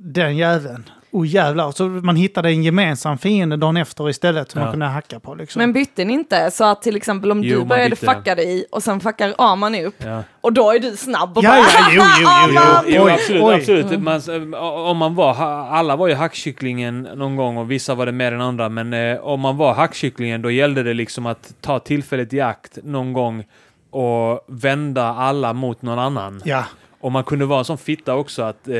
[0.00, 0.90] den jäveln.
[1.16, 1.70] Oh jävlar.
[1.70, 4.64] Så man hittade en gemensam fiende dagen efter istället som Ja.
[4.64, 5.34] man kunde hacka på.
[5.34, 5.60] Liksom.
[5.60, 6.50] Men bytte ni inte?
[6.50, 8.06] Så att till exempel om Jo, du började bytte.
[8.06, 10.22] fucka dig och sen fuckar Arman upp Ja.
[10.40, 12.94] och då är du snabb och ja, bara ja, jo, jo, jo, jo.
[12.96, 13.42] Jo, absolut.
[13.42, 13.54] oj.
[13.54, 14.00] absolut.
[14.00, 14.54] Man,
[14.90, 15.34] om man var,
[15.70, 18.68] alla var ju hackkycklingen någon gång och vissa var det mer än andra.
[18.68, 22.78] Men eh, om man var hackkycklingen då gällde det liksom att ta tillfället i akt
[22.82, 23.44] någon gång
[23.90, 26.42] och vända alla mot någon annan.
[26.44, 26.64] Ja,
[27.00, 28.74] Och man kunde vara en sån fitta också att, eh,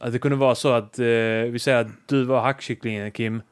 [0.00, 1.04] att det kunde vara så att eh,
[1.50, 3.42] vi säger att du var hackkycklingen Kim.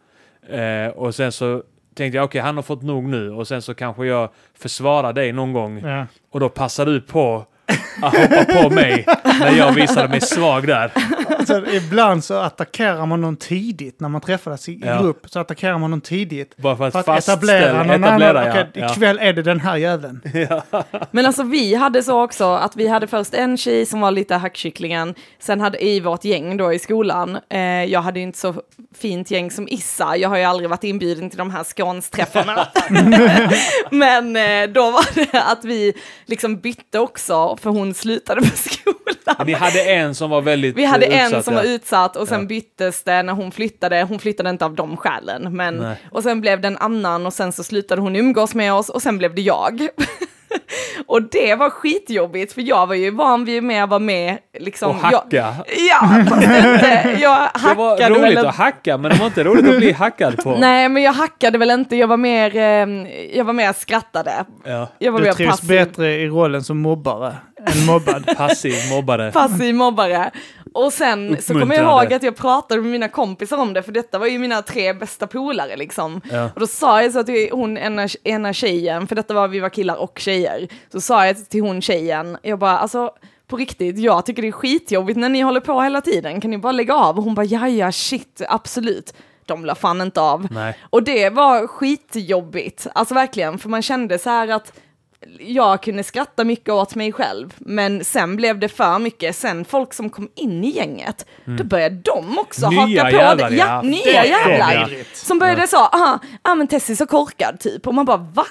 [0.48, 1.62] Eh, och sen så
[1.94, 5.32] tänkte jag okej han har fått nog nu och sen så kanske jag försvarar dig
[5.32, 5.80] någon gång.
[5.84, 6.06] ja.
[6.30, 7.46] Och då passar du på
[8.02, 10.92] att hoppa på mig när jag visade mig svag där.
[11.38, 15.02] Alltså, ibland så attackerar man någon tidigt när man träffas i Ja.
[15.02, 15.26] grupp.
[15.30, 16.56] Så attackerar man någon tidigt.
[16.56, 18.44] Bara för att, För att etablera någon etablera, annan.
[18.46, 18.50] ja.
[18.52, 18.92] Okej, ja.
[18.92, 20.20] ikväll är det den här jäveln.
[21.10, 24.34] Men alltså vi hade så också att vi hade först en tjej som var lite
[24.34, 28.54] hackkycklingen, sen hade i vårt gäng då i skolan, eh, jag hade ju inte så
[28.98, 32.66] fint gäng som Issa, jag har ju aldrig varit inbjuden till de här skånsträffarna.
[33.90, 35.92] Men eh, då var det att vi
[36.26, 39.46] liksom bytte också, för hon slutade på skolan.
[39.46, 41.60] Ni hade en som var väldigt Vi hade eh, en utsatt, som ja.
[41.60, 42.46] var utsatt och sen Ja.
[42.46, 44.02] byttes det när hon flyttade.
[44.08, 45.96] Hon flyttade inte av de skälen, men Nej.
[46.10, 49.02] och sen blev det en annan och sen så slutade hon umgås med oss och
[49.02, 49.88] sen blev det jag.
[51.06, 54.90] och det var skitjobbigt för jag var ju van vid med att vara med liksom.
[54.90, 55.22] Och hacka.
[55.30, 55.54] Jag,
[55.90, 57.16] ja, inte.
[57.20, 59.92] Jag Det var hackade roligt väl att hacka, men det var inte roligt att bli
[59.92, 60.56] hackad på.
[60.60, 61.96] Nej, men jag hackade väl inte.
[61.96, 64.44] Jag var mer, eh, jag var mer skrattade.
[64.64, 64.88] Ja.
[64.98, 65.68] Jag var Du mer trivs passiv.
[65.68, 67.36] bättre i rollen som mobbare
[67.66, 68.36] än mobbad.
[68.36, 69.32] Passiv mobbare.
[69.32, 70.30] passiv mobbare.
[70.74, 73.92] Och sen så kommer jag ihåg att jag pratade med mina kompisar om det, för
[73.92, 76.20] detta var ju mina tre bästa polare liksom.
[76.30, 76.50] Ja.
[76.54, 79.68] Och då sa jag så till hon, ena, ena tjejen, för detta var vi var
[79.68, 83.10] killar och tjejer, så sa jag till hon tjejen, jag bara alltså
[83.46, 86.58] på riktigt, jag tycker det är skitjobbigt när ni håller på hela tiden, kan ni
[86.58, 87.18] bara lägga av?
[87.18, 89.14] Och hon bara ja ja shit, absolut.
[89.46, 90.46] De la fan inte av.
[90.50, 90.78] Nej.
[90.90, 94.72] Och det var skitjobbigt, alltså verkligen, för man kände så här att
[95.40, 99.36] jag kunde skratta mycket åt mig själv, men sen blev det för mycket.
[99.36, 102.88] Sen folk som kom in i gänget, då började de också Mm.
[102.88, 103.56] Nya haka på jävlar, det.
[103.56, 103.66] ja.
[103.66, 104.72] Ja, nya Det- jävlar.
[104.98, 105.04] ja.
[105.14, 107.86] Som började så, aha, ja men Tessie är så korkad typ.
[107.86, 108.46] Och man bara, va?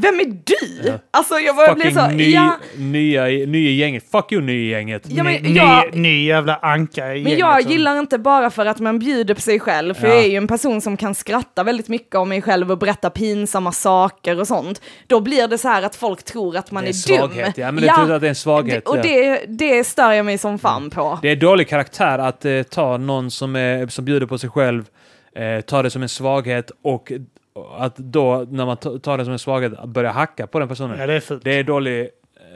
[0.00, 0.98] Vem är du?
[1.10, 4.10] Alltså jag bli Fucking så, ny, ja, nya, nya gänget.
[4.10, 5.02] Fuck you, nya gänget.
[5.08, 8.50] ja men ny, jag, ny, ny jävla anka i men gänget jag gillar inte bara
[8.50, 10.14] för att man bjuder på sig själv, för Ja.
[10.14, 13.10] jag är ju en person som kan skratta väldigt mycket om mig själv och berätta
[13.10, 14.80] pinsamma saker och sånt.
[15.06, 17.28] Då blir det så här att folk tror att man Det är är, dum.
[17.28, 19.02] svaghet, ja, men det tror att det är en svaghet, Det, och ja.
[19.02, 21.18] det, det stör jag mig som fan på.
[21.22, 24.84] Det är dålig karaktär att eh, ta någon som, är, som bjuder på sig själv,
[25.36, 27.12] eh, ta det som en svaghet och
[27.78, 30.98] att då, när man ta- tar det som en svaghet, börja hacka på den personen.
[30.98, 31.44] Ja, det är fult.
[31.44, 32.00] Det är dålig,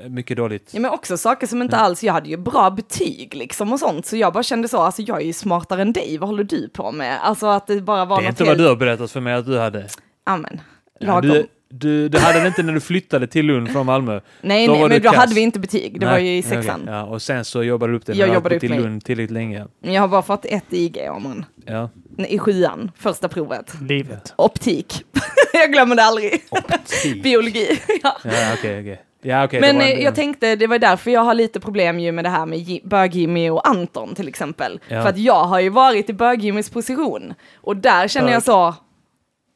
[0.04, 0.70] eh, mycket dåligt.
[0.74, 4.06] Ja, men också saker som inte alls, jag hade ju bra betyg liksom och sånt,
[4.06, 6.68] så jag bara kände så, alltså jag är ju smartare än dig, vad håller du
[6.68, 7.18] på med?
[7.22, 8.58] Alltså att det bara var Det är inte helt...
[8.58, 9.86] vad du har berättat för mig att du hade.
[10.24, 10.60] Amen,
[11.00, 11.30] Ja, lagom.
[11.30, 14.20] du, du, du hade det inte när du flyttade till Lund från Malmö.
[14.40, 15.18] nej, då nej, var men du då kass.
[15.20, 16.50] hade vi inte betyg, det var Nej, ju i okej.
[16.50, 16.80] sexan.
[16.86, 18.78] Ja, och sen så jobbade du upp det Jag jobbade upp mig.
[18.80, 19.66] Lund tillräckligt länge.
[19.82, 21.44] Men jag har bara fått ett IG om man.
[21.66, 21.90] Ja.
[22.28, 23.74] I sjuan, första provet.
[23.88, 24.34] Livet.
[24.36, 25.04] Optik.
[25.52, 26.32] jag glömmer det aldrig.
[26.50, 27.22] Optik.
[27.22, 27.80] Biologi.
[28.02, 28.16] ja.
[28.24, 29.02] Ja, okej, okej.
[29.22, 29.60] Ja, okej.
[29.60, 32.12] Men det var eh, en- jag tänkte, det var därför jag har lite problem ju
[32.12, 34.80] med det här med Bög-Jimmy och Anton till exempel.
[34.88, 35.02] Ja.
[35.02, 37.34] För att jag har ju varit i Bög-Jimmys position.
[37.56, 38.44] Och där känner jag Bög.
[38.44, 38.74] så...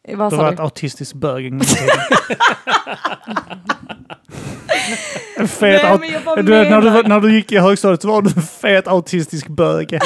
[0.09, 1.67] Eh, Vad Du var ett autistisk bög en gång.
[5.37, 8.03] En fet Nej, aut- men jag bara du vet, när, du, när gick i högstadiet
[8.03, 9.91] så var du en fet autistisk bög.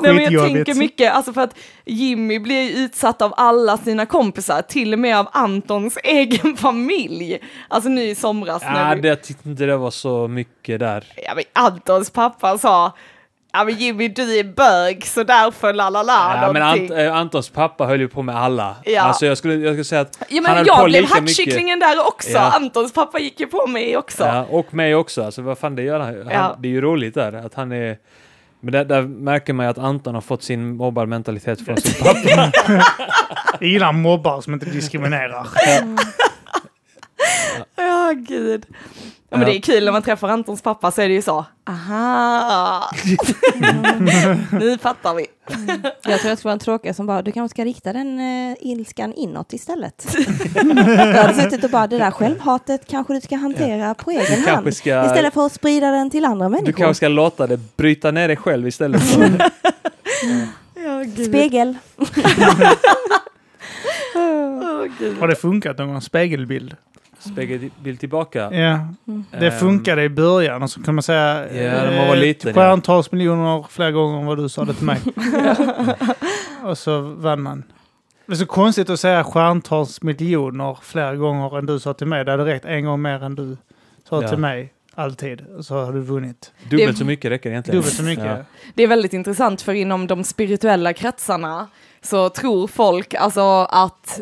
[0.00, 4.06] Nej, men jag tänker mycket, alltså för att Jimmy blir ju utsatt av alla sina
[4.06, 7.38] kompisar, till och med av Antons egen familj.
[7.68, 9.00] Alltså nu i somras Ja, när vi...
[9.02, 11.04] det, jag tyckte inte det var så mycket där.
[11.24, 12.92] ja, men Antons pappa sa
[13.56, 17.00] Ja men Jimmy du är bög så därför la la la Ja, men någonting." Ant,
[17.00, 18.76] eh, Antons pappa höll ju på med alla.
[18.84, 19.02] Ja.
[19.02, 21.20] Alltså jag skulle, jag skulle säga att Ja han men höll på jag blev lika
[21.20, 21.38] mycket.
[21.38, 22.52] hackkycklingen där också, Ja.
[22.56, 24.24] Antons pappa gick ju på mig också.
[24.24, 25.24] Ja, och mig också.
[25.24, 26.14] Alltså vad fan det gör han.
[26.14, 26.56] han Ja.
[26.58, 27.96] Det är ju roligt där att han är...
[28.60, 32.52] Men där, där märker man ju att Anton har fått sin mobbarmentalitet från sin pappa.
[33.60, 35.46] Jag gillar mobbar som inte diskriminerar.
[37.76, 38.64] Ja, gud.
[39.34, 39.52] Ja, men Ja.
[39.52, 42.90] det är kul när man träffar Antons pappa så är det ju så, aha,
[44.52, 45.26] nu fattar vi.
[46.06, 48.56] Jag tror jag skulle vara en tråkig som bara, du kanske ska rikta den uh,
[48.60, 50.06] ilskan inåt istället.
[50.54, 54.50] jag hade suttit och bara, det där självhatet kanske du ska hantera på egen kanske
[54.50, 54.74] hand.
[54.76, 56.72] ska- Istället för att sprida den till andra Du människor.
[56.72, 59.02] kanske ska låta det bryta ner dig själv istället.
[59.02, 59.50] För,
[60.74, 61.24] Ja.
[61.28, 61.74] Spegel.
[64.98, 65.18] Gud.
[65.20, 66.00] Har det funkat någon gång?
[66.00, 66.76] Spegelbild?
[67.32, 68.38] Spegelbild tillbaka.
[68.52, 68.78] Ja,
[69.30, 72.20] det Ehm, funkade i början och så kan man säga Ja, när man var eh,
[72.20, 72.54] liten, ja.
[72.54, 75.00] stjärntals miljoner fler gånger än vad du sa det till mig.
[76.64, 77.62] och så vann man.
[78.26, 82.24] Det är så konstigt att säga stjärntals miljoner fler gånger än du sa till mig.
[82.24, 83.56] Det hade räckt en gång mer än du
[84.08, 84.28] sa Ja.
[84.28, 84.72] till mig.
[84.96, 85.40] Alltid.
[85.58, 86.52] Och så har du vunnit.
[86.70, 87.80] Dubbelt så mycket räcker egentligen.
[87.80, 88.24] Dubbelt så mycket.
[88.24, 88.36] Ja.
[88.74, 91.68] Det är väldigt intressant för inom de spirituella kretsarna
[92.02, 93.40] så tror folk alltså
[93.70, 94.20] att,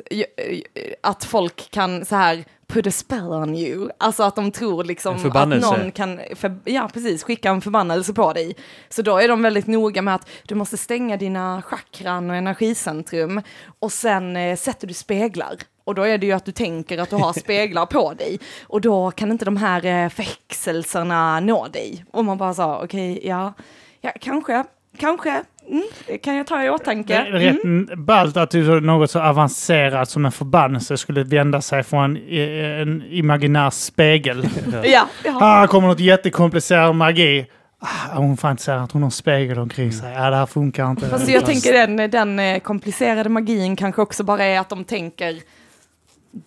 [1.03, 3.91] att folk kan så här put a spell on you.
[3.99, 8.33] Alltså att de tror liksom att någon kan, för, ja precis, skicka en förbannelse på
[8.33, 8.57] dig.
[8.89, 13.41] Så då är de väldigt noga med att du måste stänga dina chakran och energicentrum
[13.79, 15.55] och sen eh, sätter du speglar.
[15.85, 18.41] Och då är det ju att du tänker att du har speglar på dig.
[18.63, 22.05] Och då kan inte de här eh, förhäxelserna nå dig.
[22.11, 23.53] Och man bara sa, okej, ja,
[24.01, 24.65] ja, kanske,
[24.99, 27.15] kanske, mm, det kan jag ta i Det åtanke.
[27.15, 28.05] är rätt Mm.
[28.05, 33.03] ballt att du något så avancerat som en förbannelse skulle vända sig från en, en
[33.11, 34.49] imaginär spegel.
[34.85, 35.39] Ja, ja.
[35.41, 37.47] Ah, här kommer något jättekomplicerad magi.
[37.81, 40.13] Ah, hon fantiserar att hon har en spegel omkring sig.
[40.13, 41.09] Ja, det här funkar inte.
[41.09, 45.41] Fast jag tänker den, den eh, komplicerade magin kanske också bara är att de tänker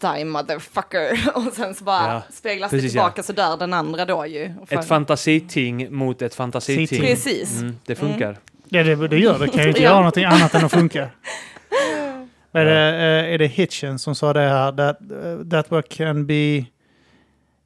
[0.02, 4.06] Die motherfucker och sen så bara Ja, speglas det precis, tillbaka så dör den andra
[4.06, 4.52] då ju.
[4.70, 6.88] Ett fantasiting mot ett fantasiting.
[6.88, 7.06] Siting.
[7.08, 7.62] Precis.
[7.62, 8.38] Mm, det funkar.
[8.76, 9.48] Ja, det, det gör det.
[9.48, 9.90] kan ju inte Ja.
[9.90, 11.10] göra någonting annat än att funka.
[12.52, 14.72] Är det, eh, är det Hitchen som sa det här?
[14.72, 16.66] That, uh, that what can be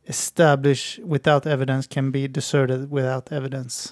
[0.05, 3.89] established without evidence can be deserted without evidence.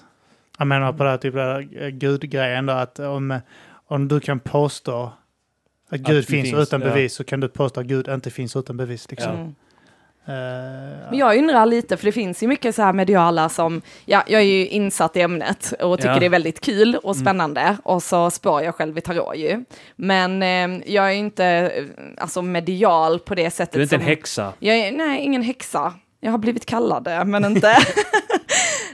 [0.58, 3.40] Jag menar på det här typ av gudgrejen då att om,
[3.86, 5.12] om du kan påstå
[5.90, 6.88] att Gud det finns, finns, utan ja.
[6.88, 9.10] bevis så kan du påstå att Gud inte finns utan bevis.
[9.10, 9.34] Liksom.
[9.34, 9.54] Mm.
[10.28, 14.22] Eh, Men jag undrar lite, för det finns ju mycket så här mediala som, ja,
[14.26, 16.12] jag är ju insatt i ämnet och tycker Ja.
[16.12, 16.20] Mm.
[16.20, 19.64] det är väldigt kul och spännande och så spår jag själv i tarot ju.
[19.96, 21.84] Men eh, jag är ju inte eh,
[22.22, 24.08] alltså medial på det sättet Du är inte en som...
[24.08, 24.52] häxa.
[24.58, 25.92] Jag är, nej, ingen häxa.
[26.20, 27.76] Jag har blivit kallad det, men inte...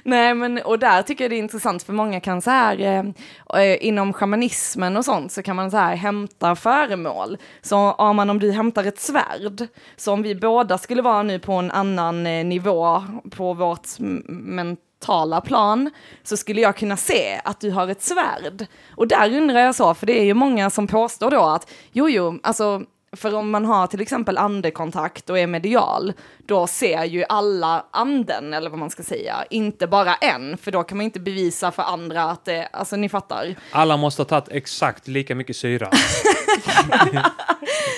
[0.05, 3.62] nej, men och där tycker jag det är intressant för många kan så här, eh,
[3.62, 7.36] eh, inom shamanismen och sånt så kan man så här hämta föremål.
[7.62, 9.66] Så om man om du hämtar ett svärd,
[9.97, 13.89] så om vi båda skulle vara nu på en annan eh, nivå på vårt
[14.28, 15.90] mentala plan
[16.22, 18.66] så skulle jag kunna se att du har ett svärd.
[18.97, 22.09] Och där undrar jag så, för det är ju många som påstår då att jo,
[22.09, 22.82] jo, alltså
[23.16, 26.12] för om man har till exempel andekontakt och är medial,
[26.46, 30.82] då ser ju alla anden, eller vad man ska säga, inte bara en, för då
[30.82, 33.54] kan man inte bevisa för andra att det, alltså ni fattar.
[33.70, 35.90] Alla måste ha tagit exakt lika mycket syra.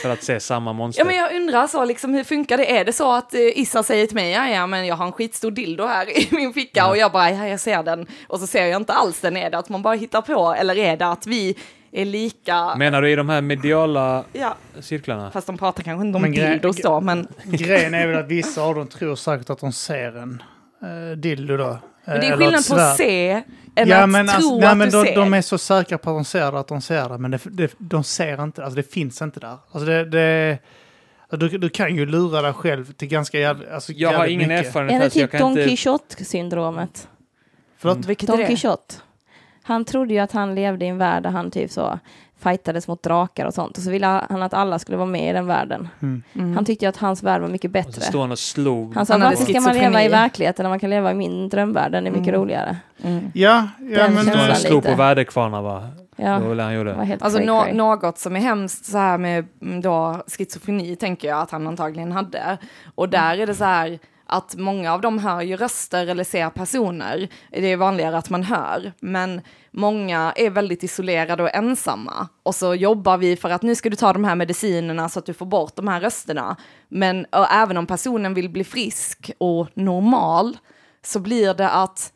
[0.02, 1.00] för att se samma monster.
[1.00, 2.78] Ja men jag undrar så liksom, hur funkar det?
[2.78, 5.12] Är det så att eh, Issa säger till mig, ja, ja men jag har en
[5.12, 8.46] skitstor dildo här i min ficka och jag bara, ja jag ser den, och så
[8.46, 11.06] ser jag inte alls den, är det att man bara hittar på, eller är det
[11.06, 11.56] att vi
[11.96, 15.30] är lika, Menar du i de här mediala ja, cirklarna?
[15.30, 18.62] fast de pratar kanske inte om Men dildos då, men Grejen är väl att vissa
[18.62, 20.42] av dem tror säkert att de ser en
[20.82, 21.78] uh, dildo då.
[22.04, 23.42] Men det är Eller skillnad på att se
[23.76, 25.16] än ja, att men tro alltså, att nej, men du de, ser.
[25.16, 27.40] de är så säkra på att de ser det, att de ser det, men det,
[27.44, 29.58] det, de ser inte, alltså det finns inte där.
[29.72, 30.58] Alltså det, det,
[31.30, 34.48] du, du kan ju lura dig själv till ganska jävla, alltså Jag har jävligt ingen
[34.48, 34.66] mycket.
[34.66, 35.64] erfarenhet Är det typ Don inte...
[35.64, 37.08] Quixote-syndromet?
[37.78, 38.06] Förlåt?
[38.06, 38.46] Vilket är Don det?
[38.46, 38.94] Quixote.
[39.66, 41.98] Han trodde ju att han levde i en värld där han typ så
[42.38, 43.76] fightades mot drakar och sånt.
[43.78, 45.88] Och så ville han att alla skulle vara med i den världen.
[46.02, 46.22] Mm.
[46.34, 46.54] Mm.
[46.54, 48.00] Han tyckte ju att hans värld var mycket Och så bättre.
[48.02, 48.94] står han och slog.
[48.94, 51.48] Han sa, Han varför ska man leva i verkligheten när man kan leva i min
[51.48, 51.92] drömvärld?
[51.92, 52.40] Den är mycket Mm.
[52.40, 52.76] roligare.
[53.02, 53.30] Mm.
[53.34, 54.24] Ja, ja Den men...
[54.24, 54.90] Står han och slog lite.
[54.90, 55.88] på väderkvarnar va?
[56.16, 57.16] Ja, Det var han gjorde.
[57.20, 57.72] Alltså cray.
[57.72, 62.12] något som är hemskt så här med mm, då schizofreni tänker jag att han antagligen
[62.12, 62.58] hade.
[62.94, 66.50] Och där är det så här att många av dem hör ju röster eller ser
[66.50, 67.28] personer.
[67.50, 69.40] Det är vanligare att man hör, men
[69.70, 72.28] många är väldigt isolerade och ensamma.
[72.42, 75.26] Och så jobbar vi för att nu ska du ta de här medicinerna så att
[75.26, 76.56] du får bort de här rösterna.
[76.88, 80.58] Men även om personen vill bli frisk och normal
[81.04, 82.12] så blir det att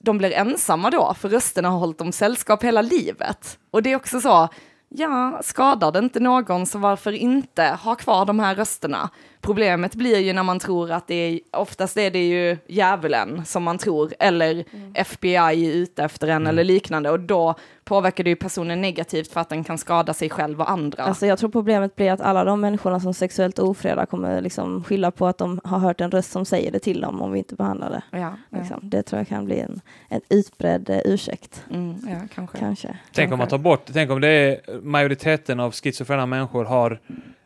[0.00, 3.58] de blir ensamma då, för rösterna har hållit dem sällskap hela livet.
[3.70, 4.48] Och det är också så,
[4.88, 9.10] ja, skadar det inte någon så varför inte ha kvar de här rösterna?
[9.42, 13.62] Problemet blir ju när man tror att det är, oftast är det ju djävulen som
[13.62, 14.64] man tror, eller
[14.94, 17.54] FBI är ute efter en eller liknande, och då
[17.84, 21.02] påverkar det ju personen negativt för att den kan skada sig själv och andra.
[21.02, 25.10] Alltså jag tror problemet blir att alla de människorna som sexuellt ofredar kommer liksom skylla
[25.10, 27.54] på att de har hört en röst som säger det till dem om vi inte
[27.54, 28.02] behandlar det.
[28.10, 28.58] ja, ja.
[28.58, 28.80] Liksom.
[28.82, 31.64] Det tror jag kan bli en, en utbredd eh, ursäkt.
[31.70, 32.58] Mm, ja, kanske.
[32.58, 32.98] Kanske.
[33.12, 37.00] Tänk om man tar bort, tänk om det är majoriteten av schizofrena människor har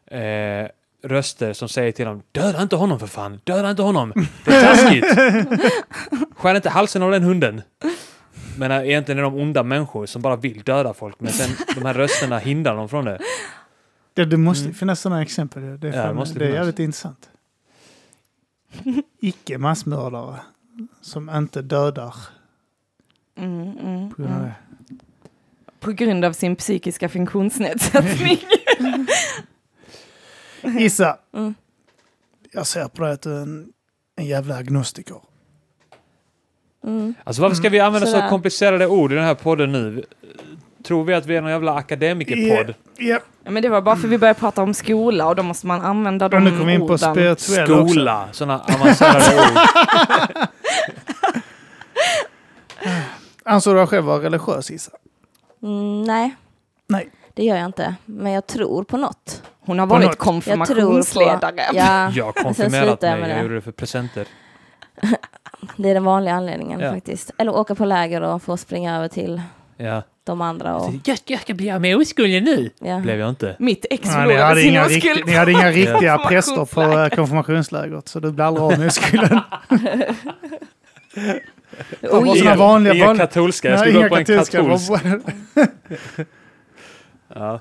[0.06, 0.68] eh,
[1.08, 4.12] röster som säger till dem Döda inte honom för fan, döda inte honom.
[4.44, 5.04] Det är taskigt.
[6.36, 7.62] Skär inte halsen av den hunden.
[8.58, 11.20] Men egentligen är de onda människor som bara vill döda folk.
[11.20, 13.18] Men sen de här rösterna hindrar dem från det.
[14.14, 14.74] Det, det måste Mm.
[14.74, 15.80] finnas sådana exempel.
[15.80, 17.30] Det är, Ja, det det är jävligt intressant.
[19.20, 20.36] icke massmördare
[21.00, 22.14] som inte dödar
[23.38, 24.48] Mm, mm, på grund av mm.
[24.48, 24.54] det.
[25.80, 28.38] På grund av sin psykiska funktionsnedsättning.
[30.62, 31.54] Issa, Mm.
[32.52, 33.68] jag ser på dig att du är en,
[34.16, 35.16] en jävla agnostiker.
[36.84, 37.14] Mm.
[37.24, 38.28] Alltså varför ska vi använda så Sådär.
[38.28, 40.04] komplicerade ord i den här podden nu?
[40.84, 42.74] Tror vi att vi är någon jävla akademikerpodd?
[42.96, 45.66] Ja, Ja, men det var bara för vi började prata om skola och då måste
[45.66, 46.98] man använda de och nu vi in på orden.
[46.98, 47.88] spirituell också.
[47.88, 50.46] Skola, sådana avancerade ord.
[53.44, 54.90] Ansåg du dig själv vara religiös, Issa?
[55.62, 56.36] Mm, nej,
[56.88, 57.10] Nej.
[57.36, 57.94] Det gör jag inte.
[58.04, 59.42] Men jag tror på något.
[59.60, 60.04] Hon har På varit.
[60.04, 61.52] Jag konfirmationsledare.
[61.70, 61.76] på...
[61.76, 63.42] Ja, Jag har konfirmerat jag mig, med jag det.
[63.42, 64.26] gjorde det för presenter.
[65.76, 66.92] det är den vanliga anledningen Ja.
[66.92, 67.30] faktiskt.
[67.38, 69.40] Eller åka på läger och få springa över till
[69.76, 70.02] Ja.
[70.24, 70.76] de andra.
[70.76, 72.70] Och, Jag, jag ska bli av med oskulden nu!
[72.78, 72.98] ja.
[72.98, 73.56] Blev jag inte.
[73.58, 75.26] Mitt ex förlorade sin inga oskuld.
[75.26, 79.40] ni hade inga riktiga präster på eh, konfirmationslägret, så du blev aldrig av med oskulden.
[82.00, 82.36] Inga- vanliga...
[82.44, 84.90] inga vanliga katolska, jag skulle gå på en katolsk.
[87.38, 87.60] Ja.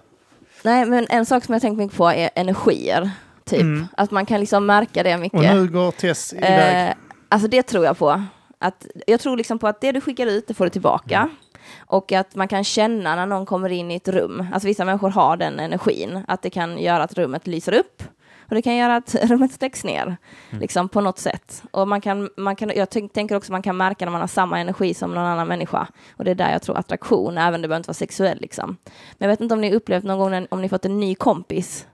[0.64, 3.12] Nej, men en sak som jag tänkt mycket på är energier.
[3.46, 3.62] Typ.
[3.62, 3.88] Mm.
[3.98, 5.40] Att man kan liksom märka det mycket.
[5.40, 6.90] Och nu går Tess iväg.
[6.90, 6.96] Eh,
[7.30, 8.24] alltså det tror jag på.
[8.60, 11.18] Att, jag tror liksom på att det du skickar ut, det får du tillbaka.
[11.18, 11.36] Mm.
[11.78, 14.48] Och att man kan känna när någon kommer in i ett rum.
[14.54, 16.24] Alltså vissa människor har den energin.
[16.28, 18.04] Att det kan göra att rummet lyser upp.
[18.50, 20.04] Och det kan göra att rummet stängs ner.
[20.04, 20.62] Mm.
[20.62, 21.64] Liksom på något sätt.
[21.72, 24.22] Och man kan, man kan, jag tänk, tänker också att man kan märka när man
[24.22, 25.88] har samma energi som någon annan människa.
[26.18, 28.78] Och det är där jag tror attraktion, även det behöver inte vara sexuell liksom.
[29.18, 31.16] Men jag vet inte om ni upplevt någon gång när, om ni fått en ny
[31.16, 31.88] kompis.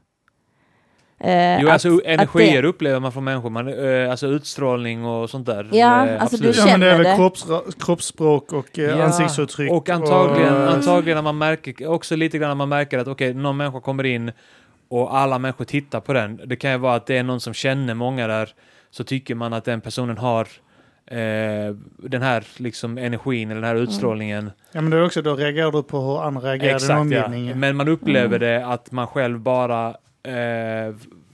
[1.23, 3.49] Eh, Jo, att- alltså att energier det- upplever man från människor.
[3.49, 5.69] Man, eh, alltså utstrålning och sånt där.
[5.71, 6.55] Ja, Eh, alltså absolut.
[6.55, 7.23] du Ja, men det är känner väl det.
[7.23, 9.71] kroppsra- kroppsspråk och eh, Ja, ansiktsuttryck.
[9.71, 13.33] Och antagligen, och, antagligen när man märker, också lite grann när man märker att okej,
[13.33, 14.31] någon människa kommer in
[14.91, 16.41] och alla människor tittar på den.
[16.45, 18.49] Det kan ju vara att det är någon som känner många där,
[18.91, 20.47] så tycker man att den personen har
[21.05, 23.83] eh, den här liksom energin eller den här Mm.
[23.83, 24.51] utstrålningen.
[24.71, 27.47] Ja, men det är också då reagerar du på hur andra reagerar i din omgivning.
[27.49, 27.55] ja.
[27.55, 28.39] Men man upplever Mm.
[28.39, 29.87] det att man själv bara
[30.23, 30.33] eh,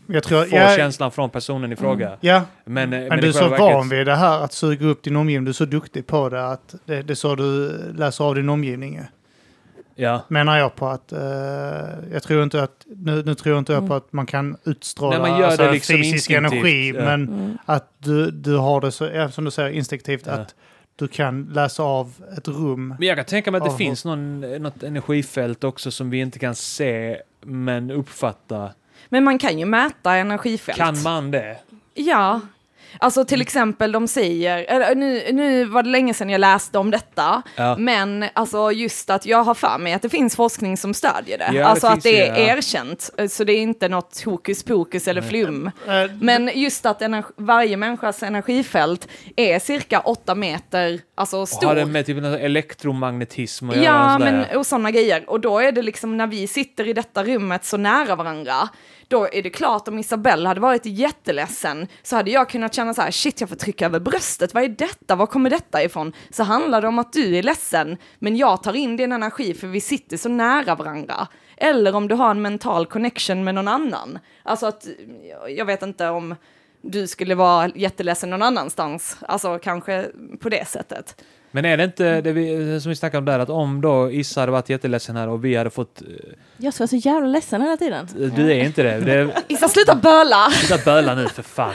[0.10, 2.18] Jag tror, får ja, känslan från personen i fråga.
[2.22, 4.54] ja, Men, eh, men i du är så själva van verket- vid det här att
[4.54, 5.46] suga upp din omgivning.
[5.46, 8.50] Du är så duktig på det att det, det är så du läser av din
[8.50, 9.02] omgivning.
[9.99, 10.22] Ja.
[10.28, 11.19] Menar jag på att, eh,
[12.14, 13.90] jag tror inte att, nu, nu tror jag inte jag Mm.
[13.90, 17.02] på att man kan utstråla Nej, man gör alltså, det liksom fysisk energi, ja.
[17.06, 17.57] men Mm.
[17.65, 20.32] att du, du har det så, som du säger, instinktivt Ja.
[20.34, 20.56] att
[20.95, 22.95] du kan läsa av ett rum.
[22.99, 26.19] Men jag kan tänka mig att det Av- finns någon, något energifält också som vi
[26.19, 28.69] inte kan se men uppfatta.
[29.10, 30.78] Men man kan ju mäta energifält.
[30.78, 31.57] Kan man det?
[31.94, 32.41] Ja.
[33.00, 36.92] Alltså till exempel de säger, eller, nu, nu var det länge sedan jag läste om
[36.92, 37.76] detta, Ja.
[37.78, 41.46] men alltså just att jag har för mig att det finns forskning som stödjer det.
[41.46, 42.58] Ja, det alltså att finns det det, är ja.
[42.58, 45.68] erkänt, så det är inte något hokus pokus eller flum.
[45.88, 51.68] Eh, Men just att energi, varje människas energifält är cirka åtta meter alltså Och stor.
[51.68, 53.69] har det med typ elektromagnetism?
[53.69, 54.31] Ja, och sådär?
[54.31, 55.30] men och sådana grejer.
[55.30, 58.69] Och då är det liksom när vi sitter i detta rummet så nära varandra,
[59.07, 63.02] då är det klart om Isabelle hade varit jätteledsen så hade jag kunnat känna så
[63.02, 66.14] här, shit jag får trycka över bröstet, vad är detta, var kommer detta ifrån?
[66.30, 69.68] Så handlar det om att du är ledsen, men jag tar in din energi för
[69.68, 71.27] vi sitter så nära varandra.
[71.57, 74.19] Eller om du har en mental connection med någon annan.
[74.44, 74.88] Alltså att,
[75.48, 76.35] jag vet inte om
[76.82, 80.06] du skulle vara jätteledsen någon annanstans, alltså kanske
[80.40, 81.24] på det sättet.
[81.52, 84.40] Men är det inte det vi, som vi snackade om där, att om då Issa
[84.40, 86.02] hade varit jätteledsen här och vi hade fått...
[86.02, 86.08] eh,
[86.58, 88.08] Jag ska vara så jävla ledsen hela tiden.
[88.36, 88.99] Du är inte det.
[88.99, 90.49] det är, Issa, sluta böla!
[90.52, 91.74] sluta böla nu för fan.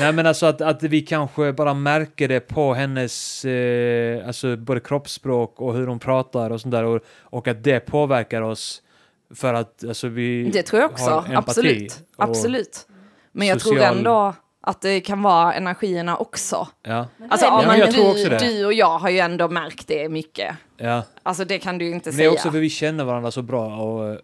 [0.00, 4.80] Nej men alltså att, att vi kanske bara märker det på hennes, eh, alltså både
[4.80, 8.82] kroppsspråk och hur hon pratar och sånt där och, och att det påverkar oss
[9.34, 12.00] för att alltså vi Det tror jag också, absolut.
[12.16, 12.86] och- Absolut.
[13.32, 16.68] Men jag tror social- ändå att det kan vara energierna också.
[16.82, 18.38] Ja, Alltså, Ja, men jag tror du, också det.
[18.38, 20.54] du och jag har ju ändå märkt det mycket.
[20.76, 21.02] ja.
[21.22, 22.32] Alltså det kan du ju inte Men det är säga.
[22.32, 24.08] också för vi känner varandra så bra och...
[24.08, 24.16] eh,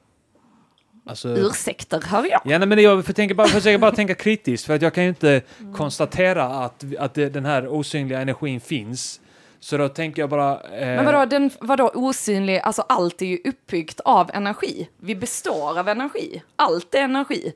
[1.09, 2.41] Alltså, Ursäkter, hör jag.
[2.45, 5.09] Ja, nej, men jag försöker bara, försöker bara tänka kritiskt för att jag kan ju
[5.09, 5.43] inte
[5.77, 9.21] konstatera att, att det, den här osynliga energin finns.
[9.61, 10.53] Så då tänker jag bara...
[10.61, 14.89] Eh, Men vadå, den, vadå osynlig, alltså allt är ju uppbyggt av energi.
[15.01, 16.43] Vi består av energi.
[16.57, 17.53] Allt är energi.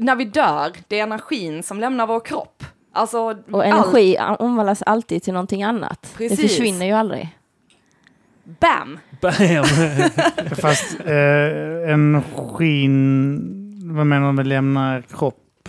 [0.00, 2.64] När vi dör, det är energin som lämnar vår kropp.
[2.92, 3.18] Alltså,
[3.50, 6.02] Och energi omvandlas alltid till någonting annat.
[6.18, 6.40] Det Precis.
[6.50, 7.36] försvinner ju aldrig.
[8.46, 8.98] Allt, bam!
[9.20, 9.64] Bam!
[10.60, 13.40] Fast eh, energin,
[13.96, 15.68] vad menar du med lämna kropp?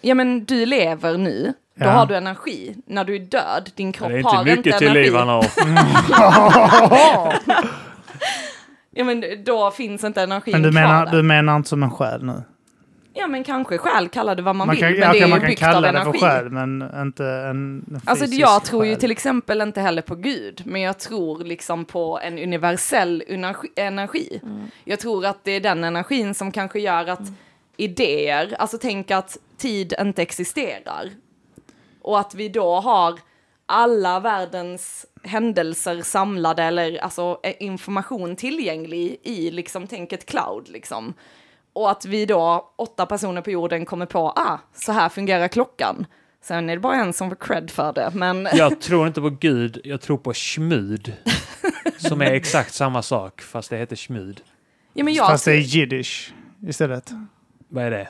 [0.00, 1.90] Ja men du lever nu, då Ja.
[1.90, 2.76] har du energi.
[2.86, 5.04] När du är död, din kropp det är har inte mycket inte till energi.
[5.04, 5.46] liv han har.
[8.90, 11.12] Ja men då finns inte energin Men du kvar menar, där.
[11.12, 12.42] du menar inte som en själ nu?
[13.18, 14.84] Ja men kanske själ, kalla det vad man, Man vill.
[14.84, 16.18] kan, men ja, det är ju man kan byggt av kalla det för energi.
[16.20, 19.00] själ, men inte en Alltså fysisk jag tror ju själ.
[19.00, 23.68] till exempel inte heller på Gud, men jag tror liksom på en universell energi.
[23.76, 24.40] energi.
[24.84, 27.20] Jag tror att det är den energin som kanske gör att
[27.76, 31.10] idéer, alltså tänk att tid inte existerar.
[32.02, 33.18] Och att vi då har
[33.66, 41.14] alla världens händelser samlade eller alltså eh, information tillgänglig i liksom, tänk ett cloud liksom.
[41.78, 46.06] Och att vi då, åtta personer på jorden, kommer på, ah, så här fungerar klockan.
[46.42, 49.30] Sen är det bara en som får cred för det, men Jag tror inte på
[49.30, 51.12] Gud, jag tror på schmud.
[51.98, 54.40] Som är exakt samma sak, fast det heter schmud.
[54.92, 56.34] ja, men jag, Fast det är jiddisch
[56.66, 57.10] istället.
[57.68, 58.08] Vad är det?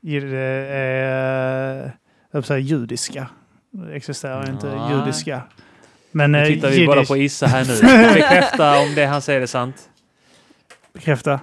[0.00, 1.90] Det är, eh,
[2.30, 3.28] jag säga judiska.
[3.70, 4.96] Det existerar inte Nej.
[4.96, 5.42] judiska.
[6.10, 8.14] Men Nu eh, tittar vi bara jiddisch, på Issa här nu.
[8.14, 9.90] Bekräfta om det han säger är sant.
[10.92, 11.40] bekräfta.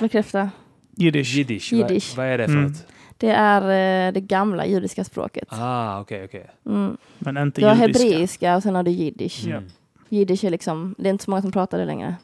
[0.00, 0.50] Bekräfta.
[0.96, 1.34] Jiddisch.
[1.34, 1.72] Jiddisch.
[1.72, 2.14] Jiddisch.
[2.16, 2.64] Vad, vad är det för Mm.
[2.66, 2.86] något?
[3.18, 3.62] Det är
[4.08, 5.48] eh, det gamla judiska språket.
[5.50, 6.46] Ah, okej, okej.
[6.66, 6.96] Mm.
[7.18, 8.04] Men inte Du har judiska.
[8.04, 9.46] hebreiska och sen har du jiddisch.
[9.46, 9.64] Mm.
[10.08, 12.14] Jiddisch är liksom, det är inte så många som pratar det längre.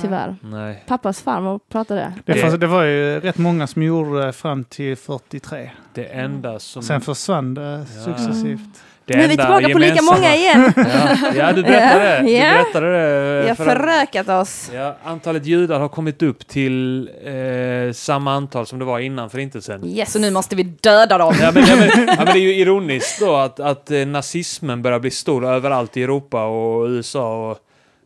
[0.00, 0.36] Tyvärr.
[0.42, 0.84] Nej.
[0.86, 2.12] Pappas farmor pratar det.
[2.24, 5.70] Det, Det- fanns, det var ju rätt många som gjorde det fram till 43.
[5.94, 6.82] Det enda som...
[6.82, 8.04] Sen försvann det Ja.
[8.04, 8.82] successivt.
[9.10, 10.72] Det nu är vi tillbaka på lika många igen.
[10.76, 12.18] Ja, ja du berättade det.
[12.18, 13.42] Du berättade det.
[13.42, 14.70] Vi har för att- förökat oss.
[14.74, 19.84] Ja, antalet judar har kommit upp till eh, samma antal som det var innan förintelsen.
[19.86, 20.12] Yes.
[20.12, 21.34] Så nu måste vi döda dem.
[21.40, 24.82] Ja men, ja, men, ja, men det är ju ironiskt då att, att eh, nazismen
[24.82, 27.58] börjar bli stor överallt i Europa och USA och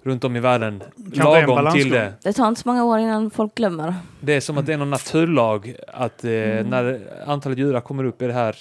[0.05, 0.83] runt om i världen.
[1.15, 1.91] Kan en Lagom till balansgång.
[1.91, 2.13] det.
[2.23, 3.95] Det tar inte så många år innan folk glömmer.
[4.21, 6.67] Det är som att det är någon naturlag att eh, Mm.
[6.71, 8.57] när antalet judar kommer upp i det här,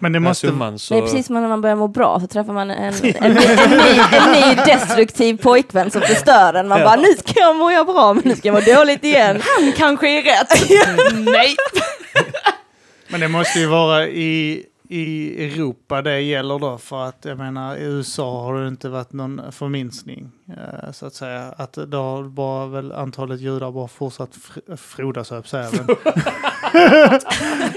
[0.00, 0.46] Men det måste...
[0.46, 0.94] summan så...
[0.94, 3.32] Det är precis som när man börjar må bra så träffar man en, en, en,
[3.34, 6.68] ny, en ny destruktiv pojkvän som förstör en.
[6.68, 6.84] Man Ja.
[6.84, 9.40] bara, nu ska jag må jag bra men nu ska jag må dåligt igen.
[9.56, 10.68] Han kanske är rätt.
[11.24, 11.56] Nej.
[13.08, 16.78] Men det måste ju vara i, i Europa det gäller då.
[16.78, 20.30] För att jag menar i USA har det inte varit någon förminskning.
[20.48, 21.54] eh, Så att säga.
[21.56, 25.68] Att då har bara väl antalet judar bara fortsatt fr- frodas att säga.
[25.72, 25.86] Men,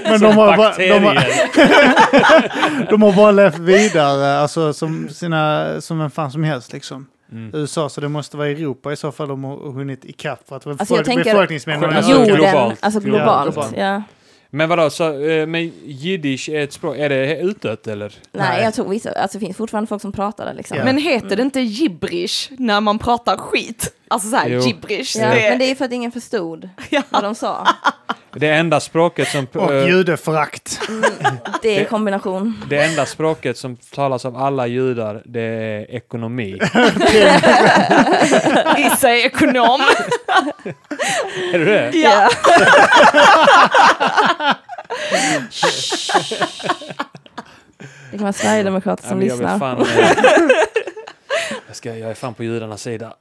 [0.03, 1.15] men de, har bara, de, har,
[2.90, 7.07] de har bara levt vidare alltså, som, sina, som en fan som helst liksom.
[7.31, 7.52] Mm.
[7.53, 10.48] USA, så det måste vara Europa i så fall de har hunnit ikapp.
[10.49, 12.11] För att Alltså, jag tänker- Alltså.
[12.11, 12.77] Jorden, globalt.
[12.84, 13.53] alltså Ja, globalt.
[13.53, 13.77] globalt.
[13.77, 14.03] Ja.
[14.49, 18.15] Men vadå, så, eh, men jiddisch är ett språk, är det utdött eller?
[18.31, 18.63] Nej, Nej.
[18.63, 20.77] jag tror vissa, alltså det finns fortfarande folk som pratar det liksom.
[20.77, 20.84] Ja.
[20.84, 23.93] Men heter det inte gibberish när man pratar skit?
[24.11, 24.60] Alltså så här, Jo.
[24.61, 25.15] gibberish.
[25.18, 27.02] Ja, det, men det är för att ingen förstod Ja.
[27.10, 27.68] vad de sa.
[28.34, 29.48] Det enda språket som...
[29.53, 30.80] Och eh, judeförakt.
[31.61, 32.64] Det är kombination.
[32.69, 36.60] Det enda språket som talas av alla judar, det är ekonomi.
[38.77, 39.81] Issa är ekonom.
[41.53, 41.91] är du det?
[41.94, 42.30] Ja.
[48.11, 49.60] Det kan vara sverigedemokrater Ja, som men jag, lyssnar.
[49.60, 49.88] fan, eh,
[51.68, 53.14] jag, ska, jag är fan på judarnas sida.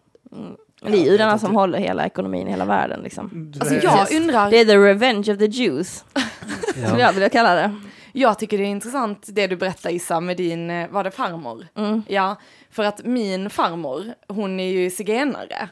[0.81, 3.01] Det är judarna som håller hela ekonomin i hela världen.
[3.03, 3.53] Liksom.
[3.61, 6.05] Alltså Det- jag undrar, Det är the revenge of the Jews,
[6.89, 7.75] som jag vill kalla det.
[8.13, 11.67] jag tycker det är intressant det du berättar Issa med din, eh, var det farmor?
[11.77, 12.03] Mm.
[12.09, 12.37] Ja,
[12.71, 15.69] för att min farmor, hon är ju zigenare.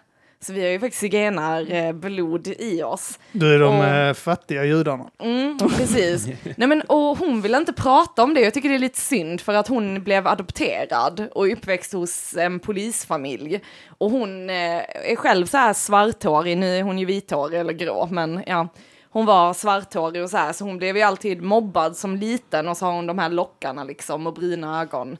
[0.47, 3.18] Så vi har ju faktiskt zigenarblod i oss.
[3.32, 5.10] Du är de Och- eh, fattiga judarna.
[5.18, 6.27] Mm, precis.
[6.56, 8.40] Nej, men, och hon vill inte prata om det.
[8.40, 12.60] Jag tycker det är lite synd för att hon blev adopterad och uppväxt hos en
[12.60, 13.60] polisfamilj.
[13.98, 14.56] Och hon eh,
[15.10, 18.68] är själv så här svarthårig, nu är hon ju vithårig eller grå, men ja.
[19.10, 22.77] Hon var svarthårig och så här, så hon blev ju alltid mobbad som liten och
[22.77, 25.16] så har hon de här lockarna liksom och bruna ögon.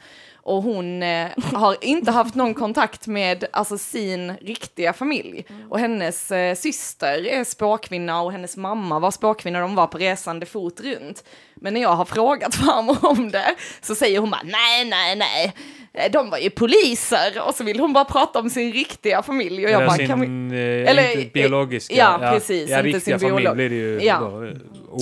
[0.47, 5.45] Och hon eh, har inte haft någon kontakt med alltså, sin riktiga familj.
[5.69, 9.61] Och hennes eh, syster är spåkvinna och hennes mamma var spåkvinna.
[9.61, 11.25] De var på resande fot runt.
[11.61, 15.55] Men när jag har frågat farmor om det så säger hon bara nej, nej, nej.
[15.93, 19.65] Eh, De var ju poliser och så vill hon bara prata om sin riktiga familj.
[19.65, 20.21] Och jag Eller bara, sin, kan
[20.51, 20.57] vi...
[20.57, 21.95] eh, eller- inte biologiska.
[21.95, 24.19] ja, precis, Ja, inte sin familj blir det ju Ja.
[24.21, 24.53] då, eh,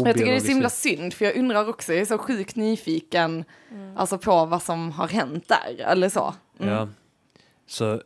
[0.05, 2.57] Jag tycker det är så himla synd, för jag undrar också, jag är så sjukt
[2.57, 3.45] nyfiken
[3.97, 6.35] alltså på vad som har hänt där, eller så.
[6.61, 6.75] Mm.
[6.75, 6.89] Ja.
[7.67, 8.01] Så,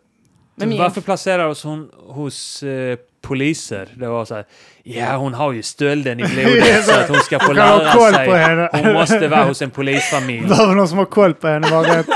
[0.55, 3.89] varför placerar oss hon hos eh, poliser?
[3.97, 4.45] Det var så här,
[4.82, 8.27] ja hon har ju stölden i blodet så att hon ska få lära koll sig.
[8.27, 8.69] på henne.
[8.73, 10.40] Hon måste vara hos en polisfamilj.
[10.49, 11.70] Behöver någon som har koll på henne.
[11.70, 12.07] Var rätt.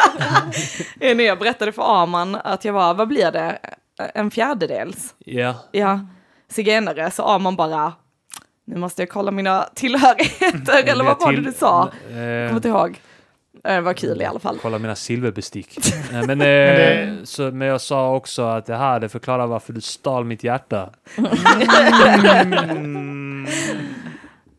[1.01, 3.59] Eh, När jag berättade för Arman att jag var, vad blir det,
[4.15, 5.15] en fjärdedels?
[5.19, 5.55] Ja.
[5.73, 6.01] Ja,
[6.51, 7.93] zigenare, så Arman bara,
[8.67, 11.91] nu måste jag kolla mina tillhörigheter, eller vad var det du sa?
[12.11, 13.01] Eh, Jag kommer inte ihåg.
[13.65, 14.59] Eh, Det var kul i alla fall.
[14.63, 15.79] Kolla mina silverbestick.
[16.13, 19.73] Nej, men, eh, det- så, men jag sa också att det här det förklarar varför
[19.73, 20.91] du stal mitt hjärta.
[22.71, 23.47] Mm.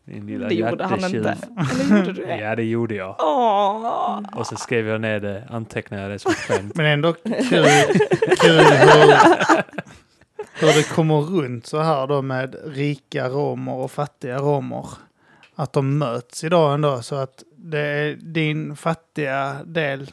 [0.06, 1.18] Din lilla Det gjorde han inte.
[1.80, 2.36] Eller gjorde du det?
[2.36, 3.16] Ja, det gjorde jag.
[3.18, 4.20] Åh.
[4.36, 6.74] Och så skrev jag ner det, antecknade jag det som skämt.
[6.74, 7.32] Men ändå kul,
[8.40, 9.16] kul hur,
[10.60, 14.86] hur det kommer runt så här då med rika romer och fattiga romer.
[15.56, 20.10] Att de möts idag ändå så att det är din fattiga del,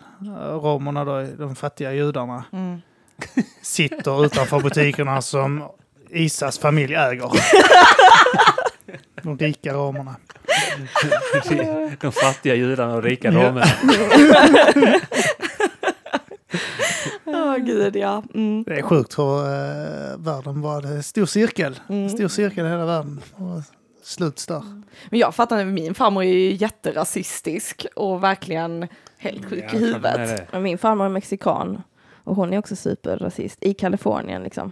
[0.62, 2.82] romerna då, de fattiga judarna, Mm.
[3.62, 5.64] sitter utanför butikerna som
[6.10, 7.30] Isas familj äger.
[9.24, 10.16] De rika romerna.
[12.02, 13.66] De fattiga judarna och rika romerna.
[17.26, 18.24] Åh gud ja.
[18.34, 18.64] Mm.
[18.64, 20.82] Det är sjukt hur uh, världen var.
[20.82, 21.80] Det är stor cirkel.
[21.90, 22.10] Mm.
[22.10, 23.22] Stor cirkel i hela världen.
[23.36, 23.62] Och
[24.04, 24.64] sluts där.
[25.10, 28.88] Men jag fattar inte, min farmor är ju jätterasistisk och verkligen
[29.18, 30.16] helt sjuk Ja, i huvudet.
[30.38, 30.48] det.
[30.52, 31.82] Men Min farmor är mexikan
[32.24, 34.72] och hon är också superrasist i Kalifornien liksom.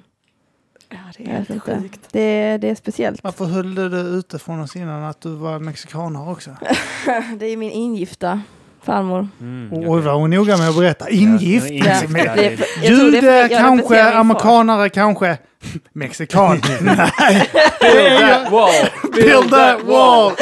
[0.89, 1.79] Ja, det är helt inte.
[1.81, 1.99] sjukt.
[2.11, 3.23] Det, det är speciellt.
[3.23, 6.51] Varför höll du det ute från oss innan att du var mexikanare också?
[7.39, 8.41] Det är min ingifta
[8.89, 9.27] farmor.
[9.41, 10.01] Mm, Oj, okej.
[10.05, 11.09] var hon noga med att berätta.
[11.09, 11.69] Ingift!
[11.71, 15.37] Ja, ingift, Jude kanske, amerikanare kanske.
[15.93, 16.61] Mexikan.
[16.81, 17.49] Nej,
[17.81, 18.71] Build that wall!
[19.13, 20.31] build that wall!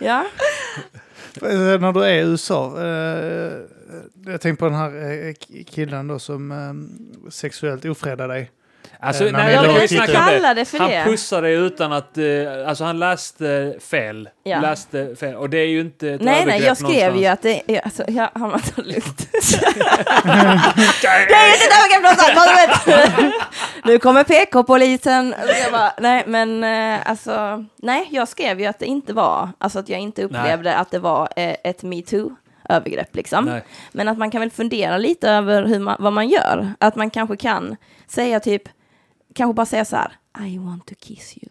[0.00, 0.24] Ja,
[1.42, 2.80] Eh, När du är i USA.
[2.80, 3.52] Eh,
[4.32, 5.34] jag tänker på den här eh,
[5.70, 8.50] killen då som eh, sexuellt ofredade dig.
[9.00, 11.04] Alltså, Eh, när nej, jag kan inte kalla det för Han det.
[11.04, 12.24] pussade utan att, eh,
[12.68, 14.28] alltså han läste fel.
[14.44, 14.60] Ja.
[14.60, 15.34] Läste fel.
[15.34, 17.22] Och det är ju inte ett Nej, nej, övergrepp jag skrev någonstans.
[17.22, 19.28] ju att det ja, alltså, ja, han var så lugnt.
[19.32, 19.38] det
[21.34, 22.70] är inte övergrepp vad vet.
[23.84, 25.34] Nu kommer PK-polisen.
[25.62, 29.78] Jag bara, nej, men eh, alltså, nej, jag skrev ju att det inte var, alltså
[29.78, 33.44] att jag inte upplevde att det var eh, ett metoo-övergrepp liksom.
[33.44, 33.62] Nej.
[33.92, 36.72] Men att man kan väl fundera lite över hur man, vad man gör.
[36.80, 37.76] Att man kanske kan
[38.08, 38.62] säga typ,
[39.36, 40.12] kanske bara säga så här,
[40.48, 41.50] I want to kiss you.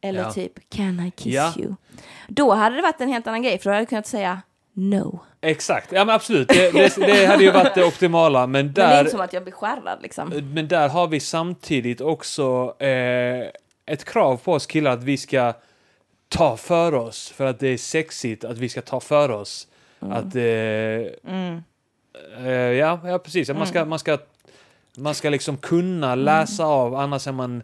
[0.00, 0.32] Eller Ja.
[0.32, 1.52] typ, can I kiss Ja.
[1.58, 1.74] you?
[2.28, 4.42] Då hade det varit en helt annan grej, för då hade jag kunnat säga
[4.72, 5.20] no.
[5.40, 6.48] Exakt, ja men absolut.
[6.48, 8.46] Det, det, det hade ju varit det optimala.
[8.46, 10.28] Men Men det är där, inte som att jag blir skärrad liksom.
[10.54, 13.46] men där har vi samtidigt också eh,
[13.86, 15.52] ett krav på oss killar att vi ska
[16.28, 17.28] ta för oss.
[17.30, 19.68] För att det är sexigt att vi ska ta för oss.
[20.00, 21.62] Att, eh, Mm.
[22.38, 23.48] eh, ja, ja, precis.
[23.50, 24.18] Man, ska, man, ska,
[24.96, 27.62] man ska liksom kunna läsa av, annars är man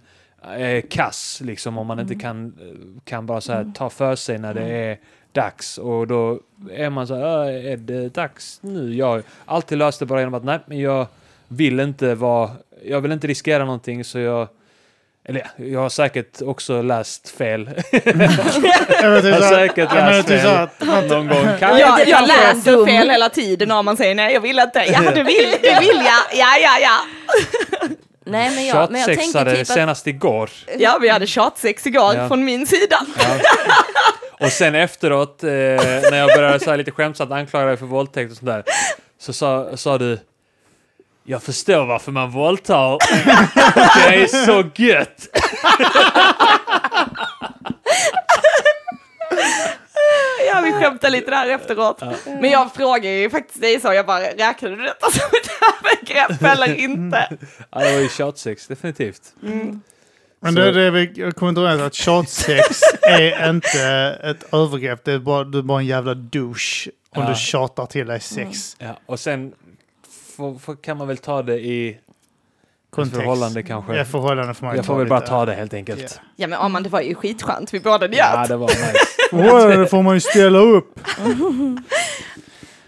[0.58, 4.38] eh, kass, liksom, om man inte kan, eh, kan bara så här, ta för sig
[4.38, 4.98] när det är
[5.32, 5.78] dags.
[5.78, 6.40] Och då
[6.70, 8.94] är man så här, "Äh, är det dags nu?
[8.94, 11.06] Jag har alltid löst det bara genom att, nej, men jag
[11.48, 12.50] vill inte vara,
[12.84, 14.48] jag vill inte riskera någonting, så jag
[15.28, 17.70] eller ja, jag har säkert också läst fel.
[17.92, 21.46] Jag vet Jag har säkert ja, läst typ fel någon gång.
[21.58, 24.84] Kan Jag, jag jag läser fel hela tiden och man säger nej jag vill inte.
[24.92, 26.98] Ja du vill, du vill ja, ja ja ja.
[28.24, 29.68] Nej, men jag, men jag tänker typ att...
[29.68, 30.50] senast igår.
[30.78, 32.28] Ja vi hade tjatsex igår Ja.
[32.28, 32.96] från min sida.
[34.40, 38.30] Och sen efteråt, eh, när jag började så här lite skämtsamt anklaga dig för våldtäkt
[38.30, 38.64] och sånt där,
[39.20, 40.18] så sa, sa du
[41.24, 42.98] jag förstår varför man våldtar.
[44.10, 45.28] Det är så gött!
[50.46, 52.02] Ja vi skämtade lite där efteråt.
[52.40, 55.50] Men jag frågade ju faktiskt dig så, jag bara räknade du detta som ett
[55.84, 57.28] övergrepp eller inte?
[57.70, 59.22] Ja, det var ju tjatsex, definitivt.
[60.40, 65.04] Men Så- det, det är vi jag kommer inte att tjatsex är inte ett övergrepp.
[65.04, 67.28] Det är bara, du är bara en jävla douche om Ja.
[67.28, 68.76] du tjatar till dig sex.
[68.78, 69.52] Ja, och sen
[70.36, 71.98] får, får, kan man väl ta det i
[72.90, 73.16] Kontext.
[73.20, 73.96] förhållande kanske.
[73.96, 75.30] Ja, förhållande får man jag får väl bara lite.
[75.30, 76.00] ta det helt enkelt.
[76.02, 76.22] Ja.
[76.36, 78.18] Ja men Arman det var ju skitskönt, vi båda njöt.
[78.18, 78.94] Ja, det var nice.
[79.32, 81.00] Åh, det får man ju ställa upp.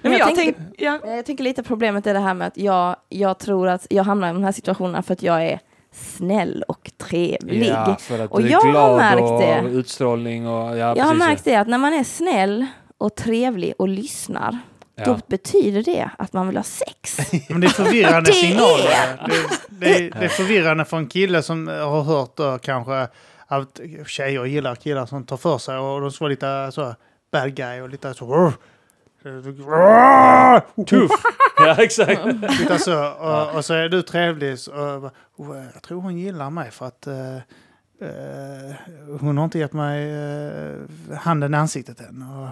[0.02, 0.98] men jag jag tänker- ja.
[1.06, 4.30] Jag tänker lite problemet är det här med att jag, jag tror att jag hamnar
[4.30, 5.60] i de här situationerna för att jag är
[5.92, 7.68] snäll och trevlig.
[7.68, 9.78] Ja, för att Och du är jag har märkt och det.
[9.78, 12.66] utstrålning och ja, jag har märkt det att när man är snäll
[12.98, 14.58] och trevlig och lyssnar,
[14.94, 15.04] ja.
[15.04, 17.18] då betyder det att man vill ha sex.
[17.48, 19.28] Men det är förvirrande Det är- signaler.
[19.28, 23.08] Det, det, är, det är förvirrande för en kille som har hört då, kanske
[23.46, 26.94] att tjejer gillar killar som tar för sig och de ska vara lite så
[27.32, 28.52] bad guy och lite så...
[30.86, 31.10] Tuff!
[31.56, 32.20] ja, exakt.
[32.60, 33.12] Lite så.
[33.12, 34.58] Och, och så är du trevlig.
[34.58, 37.38] Så, och, "Oh, jag tror hon gillar mig för att eh,
[39.20, 42.22] hon har inte gett mig eh, handen i ansiktet än.
[42.22, 42.48] Och,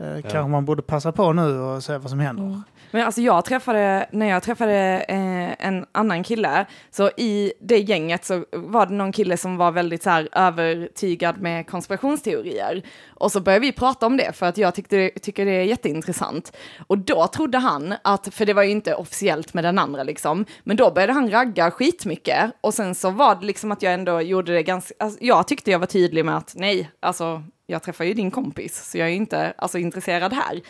[0.00, 2.44] eh, Kanske man borde passa på nu och se vad som händer.
[2.44, 2.62] Mm.
[2.90, 6.66] Men alltså jag träffade, när jag träffade eh, en annan kille.
[6.90, 11.40] Så i det gänget så var det någon kille som var väldigt så här övertygad
[11.40, 12.82] med konspirationsteorier.
[13.18, 16.56] Och så började vi prata om det för att jag tyckte, tycker det är jätteintressant.
[16.86, 20.44] Och då trodde han att, för det var ju inte officiellt med den andra liksom,
[20.64, 22.50] men då började han ragga skitmycket.
[22.60, 25.70] Och sen så var det liksom att jag ändå gjorde det ganska, alltså, jag tyckte
[25.70, 29.12] jag var tydlig med att nej, alltså jag träffar ju din kompis, så jag är
[29.12, 30.60] inte alltså, intresserad här.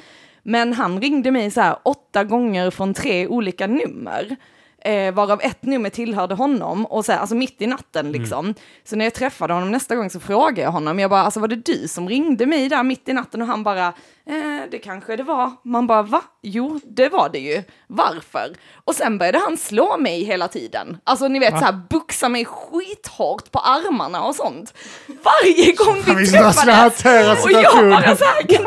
[0.43, 4.37] Men han ringde mig så här åtta gånger från tre olika nummer.
[4.85, 8.55] Eh, varav ett nummer tillhörde honom, och så här, alltså mitt i natten liksom.
[8.85, 11.49] Så när jag träffade honom nästa gång så frågade jag honom, jag bara, alltså var
[11.49, 13.43] det du som ringde mig där mitt i natten?
[13.43, 13.93] Och han bara,
[14.29, 15.53] eh, det kanske det var.
[15.65, 16.23] Man bara, va?
[16.43, 17.63] Jo, det var det ju.
[17.87, 18.57] Varför?
[18.85, 20.99] Och sen började han slå mig hela tiden.
[21.05, 21.59] Alltså ni vet Va?
[21.59, 24.75] så här, buxa mig skithårt på armarna och sånt.
[25.07, 27.45] Varje gång vi träffades.
[27.45, 28.61] Och jag bara så här, ja,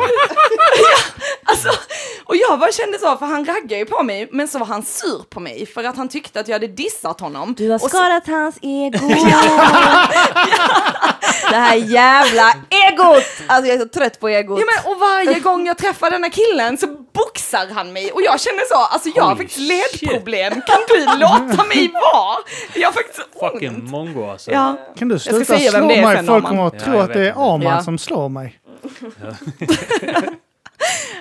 [1.44, 1.68] alltså,
[2.24, 4.82] och jag bara kände så, för han raggade ju på mig, men så var han
[4.82, 7.54] sur på mig för att han tyckte att jag hade dissat honom.
[7.58, 9.08] Du har Och så- skadat hans ego.
[11.50, 12.54] det här jävla
[12.88, 13.24] egot!
[13.46, 14.60] Alltså jag är så trött på egot.
[14.60, 18.40] Ja, men, och varje gång jag träffar denna killen så boxar han mig och jag
[18.40, 22.36] känner så, alltså jag har faktiskt ledproblem, kan du låta mig vara?
[22.74, 23.52] Jag har faktiskt ont.
[23.52, 24.50] Fucking mongo alltså.
[24.52, 24.76] Ja.
[24.98, 26.26] Kan du sluta slå det är mig?
[26.26, 27.54] Folk kommer att Ja, tro att det är.
[27.54, 27.82] Arman Ja.
[27.82, 28.58] som slår mig.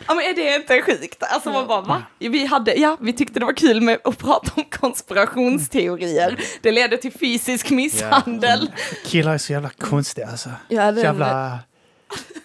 [0.08, 1.24] ja, men är det inte sjukt?
[1.24, 2.04] Alltså man bara, va?
[2.20, 6.40] Vi, hade, ja, vi tyckte det var kul med att prata om konspirationsteorier.
[6.62, 8.72] Det leder till fysisk misshandel.
[9.06, 10.50] Killar är så jävla konstiga alltså.
[10.70, 11.60] En, Jävla,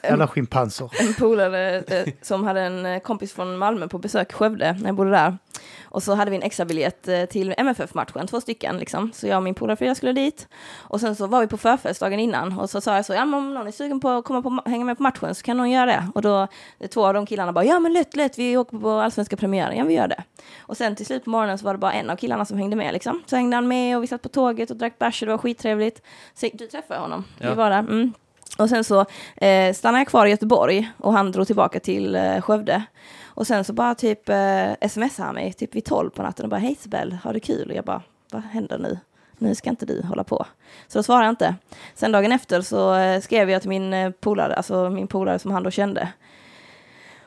[0.02, 0.90] jävla schimpanser.
[1.00, 4.86] en polare eh, som hade en eh, kompis från Malmö på besök i Skövde när
[4.86, 5.38] jag bodde där.
[5.84, 9.12] Och så hade vi en extra biljett eh, till MFF-matchen, två stycken liksom.
[9.14, 10.48] Så jag och min polare Frida skulle dit.
[10.76, 13.24] Och sen så var vi på förfest dagen innan och så sa jag så, ja
[13.24, 15.56] men om någon är sugen på att komma på, hänga med på matchen så kan
[15.56, 16.08] någon göra det.
[16.14, 16.46] Och då,
[16.94, 19.84] två av de killarna bara, ja men lätt, lätt, vi åker på allsvenska premiären, ja
[19.84, 20.22] vi gör det.
[20.58, 22.76] Och sen till slut på morgonen så var det bara en av killarna som hängde
[22.76, 23.22] med liksom.
[23.26, 25.38] Så hängde han med och vi satt på tåget och drack bärs och det var
[25.38, 26.02] skittrevligt.
[26.34, 27.48] Så du träffade honom, Ja.
[27.50, 27.78] vi var där.
[27.78, 28.12] Mm.
[28.58, 29.06] Och sen så
[29.36, 32.82] eh, stannade jag kvar i Göteborg och han drog tillbaka till eh, Skövde.
[33.24, 36.50] Och sen så bara typ eh, smsade han mig typ vid tolv på natten och
[36.50, 37.70] bara hej Isabel, har du kul?
[37.70, 38.02] Och jag bara,
[38.32, 38.98] vad händer nu?
[39.38, 40.46] Nu ska inte du hålla på.
[40.88, 41.54] Så då svarade jag inte.
[41.94, 45.50] Sen dagen efter så eh, skrev jag till min eh, polare, alltså min polare som
[45.50, 46.08] han då kände.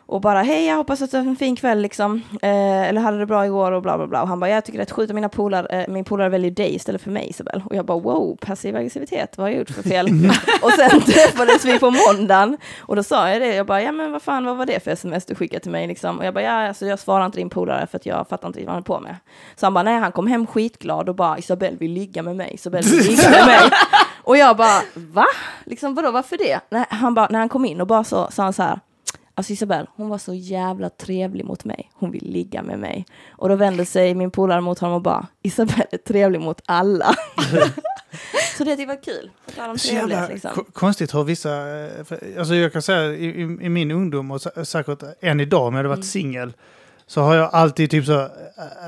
[0.10, 2.24] Och bara hej, jag hoppas att du har en fin kväll liksom.
[2.42, 4.22] Eh, eller hade det bra igår och bla bla bla.
[4.22, 6.52] Och han bara, jag tycker det är sjukt att mina polare, eh, min polare väljer
[6.52, 7.64] dig istället för mig Isabel.
[7.66, 10.06] Och jag bara, wow, passiv aggressivitet, vad har jag gjort för fel?
[10.62, 12.58] och sen träffades vi på måndagen.
[12.80, 14.92] Och då sa jag det, jag bara, ja men vad fan, vad var det för
[14.92, 16.20] sms du skickade till mig liksom?
[16.20, 18.60] Och jag bara, ja alltså jag svarar inte din polare för att jag fattar inte
[18.60, 19.16] vad han håller på med.
[19.56, 22.52] Så han bara, nej han kom hem skitglad och bara, Isabel vill ligga med mig,
[22.54, 23.60] Isabel vill ligga med mig.
[24.24, 25.26] Och jag bara, va?
[25.66, 26.60] Liksom vadå, varför det?
[26.70, 28.80] Nej, han bara, när han kom in och bara så, sa han så här,
[29.40, 31.92] Alltså Isabel, hon var så jävla trevlig mot mig.
[31.94, 33.06] Hon vill ligga med mig.
[33.32, 37.16] Och då vände sig min polare mot honom och bara, Isabel är trevlig mot alla.
[38.58, 39.32] så det jag var kul.
[39.58, 40.52] Om Så jävla liksom.
[40.56, 41.80] ko- konstigt hur vissa...
[41.86, 45.68] eh, Alltså jag kan säga i, i, i min ungdom och sä- säkert än idag
[45.68, 46.04] om jag hade varit Mm.
[46.04, 46.54] singel.
[47.08, 48.20] Så har jag alltid typ så...
[48.22, 48.28] eh,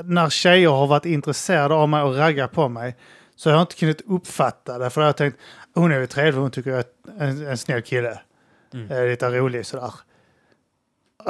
[0.06, 2.96] När tjejer har varit intresserade av mig och raggat på mig.
[3.36, 4.90] Så har jag inte kunnat uppfatta det.
[4.90, 5.38] För jag har tänkt,
[5.74, 6.86] hon är väl trevlig, hon tycker jag är
[7.20, 8.20] en, en snäll kille.
[8.74, 8.92] Mm.
[8.92, 9.92] Är lite rolig sådär.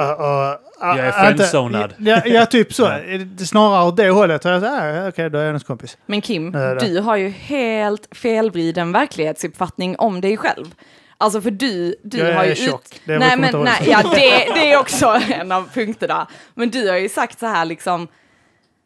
[0.00, 1.94] Uh, uh, Jag är friendzonad.
[1.98, 2.98] Ja, ja, typ så.
[3.38, 4.44] Snarare åt det hållet.
[4.44, 5.98] Jag ah, okej, då är jag hennes kompis.
[6.06, 10.74] Men Kim, du har ju helt felvriden verklighetsuppfattning om dig själv.
[11.22, 13.00] Alltså för du, du Jag har ju är tjock.
[13.04, 16.26] Det nej, men, nej, ja, det, det är också en av punkterna.
[16.54, 18.08] Men du har ju sagt så här liksom,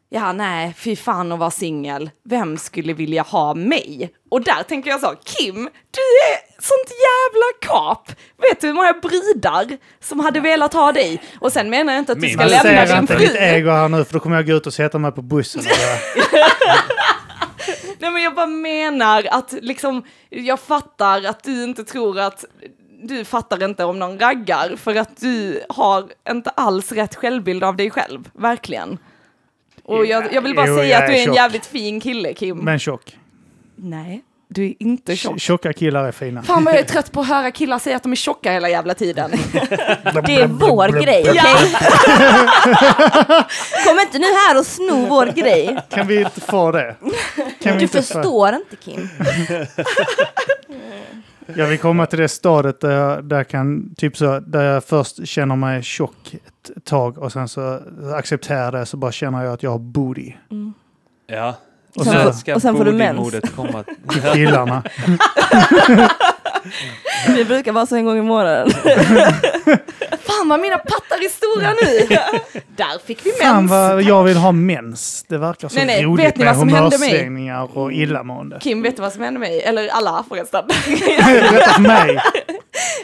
[0.09, 2.09] ja nej, fy fan att vara singel.
[2.29, 4.13] Vem skulle vilja ha mig?
[4.29, 8.09] Och där tänker jag så, Kim, du är sånt jävla kap.
[8.49, 11.21] Vet du hur många brudar som hade velat ha dig?
[11.39, 13.19] Och sen menar jag inte att du ska lämna din inte fru.
[13.19, 15.63] mitt ego här nu för då kommer jag gå ut och sätta mig på bussen.
[17.99, 22.45] Nej men jag bara menar att liksom, jag fattar att du inte tror att,
[23.03, 27.75] du fattar inte om någon raggar för att du har inte alls rätt självbild av
[27.75, 28.97] dig själv, verkligen.
[29.87, 31.35] Och jag, jag vill bara Jo, säga jag att du är är en tjock.
[31.35, 32.57] jävligt fin kille Kim.
[32.57, 33.17] men tjock.
[33.75, 35.39] Nej, du är inte tjock.
[35.39, 36.43] Tjocka killar är fina.
[36.43, 38.69] Fan vad jag är trött på att höra killar säga att de är tjocka hela
[38.69, 39.31] jävla tiden.
[40.25, 41.75] Det är vår grej, okej?
[43.87, 45.77] Kom inte nu här och sno vår grej.
[45.89, 46.95] Kan vi inte få det?
[47.61, 49.09] Kan vi Du inte få- förstår inte Kim.
[51.55, 54.83] Jag vill komma till det stadiet där jag, där jag kan, typ så, där jag
[54.83, 57.79] först känner mig tjock ett tag och sen så
[58.15, 60.33] accepterar jag det så bara känner jag att jag har booty.
[61.27, 61.55] Ja.
[61.95, 63.35] Och sen ska och sen får du mens.
[64.33, 64.83] Killarna.
[67.35, 68.69] Det brukar vara så en gång i månaden.
[70.27, 72.17] Fan vad mina pattar är stora nu!
[72.75, 73.71] Där fick vi Fan mens.
[73.71, 75.25] vad jag vill ha mens.
[75.29, 77.09] Det verkar så Nej, nej, roligt vet ni med vad som hände mig?
[77.09, 78.59] humörsvängningar och illamående.
[78.61, 79.61] Kim, vet du vad som hände mig?
[79.63, 80.63] Eller alla förresten.
[81.25, 82.19] Berätta för mig.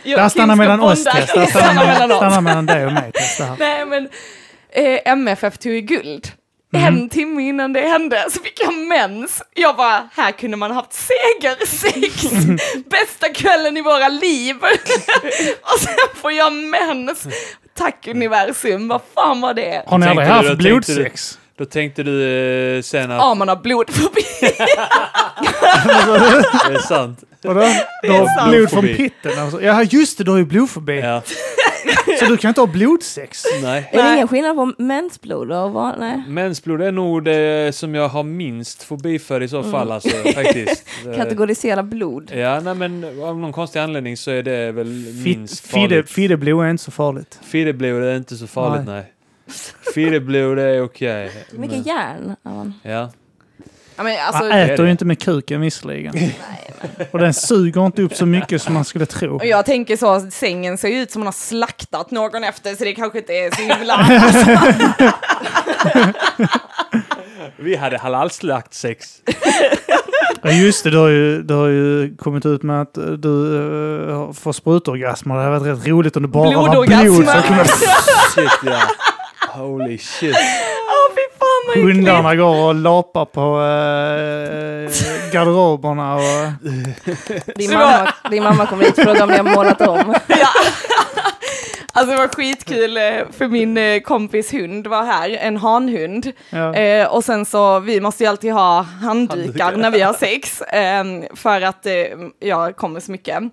[0.03, 1.03] Jag- Där stannar mellan oss.
[1.03, 1.29] Tess.
[1.29, 2.17] Stannar stannar mellan oss.
[2.17, 3.41] stannar mellan dig och mig Tess.
[3.59, 4.09] Nej men
[4.71, 6.27] eh, MFF tog ju guld.
[6.73, 6.85] Mhm.
[6.85, 9.41] En timme innan det hände så fick jag mens.
[9.53, 12.23] Jag bara, här kunde man haft segersex.
[12.89, 14.55] Bästa kvällen i våra liv.
[15.61, 17.27] och sen får jag mens.
[17.77, 19.83] Tack universum, vad fan var det?
[19.87, 21.39] Har ni aldrig haft blodsex?
[21.57, 22.23] Då tänkte du
[22.77, 23.17] eh, sen att...
[23.17, 24.21] Ja, man har blodfobi.
[26.67, 27.23] Det är sant.
[27.41, 27.59] Vadå?
[28.01, 28.29] Du sant.
[28.39, 29.39] har blod från pitten?
[29.39, 29.61] Alltså.
[29.61, 30.99] Ja, just det, du har ju blodfobi.
[30.99, 31.21] Ja.
[32.19, 33.43] Så du kan inte ha blodsex?
[33.63, 33.89] Nej.
[33.91, 34.13] Är det Nej.
[34.15, 35.99] ingen skillnad på mensblod och vad?
[35.99, 36.23] Nej.
[36.27, 40.85] Mensblod är nog det som jag har minst fobi för i så fall alltså, faktiskt.
[41.15, 42.31] Kategorisera blod.
[42.35, 44.87] Ja, nej men av någon konstig anledning så är det väl
[45.25, 46.09] minst Fide, farligt.
[46.09, 47.39] fideblod är inte så farligt.
[47.43, 49.12] Fideblod är inte så farligt, nej.
[49.93, 51.31] Fideblod är okej.
[51.51, 52.35] Mycket järn.
[52.83, 53.11] Ja.
[53.95, 54.83] Ja, men alltså, Man är äter det.
[54.83, 56.31] ju inte med kuken visserligen.
[57.11, 59.35] Och den suger inte upp så mycket som man skulle tro.
[59.35, 62.75] och jag tänker så, att sängen ser ju ut som man har slaktat någon efter,
[62.75, 64.07] så det kanske inte är så himla...
[67.57, 69.21] Vi hade halalslakt sex.
[70.41, 73.29] Ja, just det, du har, ju, du har ju kommit ut med att eh, du
[73.29, 75.35] uh, får sprutorgasmer.
[75.35, 77.65] Det hade varit rätt roligt om det bara var blod som kunde...
[78.35, 78.81] Shit ja.
[79.55, 80.35] Holy shit.
[80.35, 81.93] Åh fy fan vad!
[81.93, 86.51] Hundarna går och lapar på uh, garderoberna och...
[87.55, 90.15] Din mamma, din mamma kommer hit och frågar om ni har målat om.
[90.27, 90.47] Ja.
[91.95, 96.31] Alltså det var skitkul eh, för min eh, kompis hund var här, en hanhund.
[96.49, 96.75] Ja.
[96.75, 99.77] Eh, och sen så, vi måste ju alltid ha handdukar Handdukar.
[99.77, 101.03] när vi har sex, eh,
[101.35, 101.93] för att eh,
[102.39, 103.43] jag kommer så mycket.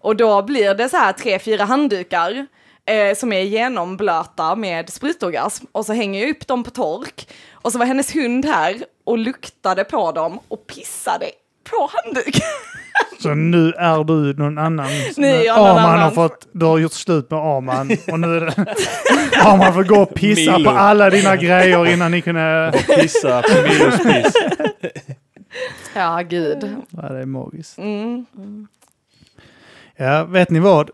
[0.00, 2.46] Och då blir det så här tre, fyra handdukar
[2.86, 5.64] eh, som är genomblöta med sprutorgasm.
[5.72, 7.28] Och så hänger jag upp dem på tork.
[7.52, 11.26] Och så var hennes hund här och luktade på dem och pissade
[11.70, 12.42] på handduken.
[13.22, 14.88] Så nu är du någon annan.
[15.16, 16.12] Nu är jag någon Arman har annan.
[16.14, 18.54] fått, du har gjort slut med Arman och nu är det...
[19.42, 20.70] Arman får gå och pissa Milo.
[20.70, 22.72] på alla dina grejer innan ni kunde...
[23.00, 24.34] Pissa på Milos piss.
[25.94, 26.76] Ja, gud.
[26.90, 27.78] Ja, det är magiskt.
[27.78, 28.26] Mm.
[29.96, 30.90] Ja, vet ni vad?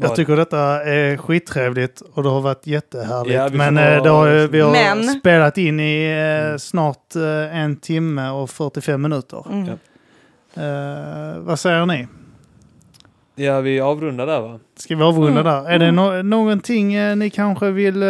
[0.00, 3.34] Jag tycker detta är skittrevligt och det har varit jättehärligt.
[3.34, 6.04] Ja, Men nog- eh, det har, vi har Men- spelat in i
[6.52, 9.44] eh, snart eh, en timme och 45 minuter.
[9.52, 9.66] Mm.
[9.66, 9.72] Ja.
[10.62, 12.06] Eh, vad säger ni?
[13.34, 14.58] Ja, vi avrundar där va?
[14.76, 15.44] Ska vi avrunda Mm.
[15.64, 15.70] där?
[15.70, 16.88] Är det no någonting
[17.18, 18.08] ni kanske vill eh,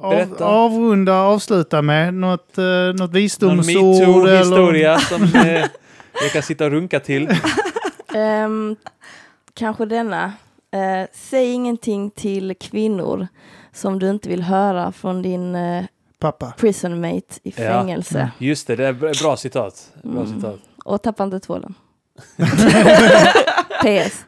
[0.00, 0.44] av, Berätta.
[0.44, 2.14] avrunda, avsluta med?
[2.14, 3.64] Något, eh, något Någon visdomsord?
[3.70, 5.64] eller- metoo-historia som eh,
[6.22, 7.28] jag kan sitta och runka till.
[8.14, 8.76] Ehm,
[9.54, 10.32] kanske denna.
[10.70, 13.28] Eh, säg ingenting till kvinnor
[13.72, 15.84] som du inte vill höra från din eh,
[16.18, 16.54] Pappa.
[16.58, 17.52] prison mate i Ja.
[17.54, 18.30] fängelse.
[18.38, 19.92] Just det, det är bra bra citat.
[20.02, 20.34] Bra Mm.
[20.34, 20.60] citat.
[20.84, 21.74] Och tappa inte tvålen.
[23.82, 24.24] PS.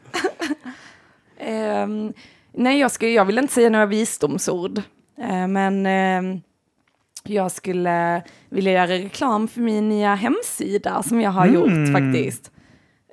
[1.37, 2.13] Ehm,
[2.51, 4.81] nej, jag, skulle, jag vill inte säga några visdomsord,
[5.17, 6.41] Eh, men ehm,
[7.23, 11.55] jag skulle vilja göra reklam för min nya hemsida som jag har Mm.
[11.55, 12.51] gjort faktiskt.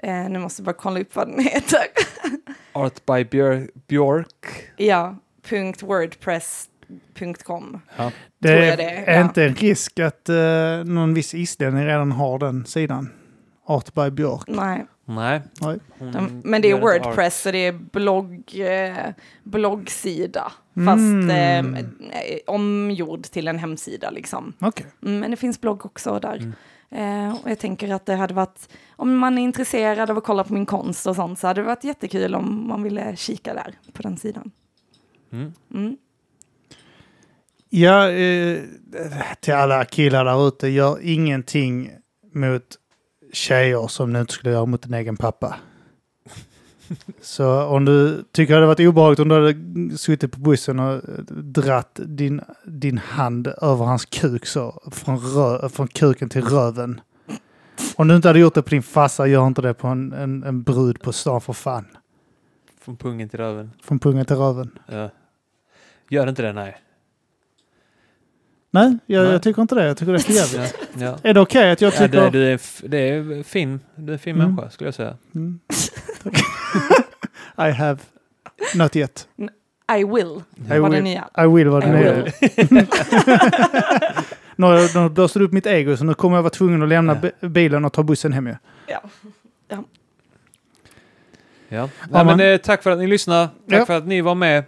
[0.02, 1.80] Eh, nu måste jag bara kolla upp vad den heter.
[2.72, 4.46] Art by Björ- Björk.
[4.76, 5.16] ja,
[5.82, 7.80] .wordpress.com.
[7.96, 8.12] Ja.
[8.38, 9.20] Det Tror är, jag det, är ja.
[9.24, 13.10] inte en risk att uh, någon viss islänning redan har den sidan?
[13.66, 14.44] Art by Björk.
[14.46, 15.42] Nej, Nej.
[15.60, 15.78] Nej.
[15.98, 16.82] de, men det är art.
[16.82, 18.96] Wordpress så det är blogg, eh,
[19.42, 20.52] bloggsida.
[20.76, 20.86] Mm.
[20.86, 24.52] Fast eh, eh, omgjord till en hemsida liksom.
[24.60, 24.86] Okej.
[25.04, 26.36] Mm, men det finns blogg också där.
[26.36, 26.52] Mm.
[26.90, 30.44] Eh, och jag tänker att det hade varit, om man är intresserad av att kolla
[30.44, 33.74] på min konst och sånt så hade det varit jättekul om man ville kika där
[33.92, 34.50] på den sidan.
[35.32, 35.52] Mm.
[35.74, 35.96] Mm.
[37.70, 38.60] Ja, eh,
[39.40, 41.90] till alla killar där ute, gör ingenting
[42.34, 42.76] mot
[43.32, 45.56] tjejer som du inte skulle göra mot din egen pappa.
[47.20, 51.02] Så om du tycker det hade varit obehagligt om du hade suttit på bussen och
[51.28, 57.00] dratt din, din hand över hans kuk så, från, rö, från kuken till röven.
[57.96, 60.42] Om du inte hade gjort det på din farsa, gör inte det på en, en,
[60.42, 61.86] en brud på stan för fan.
[62.80, 63.70] Från pungen till röven.
[63.82, 64.78] Från pungen till röven.
[64.86, 65.10] Ja.
[66.10, 66.76] Gör inte det, nej.
[68.78, 69.32] Nej, jag, Nej.
[69.32, 69.84] jag tycker inte det.
[69.86, 70.74] Jag tycker det är för jävligt.
[70.98, 71.04] Ja.
[71.04, 71.18] Ja.
[71.30, 72.30] Är det okej att jag Ja, tycker...
[72.30, 73.80] det, det, är, f- det är fin.
[73.94, 74.48] Du är en fin Mm.
[74.54, 75.16] människa, skulle jag säga.
[75.34, 75.60] Mm.
[77.68, 77.98] I have
[78.74, 79.28] not yet.
[79.98, 80.42] I will,
[80.74, 81.28] I var det will, nya.
[81.38, 82.32] I will vad I det will.
[82.70, 82.88] är.
[84.56, 87.30] Nu jag blåst upp mitt ego så nu kommer jag vara tvungen att lämna Ja.
[87.40, 88.54] bi- bilen och ta bussen hem ju.
[88.86, 89.00] Ja.
[89.68, 89.84] Ja.
[91.68, 93.48] Ja, Nej, men- men, eh, tack för att ni lyssnade.
[93.70, 93.86] Tack Ja.
[93.86, 94.64] för att ni var med.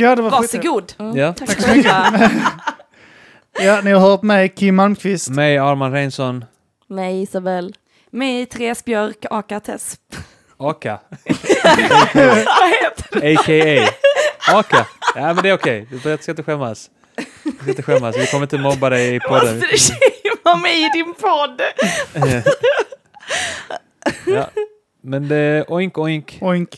[0.00, 0.30] Ja, det var.
[0.30, 0.92] Varsågod.
[0.98, 1.32] Mm, Ja.
[1.32, 1.92] Tack så mycket.
[3.60, 5.28] Ja, ni har hört mig, Kim Malmqvist.
[5.30, 6.44] Mig, Arman Reinsson.
[6.88, 7.74] Mig Isabel.
[8.10, 9.96] Mig, Therese Björk, aka Tess.
[10.56, 10.92] Aka.
[13.22, 13.88] A.k.a.
[14.58, 14.86] Aka.
[15.14, 15.86] Ja, men det är okej.
[15.90, 16.90] Du ska inte skämmas.
[17.44, 18.16] Du ska inte skämmas.
[18.18, 19.54] Vi kommer inte mobba dig i podden.
[19.58, 21.60] Måste du tjejma mig i din podd?
[24.26, 24.50] ja.
[25.02, 26.38] Men det, oink oink.
[26.40, 26.76] Oink.